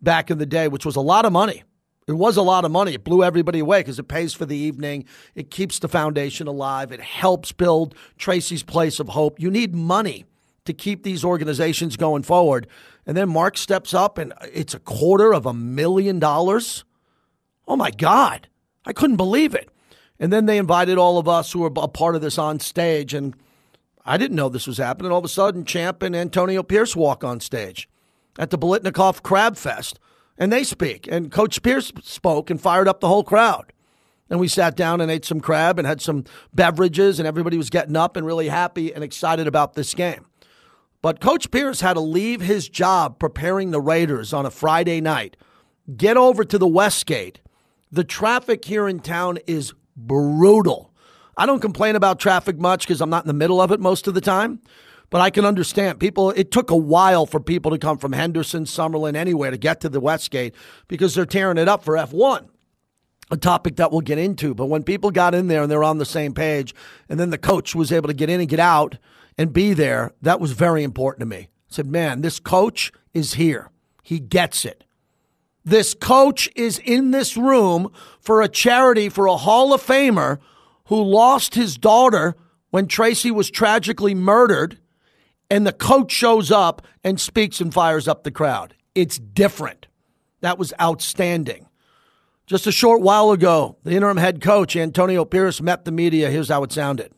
back 0.00 0.30
in 0.30 0.38
the 0.38 0.46
day, 0.46 0.68
which 0.68 0.86
was 0.86 0.94
a 0.94 1.00
lot 1.00 1.24
of 1.24 1.32
money. 1.32 1.64
It 2.06 2.12
was 2.12 2.36
a 2.36 2.42
lot 2.42 2.64
of 2.64 2.70
money. 2.70 2.94
It 2.94 3.02
blew 3.02 3.24
everybody 3.24 3.58
away 3.58 3.80
because 3.80 3.98
it 3.98 4.06
pays 4.06 4.32
for 4.32 4.46
the 4.46 4.56
evening. 4.56 5.06
It 5.34 5.50
keeps 5.50 5.80
the 5.80 5.88
foundation 5.88 6.46
alive. 6.46 6.92
It 6.92 7.00
helps 7.00 7.50
build 7.50 7.96
Tracy's 8.16 8.62
Place 8.62 9.00
of 9.00 9.08
Hope. 9.08 9.40
You 9.40 9.50
need 9.50 9.74
money 9.74 10.24
to 10.66 10.72
keep 10.72 11.02
these 11.02 11.24
organizations 11.24 11.96
going 11.96 12.22
forward. 12.22 12.68
And 13.06 13.16
then 13.16 13.28
Mark 13.28 13.56
steps 13.56 13.92
up 13.92 14.18
and 14.18 14.32
it's 14.52 14.74
a 14.74 14.78
quarter 14.78 15.34
of 15.34 15.46
a 15.46 15.52
million 15.52 16.20
dollars. 16.20 16.84
Oh 17.66 17.76
my 17.76 17.90
God. 17.90 18.48
I 18.84 18.92
couldn't 18.92 19.16
believe 19.16 19.52
it. 19.54 19.68
And 20.20 20.32
then 20.32 20.46
they 20.46 20.58
invited 20.58 20.98
all 20.98 21.18
of 21.18 21.26
us 21.26 21.50
who 21.50 21.60
were 21.60 21.72
a 21.76 21.88
part 21.88 22.14
of 22.14 22.22
this 22.22 22.38
on 22.38 22.60
stage. 22.60 23.14
And 23.14 23.34
I 24.04 24.16
didn't 24.16 24.36
know 24.36 24.48
this 24.48 24.68
was 24.68 24.78
happening. 24.78 25.10
All 25.10 25.18
of 25.18 25.24
a 25.24 25.28
sudden, 25.28 25.64
Champ 25.64 26.04
and 26.04 26.14
Antonio 26.14 26.62
Pierce 26.62 26.94
walk 26.94 27.24
on 27.24 27.40
stage 27.40 27.88
at 28.38 28.50
the 28.50 28.58
Biletnikoff 28.58 29.24
Crab 29.24 29.56
Fest 29.56 29.98
and 30.38 30.52
they 30.52 30.64
speak. 30.64 31.08
And 31.10 31.30
Coach 31.30 31.62
Pierce 31.62 31.92
spoke 32.02 32.50
and 32.50 32.60
fired 32.60 32.88
up 32.88 33.00
the 33.00 33.08
whole 33.08 33.24
crowd. 33.24 33.72
And 34.28 34.40
we 34.40 34.48
sat 34.48 34.76
down 34.76 35.00
and 35.00 35.10
ate 35.10 35.24
some 35.24 35.40
crab 35.40 35.78
and 35.78 35.86
had 35.86 36.00
some 36.00 36.24
beverages, 36.52 37.18
and 37.18 37.28
everybody 37.28 37.56
was 37.56 37.70
getting 37.70 37.96
up 37.96 38.16
and 38.16 38.26
really 38.26 38.48
happy 38.48 38.92
and 38.92 39.04
excited 39.04 39.46
about 39.46 39.74
this 39.74 39.94
game. 39.94 40.26
But 41.00 41.20
Coach 41.20 41.50
Pierce 41.52 41.80
had 41.80 41.94
to 41.94 42.00
leave 42.00 42.40
his 42.40 42.68
job 42.68 43.20
preparing 43.20 43.70
the 43.70 43.80
Raiders 43.80 44.32
on 44.32 44.44
a 44.44 44.50
Friday 44.50 45.00
night, 45.00 45.36
get 45.96 46.16
over 46.16 46.44
to 46.44 46.58
the 46.58 46.66
Westgate. 46.66 47.40
The 47.92 48.02
traffic 48.02 48.64
here 48.64 48.88
in 48.88 48.98
town 48.98 49.38
is 49.46 49.72
brutal. 49.96 50.92
I 51.36 51.46
don't 51.46 51.60
complain 51.60 51.94
about 51.94 52.18
traffic 52.18 52.58
much 52.58 52.86
because 52.86 53.00
I'm 53.00 53.10
not 53.10 53.22
in 53.24 53.28
the 53.28 53.34
middle 53.34 53.60
of 53.60 53.70
it 53.70 53.78
most 53.78 54.08
of 54.08 54.14
the 54.14 54.20
time. 54.20 54.60
But 55.10 55.20
I 55.20 55.30
can 55.30 55.44
understand 55.44 56.00
people. 56.00 56.30
It 56.32 56.50
took 56.50 56.70
a 56.70 56.76
while 56.76 57.26
for 57.26 57.40
people 57.40 57.70
to 57.70 57.78
come 57.78 57.98
from 57.98 58.12
Henderson, 58.12 58.64
Summerlin, 58.64 59.14
anywhere 59.14 59.50
to 59.50 59.56
get 59.56 59.80
to 59.82 59.88
the 59.88 60.00
Westgate 60.00 60.54
because 60.88 61.14
they're 61.14 61.26
tearing 61.26 61.58
it 61.58 61.68
up 61.68 61.84
for 61.84 61.94
F1 61.94 62.48
a 63.30 63.36
topic 63.36 63.76
that 63.76 63.90
we'll 63.90 64.00
get 64.00 64.18
into. 64.18 64.54
But 64.54 64.66
when 64.66 64.82
people 64.82 65.10
got 65.10 65.34
in 65.34 65.48
there 65.48 65.62
and 65.62 65.70
they're 65.70 65.84
on 65.84 65.98
the 65.98 66.04
same 66.04 66.32
page, 66.32 66.74
and 67.08 67.18
then 67.18 67.30
the 67.30 67.38
coach 67.38 67.74
was 67.74 67.92
able 67.92 68.08
to 68.08 68.14
get 68.14 68.30
in 68.30 68.40
and 68.40 68.48
get 68.48 68.60
out 68.60 68.98
and 69.36 69.52
be 69.52 69.74
there, 69.74 70.12
that 70.22 70.40
was 70.40 70.52
very 70.52 70.82
important 70.82 71.20
to 71.20 71.26
me. 71.26 71.48
I 71.48 71.48
said, 71.68 71.86
man, 71.86 72.20
this 72.20 72.38
coach 72.38 72.92
is 73.12 73.34
here. 73.34 73.70
He 74.02 74.20
gets 74.20 74.64
it. 74.64 74.84
This 75.64 75.94
coach 75.94 76.48
is 76.54 76.78
in 76.78 77.10
this 77.10 77.36
room 77.36 77.90
for 78.20 78.40
a 78.40 78.48
charity 78.48 79.08
for 79.08 79.26
a 79.26 79.36
Hall 79.36 79.72
of 79.74 79.82
Famer 79.84 80.38
who 80.86 81.02
lost 81.02 81.56
his 81.56 81.76
daughter 81.76 82.36
when 82.70 82.86
Tracy 82.86 83.32
was 83.32 83.50
tragically 83.50 84.14
murdered 84.14 84.78
and 85.50 85.66
the 85.66 85.72
coach 85.72 86.12
shows 86.12 86.50
up 86.50 86.86
and 87.04 87.20
speaks 87.20 87.60
and 87.60 87.72
fires 87.72 88.08
up 88.08 88.24
the 88.24 88.30
crowd. 88.30 88.74
It's 88.94 89.18
different. 89.18 89.86
That 90.40 90.58
was 90.58 90.72
outstanding. 90.80 91.68
Just 92.46 92.66
a 92.66 92.72
short 92.72 93.00
while 93.00 93.32
ago, 93.32 93.76
the 93.82 93.92
interim 93.92 94.18
head 94.18 94.40
coach, 94.40 94.76
Antonio 94.76 95.24
Pierce, 95.24 95.60
met 95.60 95.84
the 95.84 95.90
media. 95.90 96.30
Here's 96.30 96.48
how 96.48 96.62
it 96.62 96.70
sounded. 96.70 97.12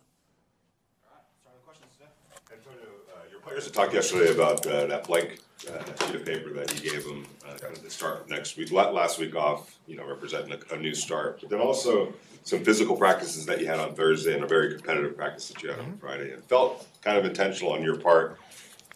Antonio, 2.50 2.78
uh, 3.14 3.30
your 3.30 3.40
players 3.40 3.70
talked 3.70 3.92
yesterday 3.92 4.32
about 4.32 4.66
uh, 4.66 4.86
that 4.86 5.06
blank 5.06 5.40
uh, 5.68 6.06
sheet 6.06 6.14
of 6.14 6.24
paper 6.24 6.50
that 6.54 6.72
you 6.74 6.90
gave 6.90 7.04
them 7.04 7.26
uh, 7.46 7.58
kind 7.58 7.76
of 7.76 7.82
the 7.82 7.90
start 7.90 8.28
next 8.30 8.56
week, 8.56 8.72
last 8.72 9.18
week 9.18 9.36
off, 9.36 9.78
you 9.86 9.96
know, 9.96 10.06
representing 10.06 10.52
a, 10.52 10.74
a, 10.74 10.78
new 10.78 10.94
start. 10.94 11.40
But 11.40 11.50
then 11.50 11.60
also 11.60 12.14
some 12.44 12.64
physical 12.64 12.96
practices 12.96 13.46
that 13.46 13.60
you 13.60 13.66
had 13.66 13.78
on 13.78 13.94
Thursday 13.94 14.34
and 14.34 14.42
a 14.42 14.46
very 14.46 14.74
competitive 14.74 15.16
practice 15.16 15.48
that 15.48 15.62
you 15.62 15.70
had 15.70 15.78
on 15.78 15.86
mm-hmm. 15.86 15.96
Friday. 15.96 16.30
It 16.30 16.44
felt 16.44 16.86
kind 17.02 17.18
of 17.18 17.24
intentional 17.24 17.72
on 17.72 17.82
your 17.82 17.96
part 17.96 18.38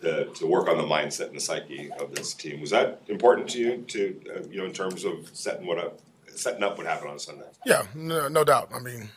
to, 0.00 0.26
to 0.26 0.46
work 0.46 0.68
on 0.68 0.76
the 0.76 0.84
mindset 0.84 1.28
and 1.28 1.36
the 1.36 1.40
psyche 1.40 1.90
of 1.98 2.14
this 2.14 2.34
team. 2.34 2.60
Was 2.60 2.70
that 2.70 3.02
important 3.08 3.48
to 3.50 3.58
you, 3.58 3.84
to 3.88 4.20
uh, 4.34 4.48
you 4.50 4.58
know, 4.58 4.64
in 4.64 4.72
terms 4.72 5.04
of 5.04 5.30
setting 5.32 5.66
what 5.66 5.78
up, 5.78 5.98
setting 6.34 6.62
up 6.62 6.76
what 6.76 6.86
happened 6.86 7.10
on 7.10 7.18
Sunday? 7.18 7.46
Yeah, 7.64 7.84
no, 7.94 8.28
no 8.28 8.44
doubt. 8.44 8.70
I 8.74 8.80
mean, 8.80 9.10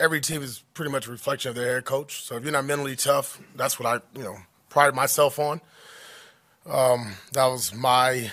every 0.00 0.20
team 0.20 0.42
is 0.42 0.62
pretty 0.74 0.90
much 0.90 1.06
a 1.06 1.10
reflection 1.10 1.50
of 1.50 1.54
their 1.54 1.74
head 1.74 1.84
coach. 1.84 2.22
So 2.22 2.36
if 2.36 2.42
you're 2.42 2.52
not 2.52 2.64
mentally 2.64 2.96
tough, 2.96 3.40
that's 3.54 3.78
what 3.78 3.86
I, 3.86 4.18
you 4.18 4.24
know, 4.24 4.36
pride 4.68 4.94
myself 4.94 5.38
on. 5.38 5.60
Um, 6.66 7.14
that 7.32 7.46
was 7.46 7.72
my 7.74 8.30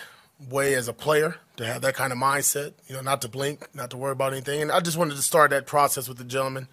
way 0.50 0.74
as 0.74 0.88
a 0.88 0.94
player 0.94 1.38
to 1.58 1.66
have 1.66 1.82
that 1.82 1.96
kind 1.96 2.12
of 2.12 2.18
mindset, 2.18 2.74
you 2.88 2.96
know, 2.96 3.02
not 3.02 3.22
to 3.22 3.30
blink, 3.30 3.68
not 3.74 3.90
to 3.92 3.98
worry 3.98 4.12
about 4.12 4.34
anything. 4.34 4.62
And 4.62 4.72
I 4.72 4.80
just 4.80 4.98
wanted 4.98 5.16
to 5.16 5.22
start 5.22 5.52
that 5.52 5.66
process 5.66 6.08
with 6.08 6.18
the 6.18 6.24
gentlemen. 6.24 6.68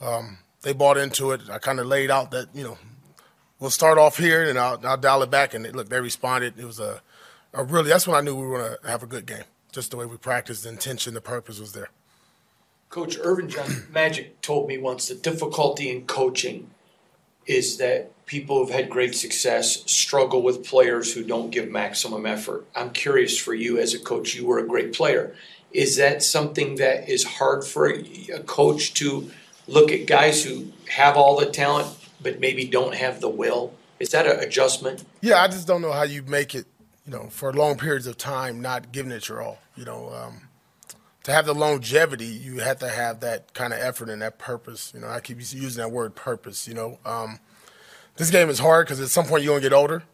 Um, 0.00 0.38
they 0.62 0.72
bought 0.72 0.96
into 0.96 1.30
it. 1.30 1.42
I 1.50 1.58
kind 1.58 1.78
of 1.78 1.86
laid 1.86 2.10
out 2.10 2.30
that, 2.32 2.48
you 2.54 2.64
know, 2.64 2.78
we'll 3.60 3.70
start 3.70 3.98
off 3.98 4.18
here 4.18 4.48
and 4.48 4.58
I'll, 4.58 4.80
I'll 4.84 4.96
dial 4.96 5.22
it 5.22 5.30
back. 5.30 5.54
And 5.54 5.70
look, 5.74 5.88
they 5.88 6.00
responded. 6.00 6.58
It 6.58 6.64
was 6.64 6.80
a, 6.80 7.00
a 7.52 7.62
really, 7.62 7.88
that's 7.88 8.08
when 8.08 8.16
I 8.16 8.20
knew 8.20 8.34
we 8.34 8.46
were 8.46 8.58
going 8.58 8.76
to 8.82 8.88
have 8.88 9.02
a 9.02 9.06
good 9.06 9.26
game. 9.26 9.44
Just 9.72 9.90
the 9.90 9.96
way 9.96 10.06
we 10.06 10.16
practiced, 10.16 10.64
the 10.64 10.68
intention, 10.68 11.14
the 11.14 11.20
purpose 11.20 11.60
was 11.60 11.72
there. 11.72 11.90
Coach 12.90 13.18
Earvin 13.18 13.48
John 13.48 13.86
Magic 13.90 14.40
told 14.40 14.68
me 14.68 14.78
once 14.78 15.08
the 15.08 15.16
difficulty 15.16 15.90
in 15.90 16.06
coaching 16.06 16.70
is 17.46 17.78
that 17.78 18.10
people 18.26 18.58
who've 18.58 18.74
had 18.74 18.88
great 18.88 19.14
success 19.14 19.84
struggle 19.90 20.42
with 20.42 20.66
players 20.66 21.12
who 21.12 21.22
don't 21.22 21.50
give 21.50 21.70
maximum 21.70 22.26
effort. 22.26 22.66
I'm 22.74 22.90
curious 22.90 23.38
for 23.38 23.54
you 23.54 23.78
as 23.78 23.94
a 23.94 23.98
coach, 23.98 24.34
you 24.34 24.46
were 24.46 24.58
a 24.58 24.66
great 24.66 24.92
player. 24.92 25.34
Is 25.72 25.96
that 25.96 26.22
something 26.22 26.76
that 26.76 27.08
is 27.08 27.24
hard 27.24 27.64
for 27.64 27.90
a 27.90 28.02
coach 28.46 28.94
to 28.94 29.30
look 29.66 29.90
at 29.90 30.06
guys 30.06 30.44
who 30.44 30.72
have 30.88 31.16
all 31.16 31.38
the 31.38 31.46
talent 31.46 31.88
but 32.22 32.40
maybe 32.40 32.64
don't 32.64 32.94
have 32.94 33.20
the 33.20 33.28
will? 33.28 33.74
Is 34.00 34.10
that 34.10 34.26
an 34.26 34.40
adjustment? 34.40 35.04
Yeah, 35.20 35.42
I 35.42 35.48
just 35.48 35.66
don't 35.66 35.82
know 35.82 35.92
how 35.92 36.04
you 36.04 36.22
make 36.22 36.54
it, 36.54 36.66
you 37.06 37.12
know, 37.12 37.28
for 37.28 37.52
long 37.52 37.76
periods 37.76 38.06
of 38.06 38.16
time, 38.16 38.60
not 38.60 38.92
giving 38.92 39.12
it 39.12 39.28
your 39.28 39.42
all. 39.42 39.58
You 39.76 39.84
know, 39.84 40.10
um, 40.10 40.43
to 41.24 41.32
have 41.32 41.46
the 41.46 41.54
longevity, 41.54 42.26
you 42.26 42.58
have 42.58 42.78
to 42.78 42.88
have 42.88 43.20
that 43.20 43.52
kind 43.54 43.72
of 43.72 43.80
effort 43.80 44.08
and 44.08 44.22
that 44.22 44.38
purpose. 44.38 44.92
You 44.94 45.00
know, 45.00 45.08
I 45.08 45.20
keep 45.20 45.38
using 45.38 45.82
that 45.82 45.90
word 45.90 46.14
purpose. 46.14 46.68
You 46.68 46.74
know, 46.74 46.98
um, 47.04 47.40
this 48.16 48.30
game 48.30 48.48
is 48.48 48.58
hard 48.58 48.86
because 48.86 49.00
at 49.00 49.08
some 49.08 49.24
point 49.24 49.42
you're 49.42 49.54
gonna 49.54 49.62
get 49.62 49.72
older, 49.72 50.04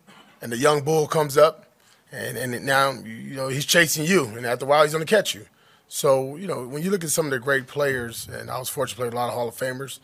and 0.41 0.51
the 0.51 0.57
young 0.57 0.83
bull 0.83 1.07
comes 1.07 1.37
up, 1.37 1.67
and 2.11 2.39
and 2.39 2.65
now 2.65 2.93
you 2.93 3.35
know 3.35 3.49
he's 3.49 3.67
chasing 3.67 4.07
you, 4.07 4.27
and 4.27 4.47
after 4.47 4.65
a 4.65 4.69
while 4.69 4.83
he's 4.83 4.93
gonna 4.93 5.05
catch 5.05 5.35
you. 5.35 5.47
So 5.89 6.37
you 6.37 6.47
know, 6.47 6.67
when 6.67 6.83
you 6.85 6.91
look 6.91 7.03
at 7.03 7.11
some 7.11 7.27
of 7.27 7.33
the 7.33 7.41
great 7.41 7.67
players, 7.67 8.29
and 8.29 8.49
I 8.49 8.59
was 8.59 8.69
fortunate 8.69 8.95
to 8.95 8.97
play 8.97 9.07
with 9.07 9.15
a 9.15 9.17
lot 9.17 9.29
of 9.29 9.35
Hall 9.35 9.49
of 9.49 9.57
Famers, 9.57 9.99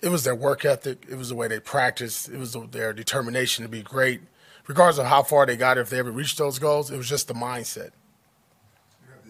it 0.00 0.10
was 0.10 0.22
their 0.22 0.36
work 0.36 0.64
ethic, 0.64 1.06
it 1.10 1.16
was 1.16 1.28
the 1.28 1.34
way 1.34 1.48
they 1.48 1.58
practiced, 1.58 2.28
it 2.28 2.38
was 2.38 2.56
their 2.70 2.92
determination 2.92 3.64
to 3.64 3.68
be 3.68 3.82
great, 3.82 4.20
regardless 4.68 4.98
of 4.98 5.06
how 5.06 5.24
far 5.24 5.44
they 5.44 5.56
got, 5.56 5.76
if 5.76 5.90
they 5.90 5.98
ever 5.98 6.12
reached 6.12 6.38
those 6.38 6.60
goals. 6.60 6.92
It 6.92 6.96
was 6.96 7.08
just 7.08 7.26
the 7.26 7.34
mindset. 7.34 7.90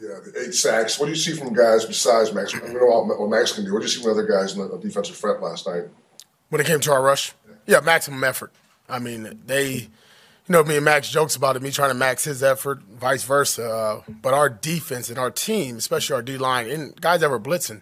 Yeah, 0.00 0.18
the 0.24 0.44
eight 0.46 0.54
sacks. 0.54 0.98
What 0.98 1.06
do 1.06 1.12
you 1.12 1.16
see 1.16 1.32
from 1.32 1.54
guys 1.54 1.86
besides 1.86 2.32
Maxx? 2.32 2.52
We 2.54 2.68
know 2.72 2.84
what 2.84 3.30
Maxx 3.30 3.52
can 3.52 3.64
do. 3.64 3.72
What 3.72 3.80
do 3.80 3.86
you 3.86 3.90
see 3.90 4.02
from 4.02 4.12
other 4.12 4.26
guys 4.26 4.54
in 4.54 4.68
the 4.68 4.76
defensive 4.78 5.16
front 5.16 5.42
last 5.42 5.66
night? 5.66 5.84
When 6.50 6.60
it 6.60 6.66
came 6.66 6.80
to 6.80 6.92
our 6.92 7.02
rush, 7.02 7.32
yeah, 7.66 7.80
maximum 7.80 8.22
effort. 8.22 8.52
I 8.88 8.98
mean, 8.98 9.40
they, 9.46 9.72
you 9.72 9.88
know, 10.48 10.62
me 10.62 10.76
and 10.76 10.84
Maxx 10.84 11.10
jokes 11.10 11.34
about 11.34 11.56
it, 11.56 11.62
me 11.62 11.70
trying 11.70 11.90
to 11.90 11.94
max 11.94 12.24
his 12.24 12.42
effort, 12.42 12.82
vice 12.82 13.24
versa. 13.24 13.68
Uh, 13.68 14.02
but 14.08 14.34
our 14.34 14.48
defense 14.48 15.08
and 15.08 15.18
our 15.18 15.30
team, 15.30 15.76
especially 15.76 16.14
our 16.14 16.22
D 16.22 16.36
line, 16.36 16.70
and 16.70 17.00
guys 17.00 17.20
that 17.20 17.30
were 17.30 17.40
blitzing, 17.40 17.80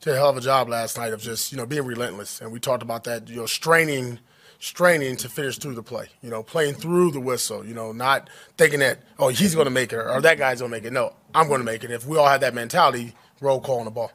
did 0.00 0.12
a 0.12 0.16
hell 0.16 0.28
of 0.28 0.36
a 0.36 0.42
job 0.42 0.68
last 0.68 0.98
night 0.98 1.12
of 1.12 1.22
just, 1.22 1.50
you 1.50 1.58
know, 1.58 1.66
being 1.66 1.84
relentless. 1.84 2.40
And 2.40 2.52
we 2.52 2.60
talked 2.60 2.82
about 2.82 3.04
that, 3.04 3.28
you 3.28 3.36
know, 3.36 3.46
straining 3.46 4.20
straining 4.64 5.14
to 5.14 5.28
finish 5.28 5.58
through 5.58 5.74
the 5.74 5.82
play, 5.82 6.06
you 6.22 6.30
know, 6.30 6.42
playing 6.42 6.74
through 6.74 7.10
the 7.10 7.20
whistle, 7.20 7.66
you 7.66 7.74
know, 7.74 7.92
not 7.92 8.30
thinking 8.56 8.80
that, 8.80 8.98
oh, 9.18 9.28
he's 9.28 9.54
going 9.54 9.66
to 9.66 9.70
make 9.70 9.92
it 9.92 9.96
or 9.96 10.22
that 10.22 10.38
guy's 10.38 10.60
going 10.60 10.70
to 10.70 10.76
make 10.76 10.86
it. 10.86 10.92
No, 10.92 11.14
I'm 11.34 11.48
going 11.48 11.60
to 11.60 11.66
make 11.66 11.84
it. 11.84 11.90
If 11.90 12.06
we 12.06 12.16
all 12.16 12.26
had 12.26 12.40
that 12.40 12.54
mentality, 12.54 13.14
roll 13.42 13.60
call 13.60 13.80
on 13.80 13.84
the 13.84 13.90
ball. 13.90 14.10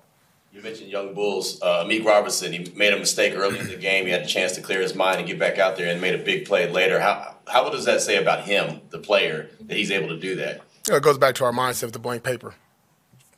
You 0.52 0.64
mentioned 0.64 0.90
young 0.90 1.14
Bulls. 1.14 1.62
Uh, 1.62 1.86
Meek 1.88 2.04
Robertson, 2.04 2.52
he 2.52 2.72
made 2.76 2.94
a 2.94 2.98
mistake 2.98 3.36
early 3.36 3.60
in 3.60 3.68
the 3.68 3.76
game. 3.76 4.06
He 4.06 4.12
had 4.12 4.24
a 4.24 4.28
chance 4.28 4.54
to 4.54 4.62
clear 4.62 4.82
his 4.82 4.96
mind 4.96 5.20
and 5.20 5.28
get 5.28 5.38
back 5.38 5.60
out 5.60 5.78
there 5.78 5.92
and 5.92 6.02
made 6.02 6.16
a 6.16 6.24
big 6.24 6.46
play 6.46 6.68
later. 6.68 7.00
How, 7.00 7.36
how 7.48 7.70
does 7.70 7.86
that 7.86 8.02
say 8.02 8.18
about 8.18 8.46
him, 8.46 8.82
the 8.90 8.98
player, 8.98 9.52
that 9.62 9.78
he's 9.78 9.92
able 9.92 10.08
to 10.08 10.20
do 10.20 10.36
that? 10.38 10.62
It 10.90 11.04
goes 11.04 11.20
back 11.20 11.36
to 11.36 11.46
our 11.46 11.52
mindset 11.52 11.84
of 11.84 11.92
the 11.92 12.00
blank 12.00 12.24
paper. 12.24 12.56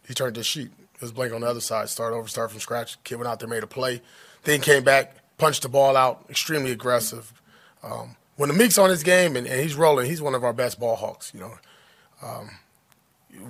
He 0.07 0.13
turned 0.13 0.37
his 0.37 0.45
sheet. 0.45 0.71
It 0.95 1.01
was 1.01 1.11
blank 1.11 1.33
on 1.33 1.41
the 1.41 1.47
other 1.47 1.59
side. 1.59 1.89
Start 1.89 2.13
over, 2.13 2.29
start 2.29 2.51
from 2.51 2.61
scratch. 2.61 3.03
Kid 3.03 3.15
went 3.17 3.27
out 3.27 3.41
there, 3.41 3.49
made 3.49 3.63
a 3.63 3.67
play. 3.67 4.01
Then 4.43 4.61
came 4.61 4.83
back, 4.85 5.17
punched 5.41 5.63
the 5.63 5.69
ball 5.69 5.97
out, 5.97 6.23
extremely 6.29 6.71
aggressive. 6.71 7.33
Um, 7.81 8.15
when 8.35 8.47
the 8.47 8.53
Meek's 8.55 8.77
on 8.77 8.91
his 8.91 9.01
game 9.01 9.35
and, 9.35 9.47
and, 9.47 9.59
he's 9.59 9.73
rolling, 9.73 10.05
he's 10.05 10.21
one 10.21 10.35
of 10.35 10.43
our 10.43 10.53
best 10.53 10.79
ball 10.79 10.95
hawks. 10.95 11.33
You 11.33 11.39
know, 11.39 11.53
um, 12.21 12.51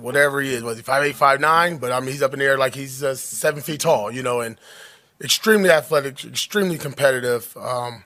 whatever 0.00 0.40
he 0.40 0.54
is, 0.54 0.62
was 0.62 0.78
he 0.78 0.82
five 0.82 1.04
eight, 1.04 1.14
five 1.14 1.38
nine? 1.38 1.76
But 1.76 1.92
I 1.92 2.00
mean, 2.00 2.08
he's 2.08 2.22
up 2.22 2.32
in 2.32 2.38
the 2.38 2.46
air 2.46 2.56
like 2.56 2.74
he's 2.74 3.02
uh, 3.02 3.14
seven 3.14 3.60
feet 3.60 3.80
tall. 3.80 4.10
You 4.10 4.22
know, 4.22 4.40
and 4.40 4.56
extremely 5.22 5.68
athletic, 5.68 6.24
extremely 6.24 6.78
competitive. 6.78 7.54
Um, 7.58 8.04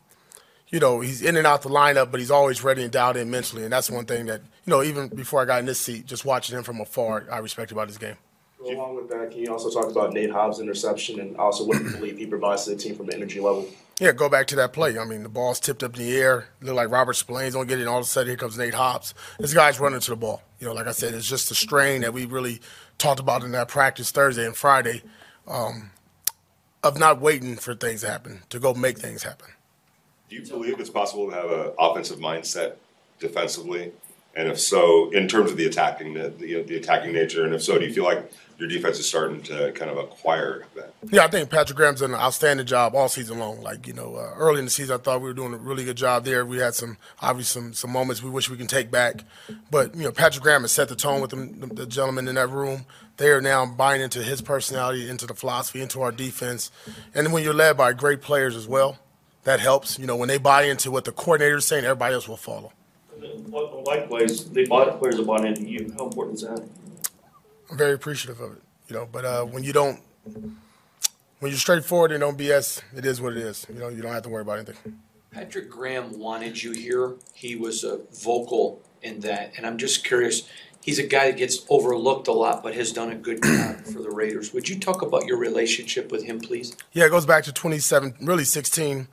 you 0.68 0.80
know, 0.80 0.98
he's 0.98 1.22
in 1.22 1.36
and 1.36 1.46
out 1.46 1.62
the 1.62 1.68
lineup, 1.68 2.10
but 2.10 2.18
he's 2.18 2.32
always 2.32 2.64
ready 2.64 2.82
and 2.82 2.90
dialed 2.90 3.16
in 3.16 3.30
mentally, 3.30 3.62
and 3.62 3.72
that's 3.72 3.88
one 3.88 4.04
thing 4.04 4.26
that 4.26 4.40
you 4.40 4.70
know, 4.72 4.82
even 4.82 5.06
before 5.06 5.40
I 5.40 5.44
got 5.44 5.60
in 5.60 5.66
this 5.66 5.78
seat, 5.78 6.06
just 6.06 6.24
watching 6.24 6.58
him 6.58 6.64
from 6.64 6.80
afar, 6.80 7.24
I 7.30 7.38
respect 7.38 7.70
about 7.70 7.86
his 7.86 7.98
game. 7.98 8.16
Along 8.68 8.96
with 8.96 9.08
that, 9.10 9.30
can 9.30 9.40
you 9.40 9.52
also 9.52 9.70
talk 9.70 9.90
about 9.90 10.12
Nate 10.12 10.30
Hobbs' 10.30 10.60
interception 10.60 11.20
and 11.20 11.36
also 11.36 11.64
what 11.64 11.80
you 11.82 11.90
believe 11.90 12.18
he 12.18 12.26
provides 12.26 12.64
to 12.64 12.70
the 12.70 12.76
team 12.76 12.96
from 12.96 13.06
the 13.06 13.14
energy 13.14 13.40
level? 13.40 13.68
Yeah, 14.00 14.12
go 14.12 14.28
back 14.28 14.46
to 14.48 14.56
that 14.56 14.72
play. 14.72 14.98
I 14.98 15.04
mean, 15.04 15.22
the 15.22 15.28
ball's 15.28 15.58
tipped 15.60 15.82
up 15.82 15.96
in 15.96 16.04
the 16.04 16.16
air. 16.16 16.48
Look 16.60 16.74
like 16.74 16.90
Robert 16.90 17.14
Spillane's 17.14 17.54
gonna 17.54 17.66
get 17.66 17.78
it, 17.78 17.82
and 17.82 17.88
all 17.88 17.98
of 17.98 18.04
a 18.04 18.06
sudden 18.06 18.28
here 18.28 18.36
comes 18.36 18.58
Nate 18.58 18.74
Hobbs. 18.74 19.14
This 19.38 19.54
guy's 19.54 19.80
running 19.80 20.00
to 20.00 20.10
the 20.10 20.16
ball. 20.16 20.42
You 20.58 20.66
know, 20.66 20.74
like 20.74 20.86
I 20.86 20.92
said, 20.92 21.14
it's 21.14 21.28
just 21.28 21.50
a 21.50 21.54
strain 21.54 22.02
that 22.02 22.12
we 22.12 22.24
really 22.24 22.60
talked 22.98 23.20
about 23.20 23.42
in 23.42 23.52
that 23.52 23.68
practice 23.68 24.10
Thursday 24.10 24.44
and 24.44 24.56
Friday 24.56 25.02
um, 25.46 25.90
of 26.82 26.98
not 26.98 27.20
waiting 27.20 27.56
for 27.56 27.74
things 27.74 28.02
to 28.02 28.10
happen, 28.10 28.42
to 28.50 28.58
go 28.58 28.74
make 28.74 28.98
things 28.98 29.22
happen. 29.22 29.48
Do 30.28 30.36
you 30.36 30.42
believe 30.42 30.80
it's 30.80 30.90
possible 30.90 31.30
to 31.30 31.36
have 31.36 31.50
an 31.50 31.72
offensive 31.78 32.18
mindset 32.18 32.74
defensively? 33.20 33.92
And 34.34 34.48
if 34.48 34.60
so, 34.60 35.10
in 35.10 35.28
terms 35.28 35.50
of 35.50 35.56
the 35.56 35.66
attacking 35.66 36.12
the, 36.12 36.28
the, 36.28 36.62
the 36.62 36.76
attacking 36.76 37.12
nature, 37.12 37.44
and 37.44 37.54
if 37.54 37.62
so, 37.62 37.78
do 37.78 37.86
you 37.86 37.92
feel 37.94 38.04
like 38.04 38.30
your 38.58 38.68
defense 38.68 38.98
is 38.98 39.08
starting 39.08 39.42
to 39.42 39.72
kind 39.72 39.90
of 39.90 39.98
acquire 39.98 40.64
that. 40.74 40.94
Yeah, 41.10 41.24
I 41.24 41.28
think 41.28 41.50
Patrick 41.50 41.76
Graham's 41.76 42.00
done 42.00 42.14
an 42.14 42.20
outstanding 42.20 42.66
job 42.66 42.94
all 42.94 43.08
season 43.08 43.38
long. 43.38 43.62
Like 43.62 43.86
you 43.86 43.92
know, 43.92 44.16
uh, 44.16 44.34
early 44.36 44.60
in 44.60 44.64
the 44.64 44.70
season, 44.70 44.94
I 44.94 44.98
thought 45.02 45.20
we 45.20 45.28
were 45.28 45.34
doing 45.34 45.54
a 45.54 45.58
really 45.58 45.84
good 45.84 45.96
job 45.96 46.24
there. 46.24 46.44
We 46.46 46.58
had 46.58 46.74
some 46.74 46.96
obviously 47.20 47.60
some, 47.62 47.74
some 47.74 47.92
moments 47.92 48.22
we 48.22 48.30
wish 48.30 48.48
we 48.48 48.56
can 48.56 48.66
take 48.66 48.90
back, 48.90 49.22
but 49.70 49.94
you 49.94 50.04
know, 50.04 50.12
Patrick 50.12 50.42
Graham 50.42 50.62
has 50.62 50.72
set 50.72 50.88
the 50.88 50.96
tone 50.96 51.20
with 51.20 51.30
them, 51.30 51.60
the, 51.60 51.66
the 51.66 51.86
gentlemen 51.86 52.28
in 52.28 52.34
that 52.36 52.48
room. 52.48 52.86
They 53.18 53.30
are 53.30 53.40
now 53.40 53.64
buying 53.66 54.02
into 54.02 54.22
his 54.22 54.42
personality, 54.42 55.08
into 55.08 55.26
the 55.26 55.34
philosophy, 55.34 55.80
into 55.80 56.02
our 56.02 56.12
defense, 56.12 56.70
and 57.14 57.32
when 57.32 57.42
you're 57.42 57.54
led 57.54 57.76
by 57.76 57.92
great 57.92 58.22
players 58.22 58.56
as 58.56 58.66
well, 58.66 58.98
that 59.44 59.60
helps. 59.60 59.98
You 59.98 60.06
know, 60.06 60.16
when 60.16 60.28
they 60.28 60.38
buy 60.38 60.62
into 60.62 60.90
what 60.90 61.04
the 61.04 61.12
coordinator 61.12 61.56
is 61.56 61.66
saying, 61.66 61.84
everybody 61.84 62.14
else 62.14 62.28
will 62.28 62.36
follow. 62.36 62.72
Likewise, 63.86 64.50
they 64.50 64.64
bought 64.64 64.98
players 64.98 65.16
that 65.16 65.26
bought 65.26 65.44
into 65.44 65.62
you. 65.62 65.92
How 65.96 66.06
important 66.06 66.36
is 66.36 66.42
that? 66.42 66.68
I'm 67.70 67.76
very 67.76 67.94
appreciative 67.94 68.40
of 68.40 68.52
it. 68.52 68.62
You 68.88 68.96
know, 68.96 69.08
but 69.10 69.24
uh, 69.24 69.44
when 69.44 69.64
you 69.64 69.72
don't, 69.72 70.00
when 70.24 71.50
you're 71.50 71.52
straightforward 71.54 72.12
and 72.12 72.20
don't 72.20 72.38
BS, 72.38 72.82
it 72.96 73.04
is 73.04 73.20
what 73.20 73.32
it 73.32 73.38
is. 73.38 73.66
You 73.72 73.80
know, 73.80 73.88
you 73.88 74.00
don't 74.00 74.12
have 74.12 74.22
to 74.22 74.28
worry 74.28 74.42
about 74.42 74.58
anything. 74.58 75.00
Patrick 75.32 75.68
Graham 75.68 76.18
wanted 76.18 76.62
you 76.62 76.72
here. 76.72 77.14
He 77.34 77.56
was 77.56 77.84
a 77.84 78.00
vocal 78.22 78.80
in 79.02 79.20
that, 79.20 79.52
and 79.56 79.66
I'm 79.66 79.76
just 79.76 80.04
curious. 80.04 80.48
He's 80.80 80.98
a 81.00 81.06
guy 81.06 81.30
that 81.30 81.36
gets 81.36 81.66
overlooked 81.68 82.28
a 82.28 82.32
lot, 82.32 82.62
but 82.62 82.74
has 82.76 82.92
done 82.92 83.10
a 83.10 83.16
good 83.16 83.42
job 83.42 83.80
for 83.80 84.00
the 84.00 84.10
Raiders. 84.10 84.54
Would 84.54 84.68
you 84.68 84.78
talk 84.78 85.02
about 85.02 85.26
your 85.26 85.36
relationship 85.36 86.12
with 86.12 86.24
him, 86.24 86.38
please? 86.40 86.76
Yeah, 86.92 87.06
it 87.06 87.10
goes 87.10 87.26
back 87.26 87.42
to 87.44 87.52
27, 87.52 88.14
really 88.20 88.44
16. 88.44 89.08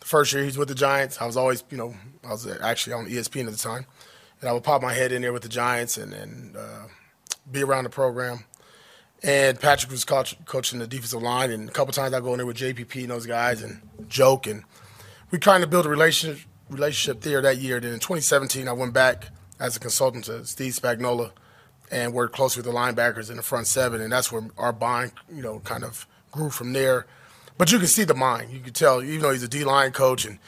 The 0.00 0.06
first 0.06 0.32
year 0.34 0.44
he's 0.44 0.58
with 0.58 0.68
the 0.68 0.74
Giants, 0.74 1.20
I 1.20 1.26
was 1.26 1.36
always, 1.36 1.64
you 1.70 1.78
know, 1.78 1.94
I 2.22 2.30
was 2.30 2.46
actually 2.60 2.92
on 2.92 3.06
ESPN 3.06 3.46
at 3.46 3.52
the 3.52 3.58
time, 3.58 3.86
and 4.40 4.50
I 4.50 4.52
would 4.52 4.62
pop 4.62 4.82
my 4.82 4.92
head 4.92 5.10
in 5.10 5.22
there 5.22 5.32
with 5.32 5.42
the 5.42 5.48
Giants 5.48 5.96
and 5.96 6.12
and 6.12 6.54
uh, 6.54 6.82
be 7.50 7.62
around 7.62 7.84
the 7.84 7.90
program. 7.90 8.44
And 9.22 9.58
Patrick 9.58 9.90
was 9.90 10.04
coach, 10.04 10.36
coaching 10.44 10.78
the 10.78 10.86
defensive 10.86 11.22
line, 11.22 11.50
and 11.50 11.68
a 11.68 11.72
couple 11.72 11.92
times 11.92 12.12
I 12.14 12.20
go 12.20 12.32
in 12.32 12.38
there 12.38 12.46
with 12.46 12.58
JPP 12.58 13.02
and 13.02 13.10
those 13.10 13.26
guys 13.26 13.62
and 13.62 13.80
joke, 14.08 14.46
and 14.46 14.62
we 15.30 15.38
kind 15.38 15.64
of 15.64 15.70
build 15.70 15.86
a 15.86 15.88
relationship 15.88 16.46
relationship 16.68 17.22
there 17.22 17.40
that 17.40 17.58
year. 17.58 17.80
Then 17.80 17.92
in 17.92 18.00
2017, 18.00 18.68
I 18.68 18.72
went 18.72 18.92
back 18.92 19.28
as 19.58 19.76
a 19.76 19.80
consultant 19.80 20.24
to 20.24 20.44
Steve 20.44 20.74
Spagnuolo 20.74 21.32
and 21.90 22.12
worked 22.12 22.34
closely 22.34 22.62
with 22.62 22.72
the 22.72 22.78
linebackers 22.78 23.30
in 23.30 23.36
the 23.36 23.42
front 23.42 23.66
seven, 23.66 24.00
and 24.00 24.12
that's 24.12 24.30
where 24.30 24.42
our 24.58 24.72
bond, 24.72 25.12
you 25.32 25.42
know, 25.42 25.60
kind 25.60 25.84
of 25.84 26.06
grew 26.30 26.50
from 26.50 26.72
there. 26.72 27.06
But 27.58 27.72
you 27.72 27.78
can 27.78 27.86
see 27.86 28.04
the 28.04 28.14
mind. 28.14 28.50
You 28.50 28.60
can 28.60 28.72
tell, 28.72 29.02
even 29.02 29.20
though 29.20 29.32
he's 29.32 29.42
a 29.42 29.48
D 29.48 29.64
line 29.64 29.92
coach, 29.92 30.24
and 30.26 30.38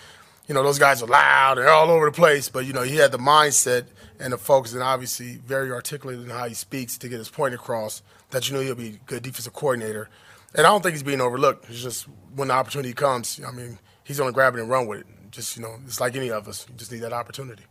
you 0.47 0.55
know 0.55 0.63
those 0.63 0.79
guys 0.79 1.03
are 1.03 1.07
loud 1.07 1.59
and 1.59 1.69
all 1.69 1.91
over 1.91 2.07
the 2.07 2.13
place. 2.13 2.49
But 2.49 2.67
you 2.67 2.73
know 2.73 2.83
he 2.83 2.97
had 2.97 3.13
the 3.13 3.19
mindset 3.19 3.87
and 4.21 4.33
the 4.33 4.39
focus, 4.39 4.73
and 4.73 4.83
obviously 4.83 5.37
very 5.37 5.71
articulate 5.71 6.19
in 6.19 6.31
how 6.31 6.47
he 6.49 6.55
speaks 6.55 6.99
to 6.99 7.09
get 7.09 7.19
his 7.19 7.29
point 7.29 7.55
across. 7.55 8.03
That 8.31 8.49
you 8.49 8.55
know 8.55 8.61
he'll 8.61 8.75
be 8.75 8.89
a 8.89 9.01
good 9.07 9.23
defensive 9.23 9.53
coordinator, 9.53 10.09
and 10.55 10.67
I 10.67 10.71
don't 10.71 10.83
think 10.83 10.95
he's 10.95 11.03
being 11.03 11.21
overlooked. 11.21 11.69
It's 11.71 11.83
just 11.83 12.07
when 12.35 12.49
the 12.49 12.55
opportunity 12.55 12.93
comes, 12.93 13.41
I 13.47 13.51
mean, 13.51 13.79
he's 14.05 14.19
going 14.19 14.29
to 14.29 14.35
grab 14.35 14.55
it 14.55 14.61
and 14.61 14.69
run 14.69 14.87
with 14.87 15.01
it. 15.01 15.07
Just 15.31 15.57
you 15.57 15.63
know, 15.63 15.77
it's 15.87 16.01
like 16.01 16.17
any 16.17 16.31
of 16.31 16.49
us. 16.49 16.67
You 16.69 16.75
just 16.77 16.93
need 16.93 17.01
that 17.01 17.13
opportunity. 17.13 17.65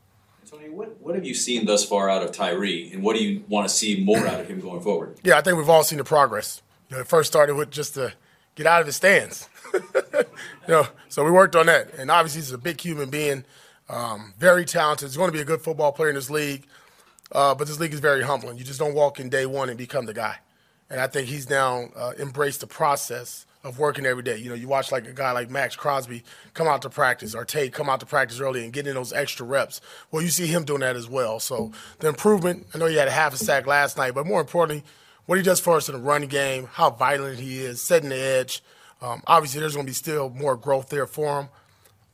Tony, 0.49 0.69
what, 0.69 0.99
what 1.01 1.13
have 1.15 1.25
you 1.25 1.33
seen 1.33 1.65
thus 1.65 1.83
far 1.83 2.09
out 2.09 2.23
of 2.23 2.31
Tyree, 2.31 2.91
and 2.93 3.03
what 3.03 3.17
do 3.17 3.23
you 3.23 3.43
want 3.49 3.67
to 3.67 3.73
see 3.73 4.01
more 4.03 4.25
out 4.25 4.39
of 4.39 4.47
him 4.47 4.61
going 4.61 4.79
forward? 4.79 5.17
Yeah, 5.21 5.37
I 5.37 5.41
think 5.41 5.57
we've 5.57 5.69
all 5.69 5.83
seen 5.83 5.97
the 5.97 6.05
progress. 6.05 6.61
You 6.89 6.95
know, 6.95 7.01
it 7.01 7.07
first 7.07 7.29
started 7.29 7.55
with 7.55 7.69
just 7.69 7.95
to 7.95 8.13
get 8.55 8.65
out 8.65 8.79
of 8.79 8.87
his 8.87 8.95
stands. 8.95 9.49
you 9.73 10.23
know, 10.69 10.87
so 11.09 11.25
we 11.25 11.31
worked 11.31 11.55
on 11.55 11.65
that, 11.65 11.93
and 11.95 12.09
obviously 12.09 12.39
he's 12.39 12.51
a 12.53 12.57
big 12.57 12.79
human 12.79 13.09
being. 13.09 13.43
Um, 13.89 14.33
very 14.37 14.65
talented. 14.65 15.07
He's 15.07 15.17
going 15.17 15.29
to 15.29 15.33
be 15.33 15.41
a 15.41 15.45
good 15.45 15.61
football 15.61 15.91
player 15.91 16.09
in 16.09 16.15
this 16.15 16.29
league. 16.29 16.65
Uh, 17.31 17.53
but 17.55 17.67
this 17.67 17.79
league 17.79 17.93
is 17.93 17.99
very 17.99 18.23
humbling. 18.23 18.57
You 18.57 18.63
just 18.63 18.79
don't 18.79 18.93
walk 18.93 19.19
in 19.19 19.29
day 19.29 19.45
one 19.45 19.69
and 19.69 19.77
become 19.77 20.05
the 20.05 20.13
guy. 20.13 20.37
And 20.89 21.01
I 21.01 21.07
think 21.07 21.27
he's 21.27 21.49
now 21.49 21.89
uh, 21.95 22.13
embraced 22.17 22.61
the 22.61 22.67
process 22.67 23.45
of 23.63 23.79
working 23.79 24.05
every 24.05 24.23
day. 24.23 24.37
You 24.37 24.49
know, 24.49 24.55
you 24.55 24.69
watch 24.69 24.93
like 24.93 25.05
a 25.07 25.11
guy 25.11 25.31
like 25.33 25.49
Maxx 25.49 25.75
Crosby 25.75 26.23
come 26.53 26.67
out 26.67 26.81
to 26.83 26.89
practice 26.89 27.35
or 27.35 27.43
Tate 27.43 27.73
come 27.73 27.89
out 27.89 27.99
to 27.99 28.05
practice 28.05 28.39
early 28.39 28.63
and 28.63 28.71
get 28.71 28.87
in 28.87 28.95
those 28.95 29.11
extra 29.11 29.45
reps. 29.45 29.81
Well, 30.09 30.21
you 30.21 30.29
see 30.29 30.47
him 30.47 30.63
doing 30.63 30.79
that 30.79 30.95
as 30.95 31.09
well. 31.09 31.41
So 31.41 31.73
the 31.99 32.07
improvement, 32.07 32.67
I 32.73 32.77
know 32.77 32.85
he 32.85 32.95
had 32.95 33.09
a 33.09 33.11
half 33.11 33.33
a 33.33 33.37
sack 33.37 33.67
last 33.67 33.97
night, 33.97 34.13
but 34.13 34.25
more 34.25 34.39
importantly, 34.39 34.85
what 35.25 35.37
he 35.37 35.43
does 35.43 35.59
for 35.59 35.75
us 35.75 35.89
in 35.89 35.95
the 35.95 36.01
running 36.01 36.29
game, 36.29 36.69
how 36.71 36.91
violent 36.91 37.39
he 37.39 37.59
is, 37.59 37.81
setting 37.81 38.09
the 38.09 38.15
edge. 38.15 38.63
Um, 39.01 39.21
obviously, 39.27 39.59
there's 39.59 39.73
going 39.73 39.85
to 39.85 39.89
be 39.89 39.93
still 39.95 40.29
more 40.29 40.55
growth 40.55 40.87
there 40.87 41.05
for 41.07 41.41
him. 41.41 41.49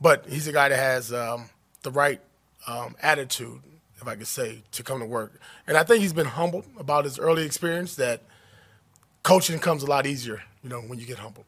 but 0.02 0.26
he's 0.28 0.48
a 0.48 0.52
guy 0.52 0.70
that 0.70 0.80
has 0.80 1.14
um, 1.14 1.50
the 1.84 1.92
right 1.92 2.20
um, 2.68 2.96
attitude, 3.02 3.62
if 4.02 4.08
I 4.08 4.16
could 4.16 4.28
say, 4.28 4.64
to 4.72 4.84
come 4.84 5.00
to 5.00 5.06
work. 5.06 5.40
And 5.68 5.78
I 5.78 5.84
think 5.84 6.02
he's 6.02 6.14
been 6.14 6.26
humbled 6.26 6.66
about 6.78 7.06
his 7.06 7.20
early 7.20 7.46
experience. 7.46 7.96
That 7.96 8.22
coaching 9.22 9.60
comes 9.60 9.84
a 9.84 9.86
lot 9.86 10.06
easier, 10.06 10.42
you 10.64 10.70
know, 10.70 10.82
when 10.82 11.00
you 11.00 11.06
get 11.06 11.20
humbled. 11.20 11.46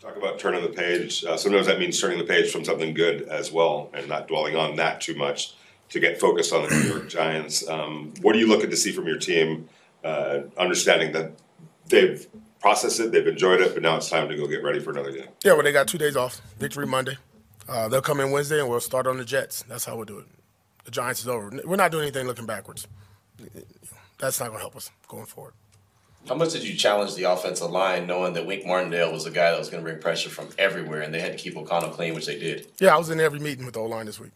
Talk 0.00 0.16
about 0.16 0.38
turning 0.38 0.62
the 0.62 0.68
page. 0.68 1.24
Uh, 1.24 1.36
sometimes 1.36 1.66
that 1.66 1.78
means 1.78 2.00
turning 2.00 2.18
the 2.18 2.24
page 2.24 2.50
from 2.50 2.64
something 2.64 2.94
good 2.94 3.22
as 3.22 3.52
well, 3.52 3.90
and 3.92 4.08
not 4.08 4.28
dwelling 4.28 4.56
on 4.56 4.76
that 4.76 5.00
too 5.00 5.14
much 5.14 5.54
to 5.88 6.00
get 6.00 6.20
focused 6.20 6.52
on 6.52 6.62
the 6.62 6.70
New 6.70 6.88
York 6.88 7.08
Giants. 7.08 7.68
Um, 7.68 8.12
what 8.20 8.34
are 8.34 8.38
you 8.38 8.48
looking 8.48 8.70
to 8.70 8.76
see 8.76 8.92
from 8.92 9.06
your 9.06 9.18
team? 9.18 9.68
Uh, 10.04 10.42
understanding 10.56 11.12
that 11.12 11.32
they've 11.88 12.26
processed 12.60 13.00
it, 13.00 13.12
they've 13.12 13.26
enjoyed 13.26 13.60
it, 13.60 13.74
but 13.74 13.82
now 13.82 13.96
it's 13.96 14.08
time 14.08 14.28
to 14.28 14.36
go 14.36 14.46
get 14.46 14.62
ready 14.62 14.80
for 14.80 14.90
another 14.90 15.12
game. 15.12 15.28
Yeah, 15.44 15.52
well, 15.54 15.62
they 15.62 15.72
got 15.72 15.88
two 15.88 15.98
days 15.98 16.16
off. 16.16 16.40
Victory 16.58 16.86
Monday. 16.86 17.16
Uh, 17.68 17.88
they'll 17.88 18.00
come 18.00 18.20
in 18.20 18.30
Wednesday, 18.30 18.60
and 18.60 18.68
we'll 18.68 18.80
start 18.80 19.06
on 19.06 19.18
the 19.18 19.24
Jets. 19.24 19.62
That's 19.68 19.84
how 19.84 19.96
we'll 19.96 20.04
do 20.04 20.18
it. 20.18 20.26
The 20.84 20.90
Giants 20.90 21.20
is 21.20 21.28
over. 21.28 21.50
We're 21.64 21.76
not 21.76 21.90
doing 21.90 22.04
anything 22.04 22.26
looking 22.26 22.46
backwards. 22.46 22.86
That's 24.18 24.38
not 24.38 24.46
going 24.46 24.58
to 24.58 24.62
help 24.62 24.76
us 24.76 24.90
going 25.08 25.26
forward. 25.26 25.54
How 26.28 26.34
much 26.34 26.52
did 26.52 26.64
you 26.64 26.74
challenge 26.74 27.14
the 27.14 27.24
offensive 27.24 27.70
line, 27.70 28.06
knowing 28.06 28.32
that 28.34 28.46
Wink 28.46 28.66
Martindale 28.66 29.12
was 29.12 29.26
a 29.26 29.30
guy 29.30 29.50
that 29.50 29.58
was 29.58 29.68
going 29.68 29.84
to 29.84 29.88
bring 29.88 30.00
pressure 30.00 30.30
from 30.30 30.48
everywhere, 30.58 31.02
and 31.02 31.14
they 31.14 31.20
had 31.20 31.32
to 31.32 31.38
keep 31.38 31.56
O'Connell 31.56 31.90
clean, 31.90 32.14
which 32.14 32.26
they 32.26 32.38
did? 32.38 32.66
Yeah, 32.80 32.94
I 32.94 32.98
was 32.98 33.10
in 33.10 33.20
every 33.20 33.38
meeting 33.38 33.64
with 33.64 33.74
the 33.74 33.80
O 33.80 33.86
line 33.86 34.06
this 34.06 34.18
week. 34.18 34.32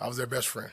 I 0.00 0.08
was 0.08 0.16
their 0.16 0.26
best 0.26 0.48
friend. 0.48 0.70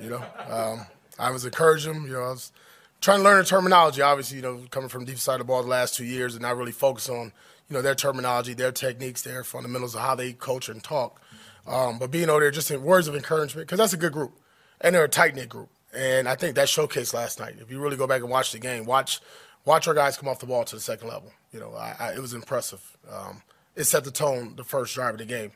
You 0.00 0.10
know, 0.10 0.24
um, 0.48 0.86
I 1.18 1.30
was 1.30 1.44
encouraging 1.44 1.92
them. 1.92 2.06
You 2.06 2.14
know, 2.14 2.22
I 2.22 2.30
was 2.30 2.52
trying 3.00 3.18
to 3.18 3.24
learn 3.24 3.38
the 3.38 3.44
terminology. 3.44 4.00
Obviously, 4.02 4.36
you 4.36 4.42
know, 4.42 4.62
coming 4.70 4.88
from 4.88 5.04
deep 5.04 5.18
side 5.18 5.34
of 5.34 5.38
the 5.40 5.44
ball 5.44 5.62
the 5.62 5.68
last 5.68 5.94
two 5.94 6.04
years, 6.04 6.34
and 6.34 6.42
not 6.42 6.56
really 6.56 6.72
focus 6.72 7.08
on 7.08 7.32
you 7.68 7.74
know 7.74 7.82
their 7.82 7.94
terminology, 7.94 8.54
their 8.54 8.72
techniques, 8.72 9.22
their 9.22 9.44
fundamentals 9.44 9.94
of 9.94 10.00
how 10.00 10.14
they 10.14 10.32
coach 10.32 10.68
and 10.68 10.82
talk. 10.82 11.20
Um, 11.66 11.98
but 11.98 12.10
being 12.10 12.30
over 12.30 12.40
there, 12.40 12.50
just 12.50 12.70
in 12.70 12.82
words 12.82 13.08
of 13.08 13.14
encouragement, 13.14 13.66
because 13.66 13.78
that's 13.78 13.92
a 13.92 13.98
good 13.98 14.12
group, 14.12 14.32
and 14.80 14.94
they're 14.94 15.04
a 15.04 15.08
tight 15.08 15.34
knit 15.34 15.48
group. 15.48 15.68
And 15.94 16.28
I 16.28 16.34
think 16.34 16.54
that 16.54 16.68
showcased 16.68 17.14
last 17.14 17.40
night. 17.40 17.56
If 17.60 17.70
you 17.70 17.80
really 17.80 17.96
go 17.96 18.06
back 18.06 18.22
and 18.22 18.30
watch 18.30 18.52
the 18.52 18.58
game, 18.58 18.84
watch 18.84 19.20
watch 19.64 19.86
our 19.86 19.94
guys 19.94 20.16
come 20.16 20.28
off 20.28 20.38
the 20.38 20.46
ball 20.46 20.64
to 20.64 20.74
the 20.76 20.80
second 20.80 21.08
level. 21.08 21.32
You 21.52 21.60
know, 21.60 21.74
I, 21.74 21.94
I, 21.98 22.12
it 22.12 22.20
was 22.20 22.34
impressive. 22.34 22.96
Um, 23.10 23.42
it 23.76 23.84
set 23.84 24.04
the 24.04 24.10
tone 24.10 24.56
the 24.56 24.64
first 24.64 24.94
drive 24.94 25.14
of 25.14 25.18
the 25.18 25.24
game. 25.24 25.52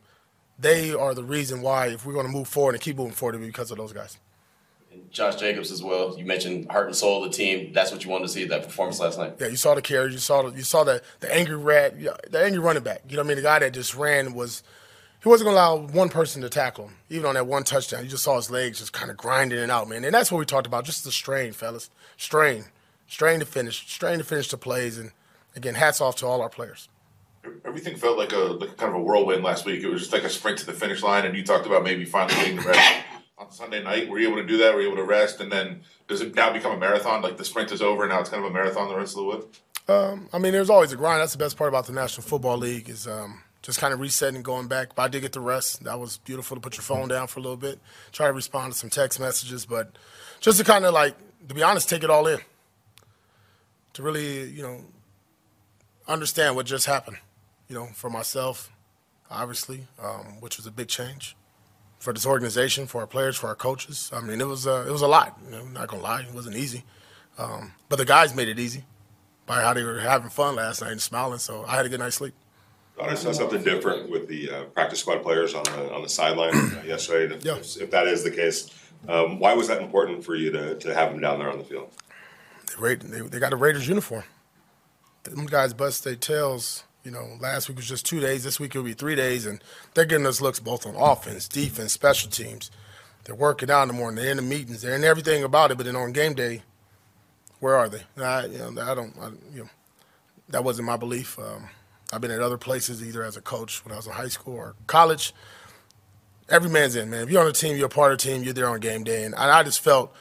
They 0.58 0.92
are 0.92 1.14
the 1.14 1.24
reason 1.24 1.62
why, 1.62 1.88
if 1.88 2.06
we're 2.06 2.12
going 2.12 2.26
to 2.26 2.32
move 2.32 2.46
forward 2.46 2.74
and 2.74 2.82
keep 2.82 2.96
moving 2.96 3.14
forward, 3.14 3.40
because 3.40 3.70
of 3.70 3.78
those 3.78 3.92
guys. 3.92 4.18
And 4.93 5.11
Josh 5.11 5.36
Jacobs 5.36 5.70
as 5.72 5.82
well. 5.82 6.18
You 6.18 6.24
mentioned 6.24 6.70
heart 6.70 6.86
and 6.86 6.97
soul 6.97 7.24
of 7.24 7.30
the 7.30 7.36
team. 7.36 7.72
That's 7.72 7.90
what 7.90 8.05
you 8.05 8.11
wanted 8.11 8.26
to 8.26 8.32
see 8.32 8.45
that 8.45 8.64
performance 8.64 9.01
last 9.01 9.18
night. 9.18 9.34
Yeah, 9.40 9.49
you 9.49 9.57
saw 9.57 9.74
the 9.74 9.82
carries. 9.82 10.12
You 10.12 10.18
saw 10.18 10.43
the, 10.43 10.57
you 10.57 10.62
saw 10.62 10.84
the 10.84 11.03
the 11.20 11.34
angry 11.34 11.57
rat, 11.57 11.95
the 12.30 12.43
angry 12.43 12.59
running 12.59 12.82
back. 12.82 13.03
You 13.09 13.16
know 13.16 13.22
what 13.22 13.26
I 13.26 13.28
mean? 13.28 13.36
The 13.36 13.43
guy 13.43 13.59
that 13.61 13.72
just 13.72 13.95
ran 13.95 14.34
was 14.34 14.62
he 15.22 15.28
wasn't 15.28 15.47
going 15.47 15.57
to 15.57 15.61
allow 15.61 15.76
one 15.76 16.09
person 16.09 16.43
to 16.43 16.49
tackle 16.49 16.88
him, 16.88 16.97
even 17.09 17.26
on 17.26 17.34
that 17.34 17.47
one 17.47 17.62
touchdown. 17.62 18.03
You 18.03 18.11
just 18.11 18.24
saw 18.24 18.36
his 18.36 18.51
legs 18.51 18.80
just 18.80 18.93
kind 18.93 19.11
of 19.11 19.16
grinding 19.16 19.59
it 19.59 19.70
out, 19.70 19.88
man. 19.88 20.05
And 20.05 20.12
that's 20.12 20.32
what 20.32 20.38
we 20.38 20.45
talked 20.45 20.66
about, 20.66 20.84
just 20.84 21.05
the 21.05 21.12
strain, 21.12 21.53
fellas. 21.53 21.90
Strain. 22.16 22.64
Strain 23.07 23.38
to 23.40 23.47
finish. 23.47 23.88
Strain 23.88 24.18
to 24.18 24.24
finish 24.24 24.49
the 24.49 24.57
plays. 24.57 24.99
And, 24.99 25.12
again, 25.55 25.74
hats 25.74 26.01
off 26.01 26.16
to 26.16 26.26
all 26.26 26.40
our 26.43 26.49
players. 26.49 26.88
Everything 27.64 27.97
felt 27.97 28.18
like 28.18 28.32
a 28.32 28.36
like 28.36 28.76
kind 28.76 28.90
of 28.95 29.01
a 29.01 29.03
whirlwind 29.03 29.45
last 29.45 29.64
week. 29.64 29.82
It 29.82 29.88
was 29.88 30.01
just 30.03 30.12
like 30.12 30.22
a 30.24 30.30
sprint 30.30 30.59
to 30.59 30.66
the 30.66 30.72
finish 30.72 31.03
line, 31.03 31.24
and 31.24 31.36
you 31.36 31.45
talked 31.45 31.66
about 31.66 31.82
maybe 31.82 32.05
finally 32.05 32.34
getting 32.34 32.57
the 32.57 32.62
rest 32.62 33.05
on 33.43 33.53
Sunday 33.53 33.82
night. 33.82 34.09
Were 34.09 34.18
you 34.18 34.28
able 34.28 34.40
to 34.40 34.47
do 34.47 34.59
that? 34.59 34.74
Were 34.74 34.80
you 34.80 34.88
able 34.88 34.97
to 34.99 35.05
rest? 35.05 35.40
And 35.40 35.51
then 35.51 35.82
does 36.09 36.20
it 36.20 36.34
now 36.34 36.53
become 36.53 36.72
a 36.72 36.78
marathon? 36.78 37.22
Like 37.22 37.36
the 37.36 37.45
sprint 37.45 37.72
is 37.72 37.82
over, 37.82 38.05
and 38.05 38.12
now 38.12 38.20
it's 38.20 38.30
kind 38.30 38.45
of 38.45 38.51
a 38.51 38.55
marathon 38.55 38.88
the 38.88 38.97
rest 38.97 39.16
of 39.16 39.24
the 39.24 39.24
way? 39.24 39.40
Um, 39.88 40.28
I 40.32 40.38
mean, 40.38 40.53
there's 40.53 40.70
always 40.70 40.93
a 40.93 40.97
grind. 40.97 41.20
That's 41.20 41.32
the 41.32 41.38
best 41.38 41.57
part 41.57 41.68
about 41.68 41.86
the 41.86 41.93
National 41.93 42.26
Football 42.26 42.59
League 42.59 42.88
is 42.88 43.07
um,– 43.07 43.43
just 43.62 43.78
kind 43.78 43.95
of 43.95 44.01
resetting, 44.01 44.43
going 44.43 44.66
back. 44.66 44.95
But 44.95 45.03
I 45.03 45.09
did 45.09 45.22
get 45.22 45.32
the 45.32 45.40
rest. 45.40 45.84
That 45.84 45.99
was 45.99 46.18
beautiful 46.18 46.57
to 46.57 46.61
put 46.61 46.76
your 46.76 46.82
phone 46.82 47.09
down 47.09 47.28
for 47.28 47.40
a 47.40 47.43
little 47.43 47.57
bit, 47.57 47.78
try 48.11 48.26
to 48.26 48.32
respond 48.32 48.72
to 48.72 48.78
some 48.78 48.90
text 48.90 49.18
messages, 49.18 49.64
but 49.64 49.97
just 50.40 50.59
to 50.59 50.64
kind 50.64 50.84
of 50.84 50.93
like, 50.93 51.14
to 51.49 51.55
be 51.55 51.62
honest, 51.62 51.88
take 51.88 52.03
it 52.03 52.11
all 52.11 52.26
in. 52.26 52.40
To 53.95 54.03
really, 54.03 54.51
you 54.51 54.62
know, 54.62 54.80
understand 56.09 56.57
what 56.57 56.66
just 56.66 56.86
happened, 56.86 57.18
you 57.68 57.74
know, 57.74 57.86
for 57.95 58.11
myself, 58.11 58.70
obviously, 59.30 59.86
um, 60.03 60.40
which 60.40 60.57
was 60.57 60.66
a 60.66 60.70
big 60.70 60.88
change 60.88 61.36
for 62.03 62.12
this 62.12 62.26
organization, 62.26 62.88
for 62.88 63.00
our 63.00 63.07
players, 63.07 63.36
for 63.36 63.46
our 63.46 63.55
coaches. 63.55 64.11
I 64.12 64.20
mean, 64.20 64.40
it 64.40 64.46
was 64.48 64.66
uh, 64.66 64.84
it 64.88 64.90
was 64.90 65.03
a 65.03 65.07
lot. 65.07 65.38
You 65.44 65.53
know, 65.53 65.64
not 65.66 65.86
gonna 65.86 66.03
lie, 66.03 66.22
it 66.22 66.34
wasn't 66.34 66.57
easy, 66.57 66.82
um, 67.38 67.74
but 67.88 67.96
the 67.96 68.05
guys 68.05 68.34
made 68.34 68.48
it 68.48 68.59
easy 68.59 68.82
by 69.46 69.62
how 69.62 69.72
they 69.72 69.84
were 69.84 70.00
having 70.00 70.28
fun 70.28 70.57
last 70.57 70.82
night 70.82 70.90
and 70.90 71.00
smiling. 71.00 71.38
So 71.38 71.64
I 71.64 71.76
had 71.76 71.86
a 71.86 71.88
good 71.88 72.00
night's 72.00 72.16
sleep. 72.16 72.34
Thought 72.96 73.09
I 73.09 73.14
saw 73.14 73.30
something 73.30 73.62
different 73.62 74.11
with 74.11 74.26
the 74.26 74.50
uh, 74.50 74.64
practice 74.64 74.98
squad 74.98 75.22
players 75.22 75.55
on 75.55 75.62
the 75.62 75.94
on 75.94 76.03
the 76.03 76.09
sideline 76.09 76.55
uh, 76.55 76.82
yesterday. 76.84 77.36
If, 77.36 77.44
yeah. 77.44 77.55
if, 77.57 77.92
that 77.92 78.09
is 78.09 78.24
the 78.24 78.32
case, 78.32 78.68
um, 79.09 79.38
why 79.38 79.55
was 79.55 79.68
that 79.68 79.80
important 79.80 80.24
for 80.24 80.34
you 80.34 80.50
to, 80.50 80.74
to 80.74 80.92
have 80.92 81.12
them 81.12 81.20
down 81.20 81.38
there 81.38 81.53
on 81.53 81.59
the 81.59 81.64
field? 81.64 81.88
They, 82.80 82.96
they, 82.96 83.20
they 83.20 83.38
got 83.38 83.53
a 83.53 83.57
Raiders 83.57 83.86
uniform. 83.86 84.24
Them 85.22 85.46
guys 85.46 85.72
bust 85.72 86.03
their 86.03 86.16
tails. 86.16 86.82
You 87.05 87.11
know, 87.11 87.36
last 87.40 87.68
week 87.68 87.78
was 87.78 87.88
just 87.88 88.07
two 88.07 88.20
days. 88.20 88.44
This 88.44 88.61
week 88.61 88.72
it'll 88.74 88.84
be 88.84 88.92
three 88.92 89.16
days, 89.16 89.44
and 89.44 89.62
they're 89.94 90.05
getting 90.05 90.26
us 90.26 90.40
looks 90.40 90.61
both 90.61 90.86
on 90.86 90.94
offense, 90.94 91.48
defense, 91.48 91.92
special 91.92 92.30
teams. 92.30 92.70
They're 93.24 93.34
working 93.34 93.70
out 93.70 93.82
in 93.82 93.88
the 93.88 93.94
morning. 93.94 94.22
They're 94.22 94.30
in 94.30 94.36
the 94.36 94.42
meetings. 94.42 94.82
They're 94.82 94.94
in 94.94 95.05
everything 95.05 95.42
about 95.44 95.70
it. 95.70 95.76
But 95.76 95.86
then 95.86 95.96
on 95.96 96.12
game 96.12 96.34
day, 96.34 96.62
where 97.61 97.76
are 97.76 97.88
they? 97.88 98.03
I, 98.18 98.46
you 98.46 98.59
know, 98.59 98.82
I 98.82 98.94
don't. 98.94 99.14
I, 99.20 99.28
you 99.53 99.62
know, 99.62 99.70
that 100.48 100.64
wasn't 100.64 100.86
my 100.86 100.96
belief. 100.96 101.38
Um, 101.38 101.68
I've 102.12 102.20
been 102.20 102.30
at 102.30 102.40
other 102.40 102.59
places, 102.59 103.03
either 103.03 103.22
as 103.22 103.36
a 103.36 103.40
coach 103.40 103.84
when 103.84 103.92
I 103.92 103.96
was 103.96 104.07
in 104.07 104.12
high 104.12 104.28
school 104.28 104.55
or 104.55 104.74
college. 104.86 105.32
Every 106.48 106.68
man's 106.70 106.94
in, 106.94 107.09
man. 107.09 107.22
If 107.22 107.30
you're 107.30 107.40
on 107.40 107.48
a 107.48 107.53
team, 107.53 107.76
you're 107.76 107.86
a 107.86 107.88
part 107.88 108.12
of 108.12 108.18
the 108.18 108.24
team, 108.24 108.42
you're 108.42 108.53
there 108.53 108.68
on 108.68 108.80
game 108.80 109.05
day. 109.05 109.24
And 109.24 109.34
I 109.34 109.62
just 109.62 109.80
felt 109.80 110.12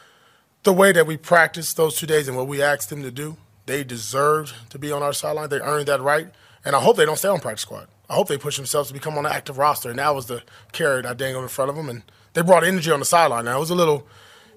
the 0.64 0.72
way 0.72 0.92
that 0.92 1.06
we 1.06 1.18
practiced 1.18 1.76
those 1.78 1.98
two 1.98 2.06
days 2.06 2.28
and 2.28 2.38
what 2.38 2.48
we 2.48 2.62
asked 2.62 2.90
them 2.90 3.02
to 3.04 3.12
do, 3.12 3.36
they 3.66 3.84
deserved 3.84 4.54
to 4.70 4.80
be 4.80 4.92
on 4.92 5.04
our 5.04 5.14
sideline. 5.14 5.50
They 5.50 5.60
earned 5.60 5.88
that 5.88 6.00
right. 6.00 6.30
And 6.64 6.76
I 6.76 6.80
hope 6.80 6.98
they 6.98 7.06
don't 7.06 7.18
stay 7.18 7.28
on 7.28 7.40
practice 7.40 7.62
squad. 7.62 7.88
I 8.10 8.16
hope 8.16 8.28
they 8.28 8.38
push 8.38 8.58
themselves 8.58 8.90
to 8.90 8.94
become 8.94 9.18
on 9.18 9.24
the 9.24 9.34
active 9.34 9.58
roster. 9.58 9.90
And 9.90 10.00
that 10.00 10.14
was 10.14 10.28
the 10.28 10.44
carrot 10.72 11.06
I 11.06 11.14
dangled 11.14 11.44
in 11.44 11.50
front 11.50 11.70
of 11.70 11.76
them. 11.76 11.90
And 11.90 12.04
they 12.34 12.42
brought 12.42 12.64
energy 12.64 12.92
on 12.92 13.00
the 13.00 13.06
sideline. 13.06 13.46
Now, 13.46 13.58
it 13.58 13.60
was 13.60 13.70
a 13.70 13.76
little 13.76 14.08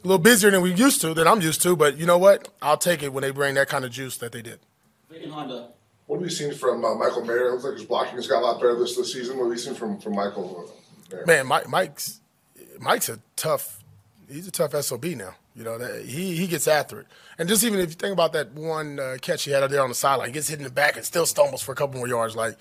a 0.03 0.07
little 0.07 0.23
busier 0.23 0.51
than 0.51 0.61
we 0.61 0.75
used 0.75 1.01
to, 1.01 1.15
than 1.15 1.27
I'm 1.27 1.41
used 1.41 1.63
to. 1.63 1.77
But 1.77 1.97
you 1.97 2.05
know 2.05 2.19
what? 2.19 2.49
I'll 2.61 2.77
take 2.77 3.03
it 3.03 3.13
when 3.13 3.23
they 3.23 3.31
bring 3.31 3.55
that 3.55 3.69
kind 3.69 3.85
of 3.85 3.91
juice 3.91 4.19
that 4.19 4.33
they 4.33 4.43
did. 4.43 4.61
What 6.07 6.17
have 6.17 6.25
you 6.25 6.31
seen 6.31 6.53
from 6.53 6.85
uh, 6.85 6.95
Michael 6.95 7.25
Mayer? 7.25 7.49
It 7.49 7.53
looks 7.53 7.65
like 7.65 7.75
his 7.75 7.85
blocking 7.85 8.17
has 8.17 8.27
got 8.27 8.41
a 8.41 8.45
lot 8.45 8.61
better 8.61 8.79
this, 8.79 8.97
this 8.97 9.13
season. 9.13 9.39
What 9.39 9.45
have 9.45 9.53
you 9.53 9.59
seen 9.59 9.75
from, 9.75 9.99
from 9.99 10.15
Michael 10.15 10.71
uh, 11.11 11.15
Mayer? 11.15 11.27
Man, 11.27 11.47
Mike, 11.47 11.69
Mike's 11.69 12.21
Mike's 12.79 13.09
a 13.09 13.19
tough. 13.37 13.83
He's 14.29 14.49
a 14.49 14.51
tough 14.51 14.75
sob 14.85 15.05
now. 15.05 15.35
You 15.57 15.63
know 15.63 15.79
that 15.79 16.05
he 16.05 16.35
he 16.37 16.47
gets 16.49 16.67
after 16.67 17.01
it, 17.01 17.07
and 17.39 17.49
just 17.49 17.63
even 17.63 17.79
if 17.79 17.91
you 17.91 17.95
think 17.95 18.13
about 18.13 18.33
that 18.33 18.53
one 18.55 18.99
uh, 18.99 19.17
catch 19.21 19.45
he 19.45 19.53
had 19.53 19.63
out 19.63 19.71
there 19.71 19.83
on 19.83 19.89
the 19.89 19.95
sideline, 19.95 20.29
he 20.29 20.33
gets 20.33 20.49
hit 20.49 20.59
in 20.59 20.65
the 20.65 20.71
back 20.71 20.97
and 20.97 21.05
still 21.05 21.27
stumbles 21.27 21.63
for 21.63 21.71
a 21.71 21.77
couple 21.77 21.99
more 21.99 22.09
yards. 22.09 22.35
Like, 22.35 22.57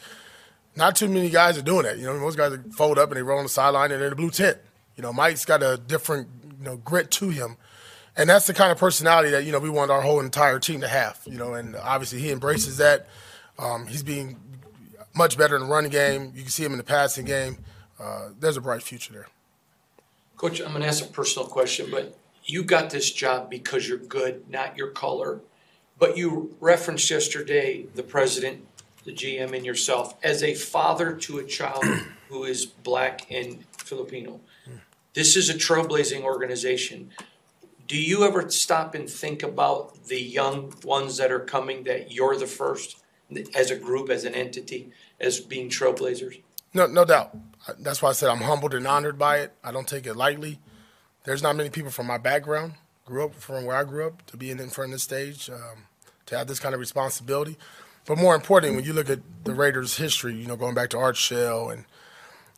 not 0.76 0.96
too 0.96 1.08
many 1.08 1.32
guys 1.32 1.58
are 1.58 1.64
doing 1.64 1.84
that. 1.84 1.98
You 1.98 2.06
know, 2.06 2.20
most 2.20 2.38
guys 2.38 2.56
fold 2.74 3.00
up 3.00 3.10
and 3.10 3.18
they 3.18 3.24
roll 3.24 3.40
on 3.40 3.46
the 3.46 3.50
sideline 3.50 3.92
and 3.92 4.00
they're 4.00 4.12
the 4.12 4.16
blue 4.16 4.30
tent. 4.30 4.60
You 4.96 5.02
know, 5.02 5.12
Mike's 5.12 5.44
got 5.44 5.64
a 5.64 5.78
different 5.78 6.28
you 6.60 6.66
know 6.66 6.78
grit 6.78 7.10
to 7.12 7.30
him, 7.30 7.58
and 8.16 8.30
that's 8.30 8.46
the 8.46 8.54
kind 8.54 8.72
of 8.72 8.78
personality 8.78 9.32
that 9.32 9.44
you 9.44 9.52
know 9.52 9.60
we 9.60 9.72
want 9.72 9.90
our 9.90 10.02
whole 10.02 10.20
entire 10.20 10.60
team 10.60 10.82
to 10.82 10.88
have. 10.88 11.20
You 11.26 11.38
know, 11.40 11.56
and 11.56 11.76
obviously 11.76 12.20
he 12.20 12.30
embraces 12.32 12.78
that. 12.78 13.08
Um, 13.58 13.88
he's 13.88 14.04
being 14.04 14.38
much 15.16 15.38
better 15.38 15.56
in 15.56 15.64
the 15.64 15.68
running 15.68 15.92
game. 15.92 16.32
You 16.36 16.44
can 16.44 16.52
see 16.52 16.64
him 16.64 16.74
in 16.74 16.78
the 16.78 16.84
passing 16.84 17.26
game. 17.26 17.58
Uh, 18.00 18.30
there's 18.40 18.58
a 18.58 18.62
bright 18.62 18.84
future 18.84 19.14
there. 19.14 19.28
Coach, 20.38 20.60
I'm 20.60 20.70
going 20.70 20.82
to 20.82 20.88
ask 20.88 21.06
a 21.06 21.08
personal 21.08 21.48
question, 21.48 21.88
but 21.92 22.18
you 22.46 22.64
got 22.64 22.90
this 22.90 23.12
job 23.12 23.50
because 23.50 23.88
you're 23.88 23.98
good, 23.98 24.50
not 24.50 24.78
your 24.78 24.90
color. 24.90 25.42
But 25.98 26.18
you 26.18 26.56
referenced 26.60 27.10
yesterday 27.10 27.86
the 27.96 28.04
president, 28.04 28.66
the 29.06 29.14
GM, 29.14 29.56
and 29.56 29.66
yourself 29.66 30.16
as 30.24 30.44
a 30.44 30.54
father 30.54 31.14
to 31.14 31.40
a 31.40 31.44
child 31.44 31.84
who 32.30 32.44
is 32.44 32.66
black 32.66 33.32
and 33.32 33.64
Filipino. 33.78 34.40
This 35.14 35.36
is 35.36 35.50
a 35.50 35.54
trailblazing 35.54 36.24
organization. 36.24 37.12
Do 37.88 38.02
you 38.02 38.26
ever 38.26 38.50
stop 38.50 38.96
and 38.96 39.08
think 39.08 39.44
about 39.44 40.06
the 40.06 40.20
young 40.20 40.74
ones 40.84 41.18
that 41.18 41.32
are 41.32 41.40
coming 41.40 41.84
that 41.84 42.12
you're 42.12 42.36
the 42.36 42.48
first? 42.48 42.98
as 43.56 43.72
a 43.72 43.76
group, 43.76 44.10
as 44.10 44.26
an 44.26 44.34
entity, 44.34 44.92
as 45.20 45.40
being 45.40 45.70
trailblazers? 45.70 46.42
No, 46.74 46.88
no 46.88 47.06
doubt. 47.06 47.36
That's 47.80 48.02
why 48.02 48.10
I 48.10 48.14
said 48.14 48.30
I'm 48.30 48.42
humbled 48.42 48.74
and 48.74 48.88
honored 48.88 49.18
by 49.18 49.40
it. 49.40 49.54
I 49.64 49.72
don't 49.72 49.88
take 49.88 50.06
it 50.06 50.16
lightly. 50.16 50.60
There's 51.24 51.42
not 51.42 51.56
many 51.56 51.70
people 51.70 51.92
from 51.92 52.08
my 52.08 52.18
background, 52.18 52.74
grew 53.06 53.26
up 53.26 53.36
from 53.36 53.66
where 53.66 53.76
I 53.76 53.84
grew 53.84 54.08
up, 54.08 54.26
to 54.28 54.38
be 54.38 54.52
in 54.52 54.58
front 54.70 54.92
of 54.92 54.96
the 54.96 55.00
stage, 55.00 55.50
um, 55.50 55.86
to 56.26 56.38
have 56.38 56.48
this 56.48 56.60
kind 56.60 56.74
of 56.74 56.80
responsibility. 56.80 57.58
But 58.06 58.18
more 58.18 58.36
importantly, 58.36 58.76
when 58.76 58.86
you 58.86 58.94
look 58.94 59.10
at 59.10 59.20
the 59.46 59.54
Raiders' 59.54 59.98
history, 59.98 60.36
you 60.36 60.48
know, 60.48 60.58
going 60.58 60.76
back 60.76 60.90
to 60.90 60.98
Art 60.98 61.16
Shell 61.16 61.70
and 61.70 61.86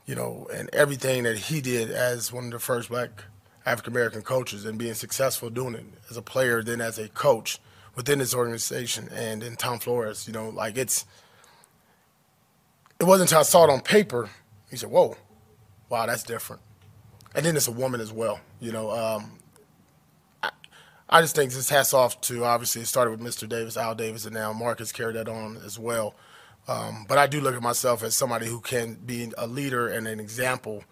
you 0.05 0.15
know, 0.15 0.47
and 0.53 0.69
everything 0.71 1.23
that 1.23 1.37
he 1.37 1.61
did 1.61 1.89
as 1.89 2.31
one 2.31 2.45
of 2.45 2.51
the 2.51 2.59
first 2.59 2.89
black 2.89 3.23
African 3.65 3.93
American 3.93 4.21
coaches 4.21 4.65
and 4.65 4.77
being 4.77 4.93
successful 4.93 5.49
doing 5.49 5.75
it 5.75 5.85
as 6.09 6.17
a 6.17 6.21
player, 6.21 6.61
then 6.61 6.79
as 6.79 6.99
a 6.99 7.09
coach 7.09 7.59
within 7.95 8.19
this 8.19 8.35
organization 8.35 9.09
and 9.11 9.41
in 9.41 9.55
Tom 9.55 9.79
Flores. 9.79 10.27
You 10.27 10.33
know, 10.33 10.49
like 10.49 10.77
it's 10.77 11.05
it 12.99 13.05
wasn't 13.05 13.29
until 13.31 13.39
I 13.39 13.43
saw 13.43 13.65
it 13.65 13.69
on 13.69 13.81
paper 13.81 14.29
You 14.71 14.77
said, 14.77 14.91
whoa, 14.91 15.17
wow, 15.89 16.05
that's 16.05 16.23
different. 16.23 16.61
And 17.35 17.45
then 17.45 17.55
it's 17.55 17.67
a 17.67 17.71
woman 17.71 18.01
as 18.01 18.11
well. 18.11 18.39
You 18.61 18.71
know, 18.71 18.91
um, 18.91 19.39
I, 20.41 20.51
I 21.09 21.21
just 21.21 21.35
think 21.35 21.51
this 21.51 21.69
hats 21.69 21.93
off 21.93 22.19
to 22.21 22.45
obviously 22.45 22.81
it 22.81 22.87
started 22.87 23.11
with 23.11 23.19
Mr. 23.19 23.47
Davis, 23.47 23.77
Al 23.77 23.93
Davis, 23.93 24.25
and 24.25 24.33
now 24.33 24.53
Marcus 24.53 24.91
carried 24.91 25.17
that 25.17 25.27
on 25.27 25.57
as 25.57 25.77
well. 25.77 26.15
Um, 26.67 27.05
but 27.07 27.17
I 27.17 27.27
do 27.27 27.41
look 27.41 27.53
at 27.53 27.61
myself 27.61 28.01
as 28.03 28.15
somebody 28.15 28.47
who 28.47 28.59
can 28.59 28.95
be 28.95 29.31
a 29.37 29.45
leader 29.45 29.87
and 29.87 30.07
an 30.07 30.19
example 30.19 30.83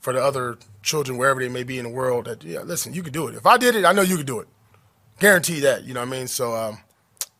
for 0.00 0.12
the 0.12 0.22
other 0.22 0.58
children 0.82 1.16
wherever 1.16 1.40
they 1.40 1.48
may 1.48 1.62
be 1.62 1.78
in 1.78 1.84
the 1.84 1.90
world. 1.90 2.26
That 2.26 2.44
yeah, 2.44 2.60
listen, 2.60 2.92
you 2.92 3.02
can 3.02 3.12
do 3.12 3.28
it. 3.28 3.34
If 3.34 3.46
I 3.46 3.56
did 3.56 3.74
it, 3.74 3.84
I 3.86 3.92
know 3.92 4.02
you 4.02 4.16
could 4.18 4.26
do 4.26 4.40
it. 4.40 4.48
Guarantee 5.20 5.60
that. 5.60 5.84
You 5.84 5.94
know 5.94 6.00
what 6.00 6.08
I 6.08 6.18
mean? 6.18 6.26
So 6.26 6.54
um, 6.54 6.78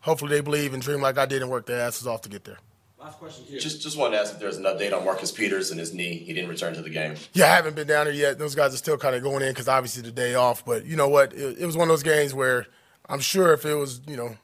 hopefully 0.00 0.30
they 0.30 0.40
believe 0.40 0.72
and 0.72 0.82
dream 0.82 1.02
like 1.02 1.18
I 1.18 1.26
did 1.26 1.42
and 1.42 1.50
work 1.50 1.66
their 1.66 1.80
asses 1.80 2.06
off 2.06 2.22
to 2.22 2.28
get 2.28 2.44
there. 2.44 2.58
Last 3.04 3.18
question 3.18 3.44
here. 3.44 3.60
Just 3.60 3.82
just 3.82 3.98
wanted 3.98 4.16
to 4.16 4.22
ask 4.22 4.32
if 4.32 4.40
there's 4.40 4.56
an 4.56 4.62
update 4.64 4.96
on 4.96 5.04
Marcus 5.04 5.30
Peters 5.30 5.70
and 5.70 5.78
his 5.78 5.92
knee. 5.92 6.14
He 6.14 6.32
didn't 6.32 6.48
return 6.48 6.72
to 6.72 6.80
the 6.80 6.88
game. 6.88 7.16
Yeah, 7.34 7.52
I 7.52 7.56
haven't 7.56 7.76
been 7.76 7.86
down 7.86 8.06
there 8.06 8.14
yet. 8.14 8.38
Those 8.38 8.54
guys 8.54 8.72
are 8.72 8.78
still 8.78 8.96
kind 8.96 9.14
of 9.14 9.22
going 9.22 9.42
in 9.42 9.50
because 9.50 9.68
obviously 9.68 10.00
the 10.00 10.10
day 10.10 10.34
off. 10.36 10.64
But 10.64 10.86
you 10.86 10.96
know 10.96 11.08
what? 11.08 11.34
It, 11.34 11.58
it 11.58 11.66
was 11.66 11.76
one 11.76 11.86
of 11.86 11.92
those 11.92 12.02
games 12.02 12.32
where 12.32 12.66
I'm 13.06 13.20
sure 13.20 13.52
if 13.52 13.66
it 13.66 13.74
was, 13.74 14.00
you 14.06 14.16
know, 14.16 14.36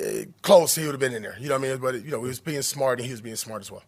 eh, 0.00 0.26
close, 0.42 0.76
he 0.76 0.84
would 0.84 0.92
have 0.92 1.00
been 1.00 1.12
in 1.12 1.22
there. 1.22 1.36
You 1.40 1.48
know 1.48 1.58
what 1.58 1.66
I 1.66 1.70
mean? 1.70 1.78
But 1.78 2.04
you 2.04 2.12
know, 2.12 2.22
he 2.22 2.28
was 2.28 2.38
being 2.38 2.62
smart 2.62 3.00
and 3.00 3.06
he 3.06 3.10
was 3.10 3.20
being 3.20 3.34
smart 3.34 3.62
as 3.62 3.72
well. 3.72 3.82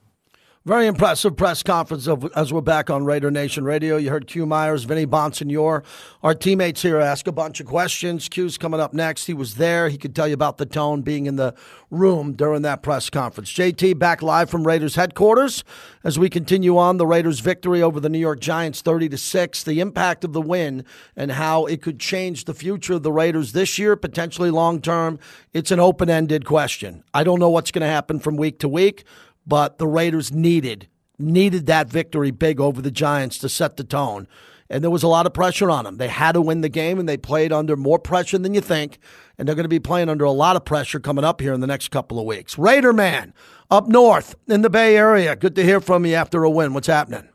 Very 0.66 0.86
impressive 0.86 1.38
press 1.38 1.62
conference 1.62 2.06
of, 2.06 2.30
as 2.36 2.52
we're 2.52 2.61
back 2.61 2.90
on 2.90 3.06
Raider 3.06 3.30
Nation 3.30 3.64
Radio. 3.64 3.96
You 3.96 4.11
heard 4.11 4.26
Q 4.26 4.44
Myers, 4.44 4.84
Vinny 4.84 5.06
Bonsignore, 5.06 5.82
our 6.22 6.34
teammates 6.34 6.82
here 6.82 7.00
ask 7.00 7.26
a 7.26 7.32
bunch 7.32 7.61
of 7.61 7.66
questions. 7.66 8.28
Q's 8.28 8.58
coming 8.58 8.78
up 8.78 8.92
next. 8.92 9.24
He 9.24 9.32
was 9.32 9.54
there. 9.54 9.88
He 9.88 9.96
could 9.96 10.14
tell 10.14 10.28
you 10.28 10.34
about 10.34 10.58
the 10.58 10.66
tone 10.66 11.00
being 11.00 11.24
in 11.24 11.36
the 11.36 11.54
room 11.90 12.34
during 12.34 12.61
that 12.61 12.82
press 12.82 13.08
conference. 13.08 13.50
JT 13.50 13.98
back 13.98 14.20
live 14.20 14.50
from 14.50 14.66
Raiders 14.66 14.96
headquarters 14.96 15.64
as 16.04 16.18
we 16.18 16.28
continue 16.28 16.76
on 16.76 16.98
the 16.98 17.06
Raiders' 17.06 17.40
victory 17.40 17.82
over 17.82 17.98
the 17.98 18.11
New 18.11 18.18
York 18.18 18.40
Giants 18.40 18.82
30 18.82 19.08
to 19.08 19.16
6, 19.16 19.64
the 19.64 19.80
impact 19.80 20.24
of 20.24 20.34
the 20.34 20.42
win 20.42 20.84
and 21.16 21.32
how 21.32 21.64
it 21.64 21.80
could 21.80 21.98
change 21.98 22.44
the 22.44 22.54
future 22.54 22.92
of 22.92 23.02
the 23.02 23.12
Raiders 23.12 23.52
this 23.52 23.78
year, 23.78 23.96
potentially 23.96 24.50
long 24.50 24.82
term. 24.82 25.18
It's 25.54 25.70
an 25.70 25.80
open-ended 25.80 26.44
question. 26.44 27.02
I 27.14 27.24
don't 27.24 27.40
know 27.40 27.48
what's 27.48 27.70
going 27.70 27.80
to 27.80 27.88
happen 27.88 28.20
from 28.20 28.36
week 28.36 28.58
to 28.58 28.68
week 28.68 29.04
but 29.51 29.78
the 29.78 29.86
Raiders 29.88 30.32
needed 30.32 30.86
needed 31.18 31.66
that 31.66 31.88
victory 31.90 32.30
big 32.30 32.61
over 32.61 32.80
the 32.80 32.90
Giants 32.90 33.36
to 33.38 33.48
set 33.48 33.76
the 33.76 33.84
tone. 33.84 34.26
And 34.70 34.84
there 34.84 34.90
was 34.90 35.03
a 35.03 35.09
lot 35.09 35.26
of 35.26 35.34
pressure 35.34 35.68
on 35.68 35.84
them. 35.84 35.96
They 35.96 36.07
had 36.09 36.32
to 36.32 36.40
win 36.40 36.61
the 36.61 36.68
game, 36.68 37.01
and 37.01 37.09
they 37.09 37.16
played 37.16 37.53
under 37.53 37.76
more 37.76 37.98
pressure 37.98 38.38
than 38.38 38.55
you 38.55 38.61
think. 38.61 39.01
And 39.36 39.46
they're 39.46 39.57
going 39.57 39.64
to 39.64 39.68
be 39.68 39.80
playing 39.80 40.09
under 40.09 40.24
a 40.24 40.30
lot 40.30 40.55
of 40.55 40.64
pressure 40.64 41.01
coming 41.01 41.24
up 41.24 41.40
here 41.40 41.53
in 41.53 41.61
the 41.61 41.66
next 41.66 41.90
couple 41.90 42.20
of 42.20 42.24
weeks. 42.26 42.57
Raider 42.57 42.92
man 42.92 43.34
up 43.70 43.88
north 43.88 44.36
in 44.46 44.62
the 44.62 44.70
Bay 44.70 44.96
Area. 44.96 45.34
Good 45.34 45.57
to 45.57 45.64
hear 45.64 45.80
from 45.80 46.07
you 46.07 46.14
after 46.14 46.44
a 46.44 46.51
win. 46.51 46.72
What's 46.72 46.86
happening? 46.86 47.28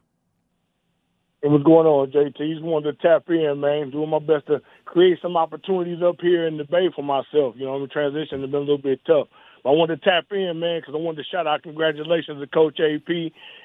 Hey, 1.44 1.50
what's 1.50 1.66
going 1.66 1.86
on, 1.86 2.12
JT? 2.12 2.38
Just 2.38 2.64
wanted 2.64 2.98
to 2.98 3.08
tap 3.08 3.26
in, 3.28 3.60
man. 3.60 3.92
Doing 3.92 4.10
my 4.10 4.20
best 4.20 4.48
to 4.48 4.62
create 4.86 5.20
some 5.22 5.36
opportunities 5.36 6.02
up 6.02 6.16
here 6.22 6.48
in 6.48 6.58
the 6.58 6.64
Bay 6.64 6.90
for 6.96 7.04
myself. 7.04 7.56
You 7.58 7.66
know, 7.66 7.82
the 7.82 7.88
transition 7.88 8.42
has 8.42 8.50
been 8.50 8.56
a 8.56 8.60
little 8.60 8.78
bit 8.78 9.02
tough. 9.06 9.28
I 9.66 9.70
wanted 9.70 10.02
to 10.02 10.10
tap 10.10 10.26
in, 10.32 10.60
man, 10.60 10.80
because 10.80 10.94
I 10.94 11.02
wanted 11.02 11.24
to 11.24 11.30
shout 11.30 11.48
out 11.48 11.64
congratulations 11.64 12.40
to 12.40 12.48
Coach 12.48 12.80
AP 12.80 13.10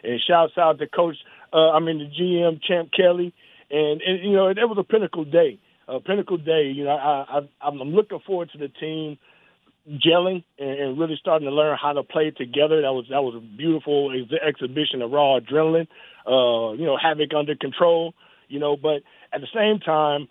and 0.03 0.21
shouts 0.27 0.55
out 0.57 0.79
to 0.79 0.87
Coach, 0.87 1.17
uh, 1.53 1.71
I 1.71 1.81
mean 1.81 1.99
the 1.99 2.07
GM 2.07 2.63
Champ 2.63 2.91
Kelly, 2.97 3.35
and, 3.71 4.01
and 4.01 4.25
you 4.25 4.33
know 4.33 4.49
it, 4.49 4.59
it 4.59 4.69
was 4.69 4.79
a 4.79 4.85
pinnacle 4.85 5.25
day, 5.25 5.59
a 5.89 6.01
pinnacle 6.01 6.39
day. 6.39 6.73
You 6.75 6.85
know, 6.85 6.91
I, 6.91 7.39
I 7.39 7.69
I'm 7.69 7.77
looking 7.77 8.21
forward 8.27 8.51
to 8.53 8.59
the 8.59 8.69
team 8.69 9.19
gelling 9.89 10.45
and, 10.59 10.71
and 10.71 10.99
really 10.99 11.17
starting 11.21 11.49
to 11.49 11.55
learn 11.55 11.77
how 11.81 11.93
to 11.93 12.03
play 12.03 12.31
together. 12.31 12.83
That 12.83 12.93
was 12.93 13.07
that 13.11 13.23
was 13.23 13.35
a 13.35 13.57
beautiful 13.57 14.13
ex- 14.15 14.43
exhibition 14.47 15.03
of 15.03 15.11
raw 15.11 15.39
adrenaline. 15.39 15.89
Uh, 16.27 16.73
you 16.73 16.85
know, 16.85 16.97
havoc 16.97 17.31
under 17.37 17.55
control. 17.55 18.15
You 18.49 18.59
know, 18.59 18.77
but 18.77 19.03
at 19.33 19.41
the 19.41 19.49
same 19.55 19.79
time, 19.79 20.29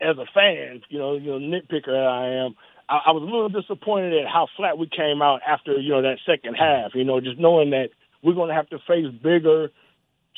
as 0.00 0.16
a 0.18 0.26
fan, 0.32 0.82
you 0.88 0.98
know, 0.98 1.16
you 1.16 1.30
know, 1.30 1.38
nitpicker 1.38 1.86
that 1.86 2.06
I 2.06 2.44
am, 2.44 2.54
I, 2.90 3.02
I 3.06 3.10
was 3.12 3.22
a 3.22 3.26
little 3.26 3.48
disappointed 3.48 4.12
at 4.12 4.28
how 4.28 4.48
flat 4.56 4.76
we 4.76 4.88
came 4.88 5.22
out 5.22 5.40
after 5.46 5.78
you 5.78 5.90
know 5.90 6.02
that 6.02 6.18
second 6.26 6.54
half. 6.54 6.92
You 6.94 7.04
know, 7.04 7.20
just 7.20 7.38
knowing 7.38 7.70
that 7.70 7.90
we're 8.22 8.34
going 8.34 8.48
to 8.48 8.54
have 8.54 8.68
to 8.70 8.78
face 8.86 9.06
bigger 9.22 9.70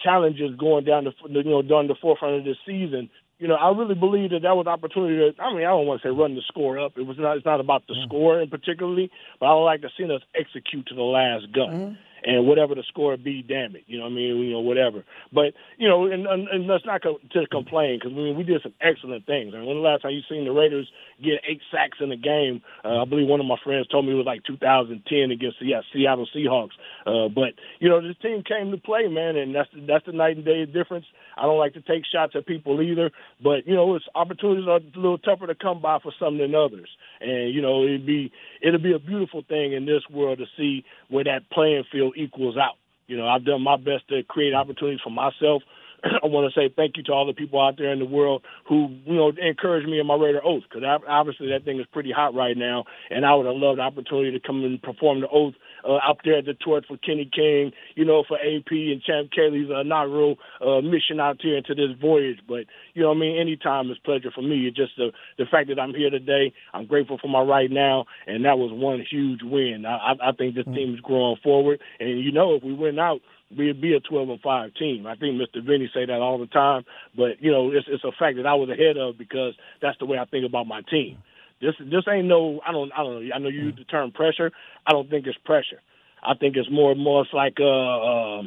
challenges 0.03 0.55
going 0.59 0.85
down 0.85 1.05
the 1.05 1.13
you 1.29 1.45
know 1.45 1.63
down 1.63 1.89
the 1.89 1.97
forefront 2.01 2.37
of 2.37 2.45
this 2.45 2.59
season. 2.67 3.11
You 3.39 3.49
know, 3.49 3.57
I 3.57 3.77
really 3.77 3.97
believe 3.97 4.31
that 4.31 4.43
that 4.43 4.55
was 4.55 4.69
opportunity 4.69 5.17
to. 5.17 5.43
I 5.43 5.51
mean, 5.53 5.65
I 5.65 5.75
don't 5.75 5.87
want 5.87 6.03
to 6.03 6.09
say 6.09 6.13
run 6.13 6.37
the 6.37 6.43
score 6.47 6.79
up. 6.79 6.93
It 6.97 7.03
was 7.03 7.17
not. 7.19 7.37
It's 7.37 7.47
not 7.47 7.59
about 7.59 7.87
the 7.89 7.95
mm-hmm. 7.95 8.09
score 8.09 8.41
in 8.41 8.51
particularly, 8.51 9.11
but 9.41 9.47
I 9.47 9.55
would 9.55 9.65
like 9.65 9.81
to 9.81 9.91
see 9.97 10.05
us 10.05 10.23
execute 10.39 10.87
to 10.87 10.95
the 10.95 11.03
last 11.03 11.51
gun. 11.53 11.71
Mm-hmm 11.71 11.95
and 12.25 12.47
whatever 12.47 12.75
the 12.75 12.85
score 12.89 13.16
be, 13.16 13.43
damn 13.43 13.77
it, 13.77 13.85
you 13.87 13.99
know 13.99 14.05
what 14.05 14.12
I 14.12 14.14
mean, 14.14 14.39
you 14.39 14.53
know 14.53 14.61
whatever. 14.61 15.05
But 15.33 15.55
you 15.79 15.89
know, 15.89 16.07
and, 16.07 16.27
and, 16.27 16.49
and 16.49 16.66
let's 16.66 16.87
not 16.87 17.03
co- 17.03 17.20
to 17.33 17.47
complain 17.47 17.99
because 17.99 18.12
I 18.12 18.16
mean, 18.16 18.37
we 18.37 18.45
did 18.45 18.62
some 18.62 18.75
excellent 18.81 19.27
things. 19.27 19.55
I 19.55 19.59
mean, 19.59 19.66
when 19.66 19.77
the 19.77 19.83
last 19.83 20.03
time 20.03 20.12
you 20.12 20.23
seen 20.29 20.45
the 20.45 20.53
Raiders 20.53 20.89
get 21.23 21.43
eight 21.49 21.61
sacks 21.70 21.99
in 22.01 22.12
a 22.12 22.16
game? 22.16 22.62
Uh, 22.85 23.03
I 23.03 23.05
believe 23.05 23.29
one 23.29 23.41
of 23.41 23.47
my 23.47 23.57
friends 23.62 23.87
told 23.89 24.07
me 24.07 24.12
it 24.12 24.16
was 24.16 24.27
like 24.27 24.43
2010 24.45 25.31
against 25.31 25.59
the 25.61 25.66
yeah, 25.66 25.81
Seattle 25.93 26.29
Seahawks. 26.35 26.77
Uh, 27.07 27.29
but 27.29 27.55
you 27.81 27.89
know, 27.89 28.01
this 28.01 28.16
team 28.23 28.43
came 28.43 28.70
to 28.70 28.79
play, 28.79 29.09
man, 29.09 29.37
and 29.37 29.55
that's 29.55 29.70
the, 29.75 29.85
that's 29.87 30.07
the 30.07 30.12
night 30.12 30.37
and 30.37 30.45
day 30.45 30.66
difference. 30.66 31.07
I 31.37 31.43
don't 31.43 31.59
like 31.59 31.74
to 31.74 31.80
take 31.80 32.05
shots 32.12 32.35
at 32.37 32.47
people 32.47 32.80
either, 32.83 33.11
but 33.43 33.66
you 33.66 33.74
know, 33.74 33.95
it's 33.95 34.05
opportunities 34.14 34.66
are 34.68 34.78
a 34.78 34.99
little 35.01 35.18
tougher 35.18 35.47
to 35.47 35.55
come 35.55 35.80
by 35.80 35.99
for 36.03 36.12
some 36.18 36.39
than 36.39 36.55
others. 36.55 36.89
And 37.20 37.55
you 37.55 37.62
know, 37.62 37.85
it'd 37.85 38.07
be 38.07 38.33
it'll 38.61 38.80
be 38.80 38.93
a 38.93 38.99
beautiful 38.99 39.43
thing 39.49 39.72
in 39.72 39.87
this 39.87 40.03
world 40.11 40.39
to 40.39 40.47
see 40.57 40.85
where 41.09 41.24
that 41.24 41.51
playing 41.51 41.85
field 41.91 42.14
equals 42.16 42.57
out. 42.57 42.76
You 43.07 43.16
know, 43.16 43.28
I've 43.28 43.45
done 43.45 43.62
my 43.62 43.76
best 43.76 44.09
to 44.09 44.22
create 44.22 44.55
opportunities 44.55 45.01
for 45.03 45.11
myself 45.11 45.62
I 46.05 46.27
want 46.27 46.53
to 46.53 46.61
say 46.61 46.73
thank 46.75 46.97
you 46.97 47.03
to 47.05 47.13
all 47.13 47.27
the 47.27 47.33
people 47.33 47.61
out 47.61 47.77
there 47.79 47.93
in 47.93 47.99
the 47.99 48.05
world 48.05 48.43
who, 48.69 48.89
you 49.05 49.15
know, 49.15 49.33
encouraged 49.41 49.89
me 49.89 50.01
in 50.01 50.07
my 50.07 50.15
Raider 50.15 50.41
Oath 50.45 50.65
because 50.69 50.83
obviously 51.09 51.49
that 51.51 51.65
thing 51.65 51.79
is 51.79 51.87
pretty 51.93 52.11
hot 52.11 52.35
right 52.35 52.57
now, 52.57 52.85
and 53.11 53.25
I 53.25 53.35
would 53.35 53.47
have 53.47 53.57
loved 53.57 53.79
the 53.79 53.83
opportunity 53.83 54.33
to 54.33 54.45
come 54.45 54.65
and 54.65 54.83
perform 54.83 55.21
the 55.21 55.29
oath 55.29 55.55
uh, 55.85 55.99
out 56.03 56.19
there 56.25 56.39
at 56.39 56.45
the 56.45 56.55
torch 56.55 56.85
for 56.87 56.97
Kenny 56.97 57.29
King, 57.33 57.73
you 57.95 58.05
know, 58.05 58.25
for 58.27 58.37
AP 58.39 58.71
and 58.71 59.03
Champ 59.03 59.31
Kelly's 59.33 59.71
uh, 59.71 59.81
inaugural 59.81 60.37
uh, 60.61 60.81
mission 60.81 61.21
out 61.21 61.41
here 61.41 61.57
into 61.57 61.75
this 61.75 61.97
voyage. 62.01 62.39
But 62.47 62.67
you 62.95 63.03
know, 63.03 63.11
I 63.11 63.15
mean, 63.15 63.39
anytime 63.41 63.91
is 63.91 63.99
pleasure 63.99 64.31
for 64.35 64.43
me. 64.43 64.67
It's 64.67 64.77
just 64.77 64.93
the 64.97 65.11
the 65.39 65.45
fact 65.51 65.69
that 65.69 65.79
I'm 65.79 65.95
here 65.95 66.11
today. 66.11 66.53
I'm 66.75 66.87
grateful 66.87 67.19
for 67.19 67.29
my 67.29 67.41
right 67.41 67.71
now, 67.71 68.07
and 68.27 68.45
that 68.45 68.59
was 68.59 68.71
one 68.73 69.05
huge 69.09 69.41
win. 69.43 69.85
I, 69.87 70.15
I 70.23 70.33
think 70.33 70.55
this 70.55 70.67
mm. 70.67 70.75
team 70.75 70.95
is 70.95 71.01
growing 71.01 71.37
forward, 71.43 71.81
and 72.01 72.21
you 72.21 72.33
know, 72.33 72.55
if 72.55 72.63
we 72.63 72.73
win 72.73 72.99
out 72.99 73.21
we'd 73.57 73.81
be 73.81 73.95
a 73.95 74.01
12 74.01 74.29
and 74.29 74.41
5 74.41 74.75
team. 74.75 75.07
I 75.07 75.15
think 75.17 75.41
Mr. 75.41 75.65
Vinny 75.65 75.91
say 75.95 76.07
that 76.07 76.21
all 76.21 76.39
the 76.39 76.47
time, 76.47 76.85
but 77.17 77.41
you 77.41 77.51
know, 77.51 77.71
it's 77.71 77.87
it's 77.89 78.05
a 78.05 78.13
fact 78.19 78.37
that 78.37 78.47
I 78.47 78.55
was 78.55 78.71
ahead 78.71 78.97
of 78.97 79.19
because 79.19 79.55
that's 79.81 79.99
the 79.99 80.07
way 80.07 80.19
I 80.19 80.25
think 80.25 80.47
about 80.47 80.67
my 80.67 80.83
team. 80.83 81.19
This 81.61 81.75
this 81.79 82.05
ain't 82.11 82.27
no 82.27 82.61
I 82.67 82.73
don't 82.73 82.93
I 82.93 83.03
don't 83.03 83.29
know 83.29 83.35
I 83.35 83.39
know 83.39 83.49
you 83.49 83.61
use 83.67 83.77
the 83.77 83.85
term 83.85 84.11
pressure. 84.11 84.51
I 84.87 84.93
don't 84.93 85.09
think 85.09 85.27
it's 85.27 85.39
pressure. 85.45 85.81
I 86.23 86.35
think 86.35 86.57
it's 86.57 86.71
more 86.71 86.95
more 86.95 87.23
it's 87.23 87.33
like 87.33 87.59
uh, 87.61 87.65
uh 87.65 88.43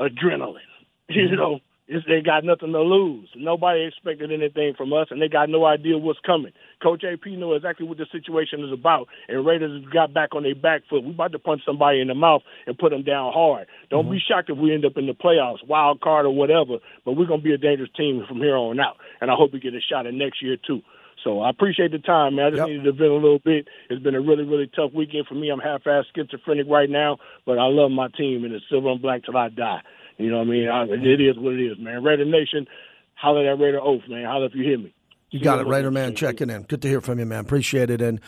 adrenaline. 0.00 0.60
You 1.08 1.36
know, 1.36 1.60
it's, 1.88 2.04
they 2.06 2.20
got 2.20 2.44
nothing 2.44 2.72
to 2.72 2.80
lose. 2.80 3.28
Nobody 3.36 3.84
expected 3.84 4.32
anything 4.32 4.74
from 4.76 4.92
us, 4.92 5.08
and 5.10 5.22
they 5.22 5.28
got 5.28 5.48
no 5.48 5.64
idea 5.64 5.96
what's 5.98 6.18
coming. 6.26 6.52
Coach 6.82 7.04
AP 7.04 7.26
knew 7.26 7.54
exactly 7.54 7.86
what 7.86 7.98
the 7.98 8.06
situation 8.10 8.64
is 8.64 8.72
about, 8.72 9.08
and 9.28 9.46
Raiders 9.46 9.84
got 9.92 10.12
back 10.12 10.34
on 10.34 10.42
their 10.42 10.54
back 10.54 10.82
foot. 10.90 11.04
We 11.04 11.10
about 11.10 11.32
to 11.32 11.38
punch 11.38 11.62
somebody 11.64 12.00
in 12.00 12.08
the 12.08 12.14
mouth 12.14 12.42
and 12.66 12.76
put 12.76 12.90
them 12.90 13.04
down 13.04 13.32
hard. 13.32 13.68
Don't 13.90 14.04
mm-hmm. 14.04 14.12
be 14.12 14.22
shocked 14.26 14.50
if 14.50 14.58
we 14.58 14.74
end 14.74 14.84
up 14.84 14.96
in 14.96 15.06
the 15.06 15.14
playoffs, 15.14 15.66
wild 15.66 16.00
card 16.00 16.26
or 16.26 16.34
whatever. 16.34 16.78
But 17.04 17.12
we're 17.12 17.26
gonna 17.26 17.42
be 17.42 17.54
a 17.54 17.58
dangerous 17.58 17.90
team 17.96 18.24
from 18.26 18.38
here 18.38 18.56
on 18.56 18.80
out, 18.80 18.96
and 19.20 19.30
I 19.30 19.34
hope 19.34 19.52
we 19.52 19.60
get 19.60 19.74
a 19.74 19.80
shot 19.80 20.06
at 20.06 20.14
next 20.14 20.42
year 20.42 20.56
too. 20.56 20.82
So 21.22 21.40
I 21.40 21.50
appreciate 21.50 21.92
the 21.92 21.98
time, 21.98 22.36
man. 22.36 22.46
I 22.46 22.50
just 22.50 22.60
yep. 22.60 22.68
needed 22.68 22.84
to 22.84 22.92
vent 22.92 23.10
a 23.10 23.14
little 23.14 23.40
bit. 23.40 23.66
It's 23.90 24.02
been 24.02 24.14
a 24.14 24.20
really, 24.20 24.44
really 24.44 24.70
tough 24.74 24.92
weekend 24.94 25.26
for 25.26 25.34
me. 25.34 25.50
I'm 25.50 25.58
half-ass 25.58 26.04
schizophrenic 26.14 26.66
right 26.68 26.88
now, 26.88 27.18
but 27.44 27.58
I 27.58 27.64
love 27.64 27.90
my 27.90 28.08
team, 28.08 28.44
and 28.44 28.54
it's 28.54 28.64
silver 28.70 28.90
and 28.90 29.02
black 29.02 29.24
till 29.24 29.36
I 29.36 29.48
die. 29.48 29.80
You 30.18 30.30
know 30.30 30.38
what 30.38 30.46
I 30.46 30.50
mean? 30.50 30.68
I, 30.68 30.84
it 30.84 31.20
is 31.20 31.36
what 31.38 31.54
it 31.54 31.64
is, 31.64 31.78
man. 31.78 32.02
Raider 32.02 32.24
Nation, 32.24 32.66
holler 33.14 33.44
that 33.44 33.62
Raider 33.62 33.80
Oath, 33.80 34.02
man. 34.08 34.24
Holler 34.24 34.46
if 34.46 34.54
you 34.54 34.64
hear 34.64 34.78
me. 34.78 34.94
You 35.30 35.40
got 35.40 35.60
it, 35.60 35.66
Raider 35.66 35.90
man. 35.90 36.14
Checking 36.14 36.50
in. 36.50 36.62
Good 36.62 36.82
to 36.82 36.88
hear 36.88 37.00
from 37.00 37.18
you, 37.18 37.26
man. 37.26 37.40
Appreciate 37.40 37.90
it. 37.90 38.00
And 38.00 38.20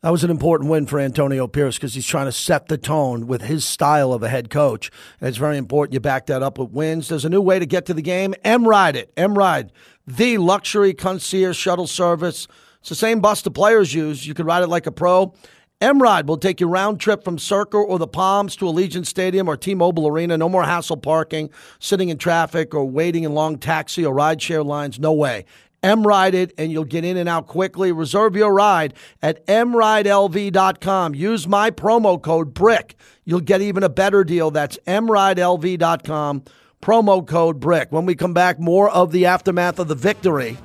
that 0.00 0.10
was 0.10 0.24
an 0.24 0.30
important 0.30 0.70
win 0.70 0.86
for 0.86 0.98
Antonio 0.98 1.46
Pierce 1.46 1.76
because 1.76 1.94
he's 1.94 2.06
trying 2.06 2.26
to 2.26 2.32
set 2.32 2.68
the 2.68 2.78
tone 2.78 3.26
with 3.26 3.42
his 3.42 3.64
style 3.64 4.12
of 4.12 4.22
a 4.22 4.28
head 4.28 4.48
coach. 4.48 4.90
And 5.20 5.28
it's 5.28 5.38
very 5.38 5.58
important 5.58 5.94
you 5.94 6.00
back 6.00 6.26
that 6.26 6.42
up 6.42 6.58
with 6.58 6.70
wins. 6.70 7.08
There's 7.08 7.24
a 7.24 7.28
new 7.28 7.40
way 7.40 7.58
to 7.58 7.66
get 7.66 7.86
to 7.86 7.94
the 7.94 8.02
game. 8.02 8.34
M 8.44 8.66
Ride 8.66 8.96
it. 8.96 9.12
M 9.16 9.36
Ride, 9.36 9.72
the 10.06 10.38
luxury 10.38 10.94
concierge 10.94 11.56
shuttle 11.56 11.86
service. 11.86 12.46
It's 12.80 12.88
the 12.88 12.94
same 12.94 13.20
bus 13.20 13.42
the 13.42 13.50
players 13.50 13.92
use. 13.92 14.26
You 14.26 14.34
can 14.34 14.46
ride 14.46 14.62
it 14.62 14.68
like 14.68 14.86
a 14.86 14.92
pro. 14.92 15.34
MRide 15.80 16.26
will 16.26 16.38
take 16.38 16.60
you 16.60 16.66
round 16.66 16.98
trip 16.98 17.22
from 17.22 17.38
Circa 17.38 17.76
or 17.76 18.00
the 18.00 18.08
Palms 18.08 18.56
to 18.56 18.64
Allegiant 18.64 19.06
Stadium 19.06 19.46
or 19.46 19.56
T-Mobile 19.56 20.08
Arena. 20.08 20.36
No 20.36 20.48
more 20.48 20.64
hassle 20.64 20.96
parking, 20.96 21.50
sitting 21.78 22.08
in 22.08 22.18
traffic, 22.18 22.74
or 22.74 22.84
waiting 22.84 23.22
in 23.22 23.32
long 23.32 23.58
taxi 23.58 24.04
or 24.04 24.12
rideshare 24.12 24.64
lines. 24.64 24.98
No 24.98 25.12
way. 25.12 25.44
M 25.84 26.04
Ride 26.04 26.34
it 26.34 26.52
and 26.58 26.72
you'll 26.72 26.84
get 26.84 27.04
in 27.04 27.16
and 27.16 27.28
out 27.28 27.46
quickly. 27.46 27.92
Reserve 27.92 28.34
your 28.34 28.52
ride 28.52 28.92
at 29.22 29.46
mridelv.com. 29.46 31.14
Use 31.14 31.46
my 31.46 31.70
promo 31.70 32.20
code 32.20 32.52
BRICK. 32.52 32.96
You'll 33.24 33.38
get 33.38 33.62
even 33.62 33.84
a 33.84 33.88
better 33.88 34.24
deal. 34.24 34.50
That's 34.50 34.76
mridelv.com. 34.88 36.42
Promo 36.82 37.24
code 37.24 37.60
BRICK. 37.60 37.92
When 37.92 38.04
we 38.04 38.16
come 38.16 38.34
back, 38.34 38.58
more 38.58 38.90
of 38.90 39.12
the 39.12 39.26
aftermath 39.26 39.78
of 39.78 39.86
the 39.86 39.94
victory 39.94 40.56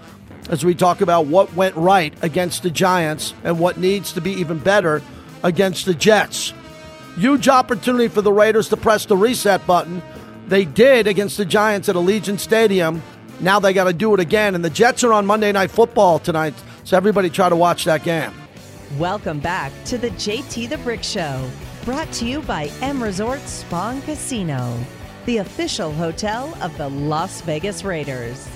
as 0.50 0.66
we 0.66 0.76
talk 0.76 1.02
about 1.02 1.28
what 1.28 1.54
went 1.54 1.76
right 1.76 2.14
against 2.22 2.64
the 2.64 2.70
Giants 2.70 3.34
and 3.44 3.60
what 3.60 3.78
needs 3.78 4.14
to 4.14 4.22
be 4.22 4.32
even 4.34 4.60
better 4.60 5.02
against 5.44 5.86
the 5.86 5.94
Jets. 5.94 6.54
Huge 7.16 7.48
opportunity 7.48 8.08
for 8.08 8.22
the 8.22 8.32
Raiders 8.32 8.70
to 8.70 8.78
press 8.78 9.06
the 9.06 9.18
reset 9.18 9.66
button. 9.68 10.02
They 10.48 10.66
did 10.66 11.08
against 11.08 11.38
the 11.38 11.46
Giants 11.46 11.90
at 11.90 11.96
Allegiant 11.96 12.40
Stadium. 12.40 13.02
Now 13.40 13.60
they 13.60 13.74
got 13.74 13.86
to 13.86 13.94
do 13.94 14.14
it 14.14 14.20
again. 14.20 14.56
And 14.56 14.64
the 14.64 14.70
Jets 14.70 15.04
are 15.04 15.14
on 15.14 15.26
Monday 15.26 15.52
Night 15.52 15.72
Football 15.72 16.20
tonight, 16.20 16.54
so 16.84 16.98
everybody 16.98 17.30
try 17.30 17.50
to 17.50 17.56
watch 17.56 17.86
that 17.86 18.04
game. 18.04 18.32
Welcome 18.98 19.40
back 19.40 19.72
to 19.86 19.98
the 19.98 20.12
JT 20.12 20.70
the 20.70 20.78
Brick 20.80 21.04
Show, 21.04 21.50
brought 21.84 22.12
to 22.14 22.26
you 22.26 22.42
by 22.42 22.70
M 22.82 23.02
Resort 23.02 23.42
Spa 23.42 23.92
and 23.92 24.04
Casino, 24.04 24.78
the 25.26 25.38
official 25.38 25.92
hotel 25.92 26.56
of 26.62 26.78
the 26.78 26.90
Las 26.90 27.42
Vegas 27.42 27.84
Raiders. 27.84 28.48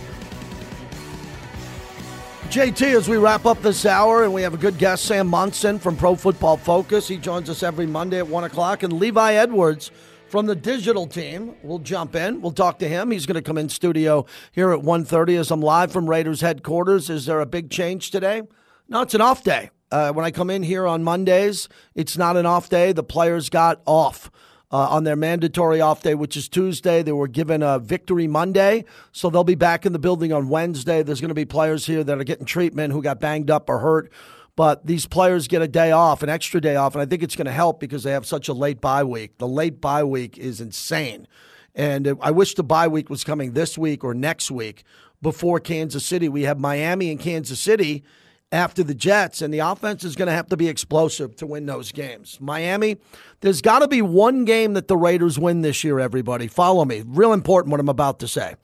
JT, 2.45 2.95
as 2.95 3.09
we 3.09 3.17
wrap 3.17 3.45
up 3.45 3.61
this 3.61 3.85
hour, 3.85 4.23
and 4.23 4.33
we 4.33 4.41
have 4.41 4.53
a 4.53 4.57
good 4.57 4.77
guest, 4.77 5.03
Sam 5.03 5.27
Monson 5.27 5.79
from 5.79 5.97
Pro 5.97 6.15
Football 6.15 6.55
Focus. 6.55 7.05
He 7.05 7.17
joins 7.17 7.49
us 7.49 7.61
every 7.61 7.85
Monday 7.85 8.19
at 8.19 8.27
1 8.27 8.45
o'clock. 8.45 8.83
And 8.83 8.93
Levi 8.93 9.33
Edwards 9.33 9.91
from 10.29 10.45
the 10.45 10.55
digital 10.55 11.07
team 11.07 11.55
will 11.61 11.79
jump 11.79 12.15
in. 12.15 12.41
We'll 12.41 12.53
talk 12.53 12.79
to 12.79 12.87
him. 12.87 13.11
He's 13.11 13.25
going 13.25 13.35
to 13.35 13.41
come 13.41 13.57
in 13.57 13.67
studio 13.67 14.25
here 14.53 14.71
at 14.71 14.79
1.30 14.79 15.37
as 15.37 15.51
I'm 15.51 15.59
live 15.59 15.91
from 15.91 16.09
Raiders 16.09 16.39
headquarters. 16.39 17.09
Is 17.09 17.25
there 17.25 17.41
a 17.41 17.45
big 17.45 17.69
change 17.69 18.11
today? 18.11 18.43
No, 18.87 19.01
it's 19.01 19.13
an 19.13 19.21
off 19.21 19.43
day. 19.43 19.69
Uh, 19.91 20.13
when 20.13 20.23
I 20.23 20.31
come 20.31 20.49
in 20.49 20.63
here 20.63 20.87
on 20.87 21.03
Mondays, 21.03 21.67
it's 21.95 22.17
not 22.17 22.37
an 22.37 22.45
off 22.45 22.69
day. 22.69 22.93
The 22.93 23.03
players 23.03 23.49
got 23.49 23.81
off. 23.85 24.31
Uh, 24.69 24.79
on 24.79 25.05
their 25.05 25.15
mandatory 25.15 25.79
off 25.79 26.03
day, 26.03 26.13
which 26.13 26.35
is 26.35 26.49
Tuesday. 26.49 27.01
They 27.01 27.13
were 27.13 27.29
given 27.29 27.63
a 27.63 27.79
victory 27.79 28.27
Monday, 28.27 28.83
so 29.13 29.29
they'll 29.29 29.45
be 29.45 29.55
back 29.55 29.85
in 29.85 29.93
the 29.93 29.99
building 29.99 30.33
on 30.33 30.49
Wednesday. 30.49 31.03
There's 31.03 31.21
going 31.21 31.29
to 31.29 31.35
be 31.35 31.45
players 31.45 31.85
here 31.85 32.03
that 32.03 32.19
are 32.19 32.25
getting 32.25 32.45
treatment 32.45 32.91
who 32.91 33.01
got 33.01 33.21
banged 33.21 33.49
up 33.49 33.69
or 33.69 33.79
hurt, 33.79 34.11
but 34.57 34.85
these 34.85 35.05
players 35.05 35.47
get 35.47 35.61
a 35.61 35.69
day 35.69 35.93
off, 35.93 36.21
an 36.21 36.27
extra 36.27 36.59
day 36.59 36.75
off, 36.75 36.95
and 36.95 37.01
I 37.01 37.05
think 37.05 37.23
it's 37.23 37.37
going 37.37 37.45
to 37.45 37.51
help 37.53 37.79
because 37.79 38.03
they 38.03 38.11
have 38.11 38.25
such 38.25 38.49
a 38.49 38.53
late 38.53 38.81
bye 38.81 39.05
week. 39.05 39.37
The 39.37 39.47
late 39.47 39.79
bye 39.79 40.03
week 40.03 40.37
is 40.37 40.59
insane. 40.59 41.29
And 41.73 42.17
I 42.19 42.31
wish 42.31 42.55
the 42.55 42.63
bye 42.63 42.89
week 42.89 43.09
was 43.09 43.23
coming 43.23 43.53
this 43.53 43.77
week 43.77 44.03
or 44.03 44.13
next 44.13 44.49
week 44.51 44.83
before 45.21 45.59
Kansas 45.59 46.05
City. 46.05 46.27
We 46.27 46.43
have 46.43 46.59
Miami 46.59 47.11
and 47.11 47.19
Kansas 47.19 47.59
City 47.59 48.03
after 48.51 48.83
the 48.83 48.93
Jets, 48.93 49.41
and 49.41 49.53
the 49.53 49.59
offense 49.59 50.03
is 50.03 50.15
going 50.15 50.27
to 50.27 50.33
have 50.33 50.47
to 50.47 50.57
be 50.57 50.69
explosive 50.69 51.35
to 51.37 51.45
win 51.45 51.65
those 51.65 51.91
games. 51.91 52.37
Miami, 52.39 52.97
there's 53.41 53.61
got 53.61 53.79
to 53.79 53.87
be 53.87 54.01
one 54.01 54.45
game 54.45 54.73
that 54.73 54.87
the 54.87 54.95
Raiders 54.95 55.37
win 55.37 55.61
this 55.61 55.83
year, 55.83 55.99
everybody. 55.99 56.47
Follow 56.47 56.85
me. 56.85 57.03
Real 57.05 57.33
important 57.33 57.71
what 57.71 57.79
I'm 57.79 57.89
about 57.89 58.19
to 58.19 58.27
say. 58.27 58.55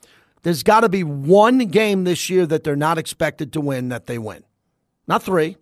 There's 0.44 0.64
got 0.64 0.82
to 0.82 0.90
be 0.90 1.04
one 1.04 1.60
game 1.60 2.04
this 2.04 2.30
year 2.30 2.46
that 2.46 2.64
they're 2.64 2.76
not 2.76 2.98
expected 2.98 3.54
to 3.54 3.62
win 3.62 3.90
that 3.90 4.08
they 4.08 4.18
win. 4.18 4.44
Not 5.08 5.24
three, 5.24 5.58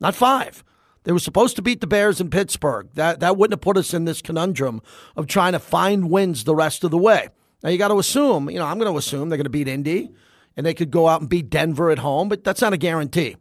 not 0.00 0.14
five. 0.14 0.62
They 1.04 1.12
were 1.12 1.18
supposed 1.20 1.54
to 1.56 1.62
beat 1.62 1.80
the 1.80 1.86
Bears 1.86 2.20
in 2.20 2.30
Pittsburgh. 2.30 2.88
That, 2.94 3.20
that 3.20 3.36
wouldn't 3.36 3.54
have 3.54 3.60
put 3.60 3.76
us 3.76 3.94
in 3.94 4.04
this 4.04 4.20
conundrum 4.20 4.80
of 5.16 5.28
trying 5.28 5.52
to 5.52 5.60
find 5.60 6.10
wins 6.10 6.44
the 6.44 6.54
rest 6.54 6.82
of 6.82 6.90
the 6.90 6.98
way. 6.98 7.28
Now, 7.62 7.70
you 7.70 7.78
got 7.78 7.88
to 7.88 7.98
assume, 7.98 8.50
you 8.50 8.58
know, 8.58 8.66
I'm 8.66 8.78
going 8.78 8.92
to 8.92 8.98
assume 8.98 9.28
they're 9.28 9.36
going 9.36 9.44
to 9.44 9.50
beat 9.50 9.68
Indy 9.68 10.10
and 10.56 10.66
they 10.66 10.74
could 10.74 10.90
go 10.90 11.06
out 11.06 11.20
and 11.20 11.30
beat 11.30 11.50
Denver 11.50 11.90
at 11.90 11.98
home, 11.98 12.28
but 12.28 12.42
that's 12.42 12.60
not 12.60 12.72
a 12.72 12.76
guarantee. 12.76 13.36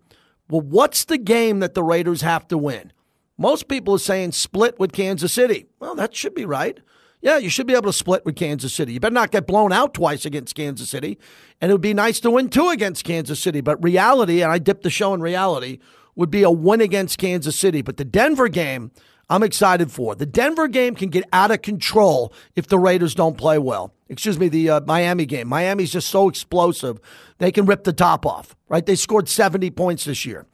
Well, 0.50 0.62
what's 0.62 1.06
the 1.06 1.18
game 1.18 1.60
that 1.60 1.74
the 1.74 1.84
Raiders 1.84 2.22
have 2.22 2.48
to 2.50 2.58
win? 2.58 2.92
Most 3.38 3.68
people 3.68 3.96
are 3.96 4.00
saying 4.00 4.32
split 4.34 4.80
with 4.80 4.94
Kansas 4.94 5.34
City. 5.34 5.68
Well, 5.80 5.96
that 5.96 6.16
should 6.16 6.36
be 6.36 6.46
right. 6.46 6.80
Yeah, 7.22 7.38
you 7.38 7.50
should 7.50 7.66
be 7.66 7.74
able 7.74 7.92
to 7.92 7.94
split 7.94 8.24
with 8.24 8.36
Kansas 8.36 8.74
City. 8.74 8.94
You 8.94 9.00
better 9.00 9.14
not 9.14 9.32
get 9.32 9.48
blown 9.48 9.74
out 9.74 9.94
twice 9.94 10.26
against 10.26 10.56
Kansas 10.56 10.90
City. 10.90 11.18
And 11.60 11.72
it 11.72 11.74
would 11.74 11.82
be 11.82 11.94
nice 11.94 12.20
to 12.20 12.30
win 12.30 12.50
two 12.50 12.70
against 12.70 13.04
Kansas 13.04 13.40
City. 13.40 13.62
But 13.62 13.84
reality, 13.84 14.44
and 14.44 14.52
I 14.52 14.60
dipped 14.60 14.84
the 14.84 14.90
show 14.90 15.14
in 15.14 15.22
reality, 15.22 15.80
would 16.16 16.30
be 16.30 16.44
a 16.44 16.52
win 16.52 16.82
against 16.82 17.18
Kansas 17.18 17.56
City. 17.56 17.82
But 17.82 17.98
the 17.98 18.06
Denver 18.06 18.48
game, 18.48 18.92
I'm 19.30 19.44
excited 19.44 19.92
for. 19.92 20.16
The 20.16 20.26
Denver 20.26 20.68
game 20.68 20.96
can 20.96 21.10
get 21.10 21.26
out 21.34 21.52
of 21.52 21.62
control 21.62 22.34
if 22.56 22.68
the 22.68 22.78
Raiders 22.78 23.16
don't 23.16 23.38
play 23.38 23.58
well. 23.58 23.92
Excuse 24.08 24.38
me, 24.38 24.50
the 24.50 24.70
uh, 24.70 24.82
Miami 24.82 25.26
game. 25.26 25.48
Miami's 25.48 25.92
just 25.92 26.10
so 26.10 26.30
explosive, 26.30 27.00
they 27.40 27.52
can 27.52 27.66
rip 27.66 27.84
the 27.84 27.94
top 27.94 28.26
off, 28.26 28.56
right? 28.70 28.86
They 28.86 28.96
scored 28.96 29.28
70 29.28 29.72
points 29.72 30.06
this 30.06 30.26
year. 30.26 30.46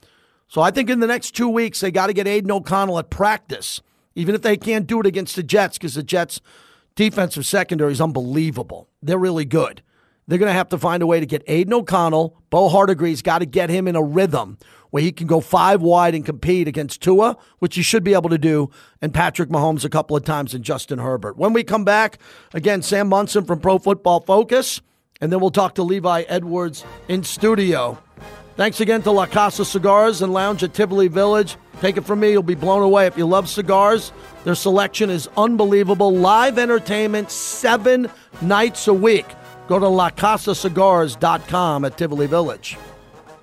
So 0.47 0.61
I 0.61 0.71
think 0.71 0.89
in 0.89 0.99
the 0.99 1.07
next 1.07 1.31
two 1.31 1.49
weeks, 1.49 1.79
they 1.81 1.91
got 1.91 2.07
to 2.07 2.13
get 2.13 2.27
Aidan 2.27 2.51
O'Connell 2.51 2.99
at 2.99 3.09
practice, 3.09 3.81
even 4.15 4.35
if 4.35 4.41
they 4.41 4.57
can't 4.57 4.87
do 4.87 4.99
it 4.99 5.05
against 5.05 5.35
the 5.35 5.43
Jets, 5.43 5.77
because 5.77 5.95
the 5.95 6.03
Jets' 6.03 6.41
defensive 6.95 7.45
secondary 7.45 7.91
is 7.91 8.01
unbelievable. 8.01 8.87
They're 9.01 9.17
really 9.17 9.45
good. 9.45 9.81
They're 10.27 10.37
going 10.37 10.49
to 10.49 10.53
have 10.53 10.69
to 10.69 10.77
find 10.77 11.03
a 11.03 11.07
way 11.07 11.19
to 11.19 11.25
get 11.25 11.43
Aidan 11.47 11.73
O'Connell. 11.73 12.37
Bo 12.49 12.69
Hardegree's 12.69 13.21
got 13.21 13.39
to 13.39 13.45
get 13.45 13.69
him 13.69 13.87
in 13.87 13.95
a 13.95 14.03
rhythm 14.03 14.57
where 14.91 15.01
he 15.01 15.11
can 15.11 15.25
go 15.25 15.39
five 15.39 15.81
wide 15.81 16.13
and 16.13 16.25
compete 16.25 16.67
against 16.67 17.01
Tua, 17.01 17.37
which 17.59 17.75
he 17.75 17.81
should 17.81 18.03
be 18.03 18.13
able 18.13 18.29
to 18.29 18.37
do, 18.37 18.69
and 19.01 19.13
Patrick 19.13 19.49
Mahomes 19.49 19.83
a 19.83 19.89
couple 19.89 20.15
of 20.15 20.23
times 20.23 20.53
and 20.53 20.63
Justin 20.63 20.99
Herbert. 20.99 21.37
When 21.37 21.53
we 21.53 21.63
come 21.63 21.83
back, 21.83 22.19
again, 22.53 22.81
Sam 22.81 23.07
Monson 23.07 23.45
from 23.45 23.59
Pro 23.59 23.77
Football 23.77 24.19
Focus, 24.21 24.81
and 25.21 25.31
then 25.31 25.39
we'll 25.39 25.49
talk 25.49 25.75
to 25.75 25.83
Levi 25.83 26.21
Edwards 26.27 26.83
in 27.07 27.23
studio. 27.23 27.97
Thanks 28.57 28.81
again 28.81 29.01
to 29.03 29.11
La 29.11 29.27
Casa 29.27 29.63
Cigars 29.63 30.21
and 30.21 30.33
Lounge 30.33 30.61
at 30.61 30.73
Tivoli 30.73 31.07
Village. 31.07 31.55
Take 31.79 31.95
it 31.95 32.01
from 32.01 32.19
me, 32.19 32.31
you'll 32.31 32.43
be 32.43 32.53
blown 32.53 32.83
away. 32.83 33.07
If 33.07 33.17
you 33.17 33.25
love 33.25 33.47
cigars, 33.47 34.11
their 34.43 34.55
selection 34.55 35.09
is 35.09 35.29
unbelievable. 35.37 36.13
Live 36.13 36.59
entertainment 36.59 37.31
seven 37.31 38.09
nights 38.41 38.87
a 38.87 38.93
week. 38.93 39.25
Go 39.71 39.79
to 39.79 39.85
lacasacigars.com 39.85 41.85
at 41.85 41.97
Tivoli 41.97 42.27
Village. 42.27 42.77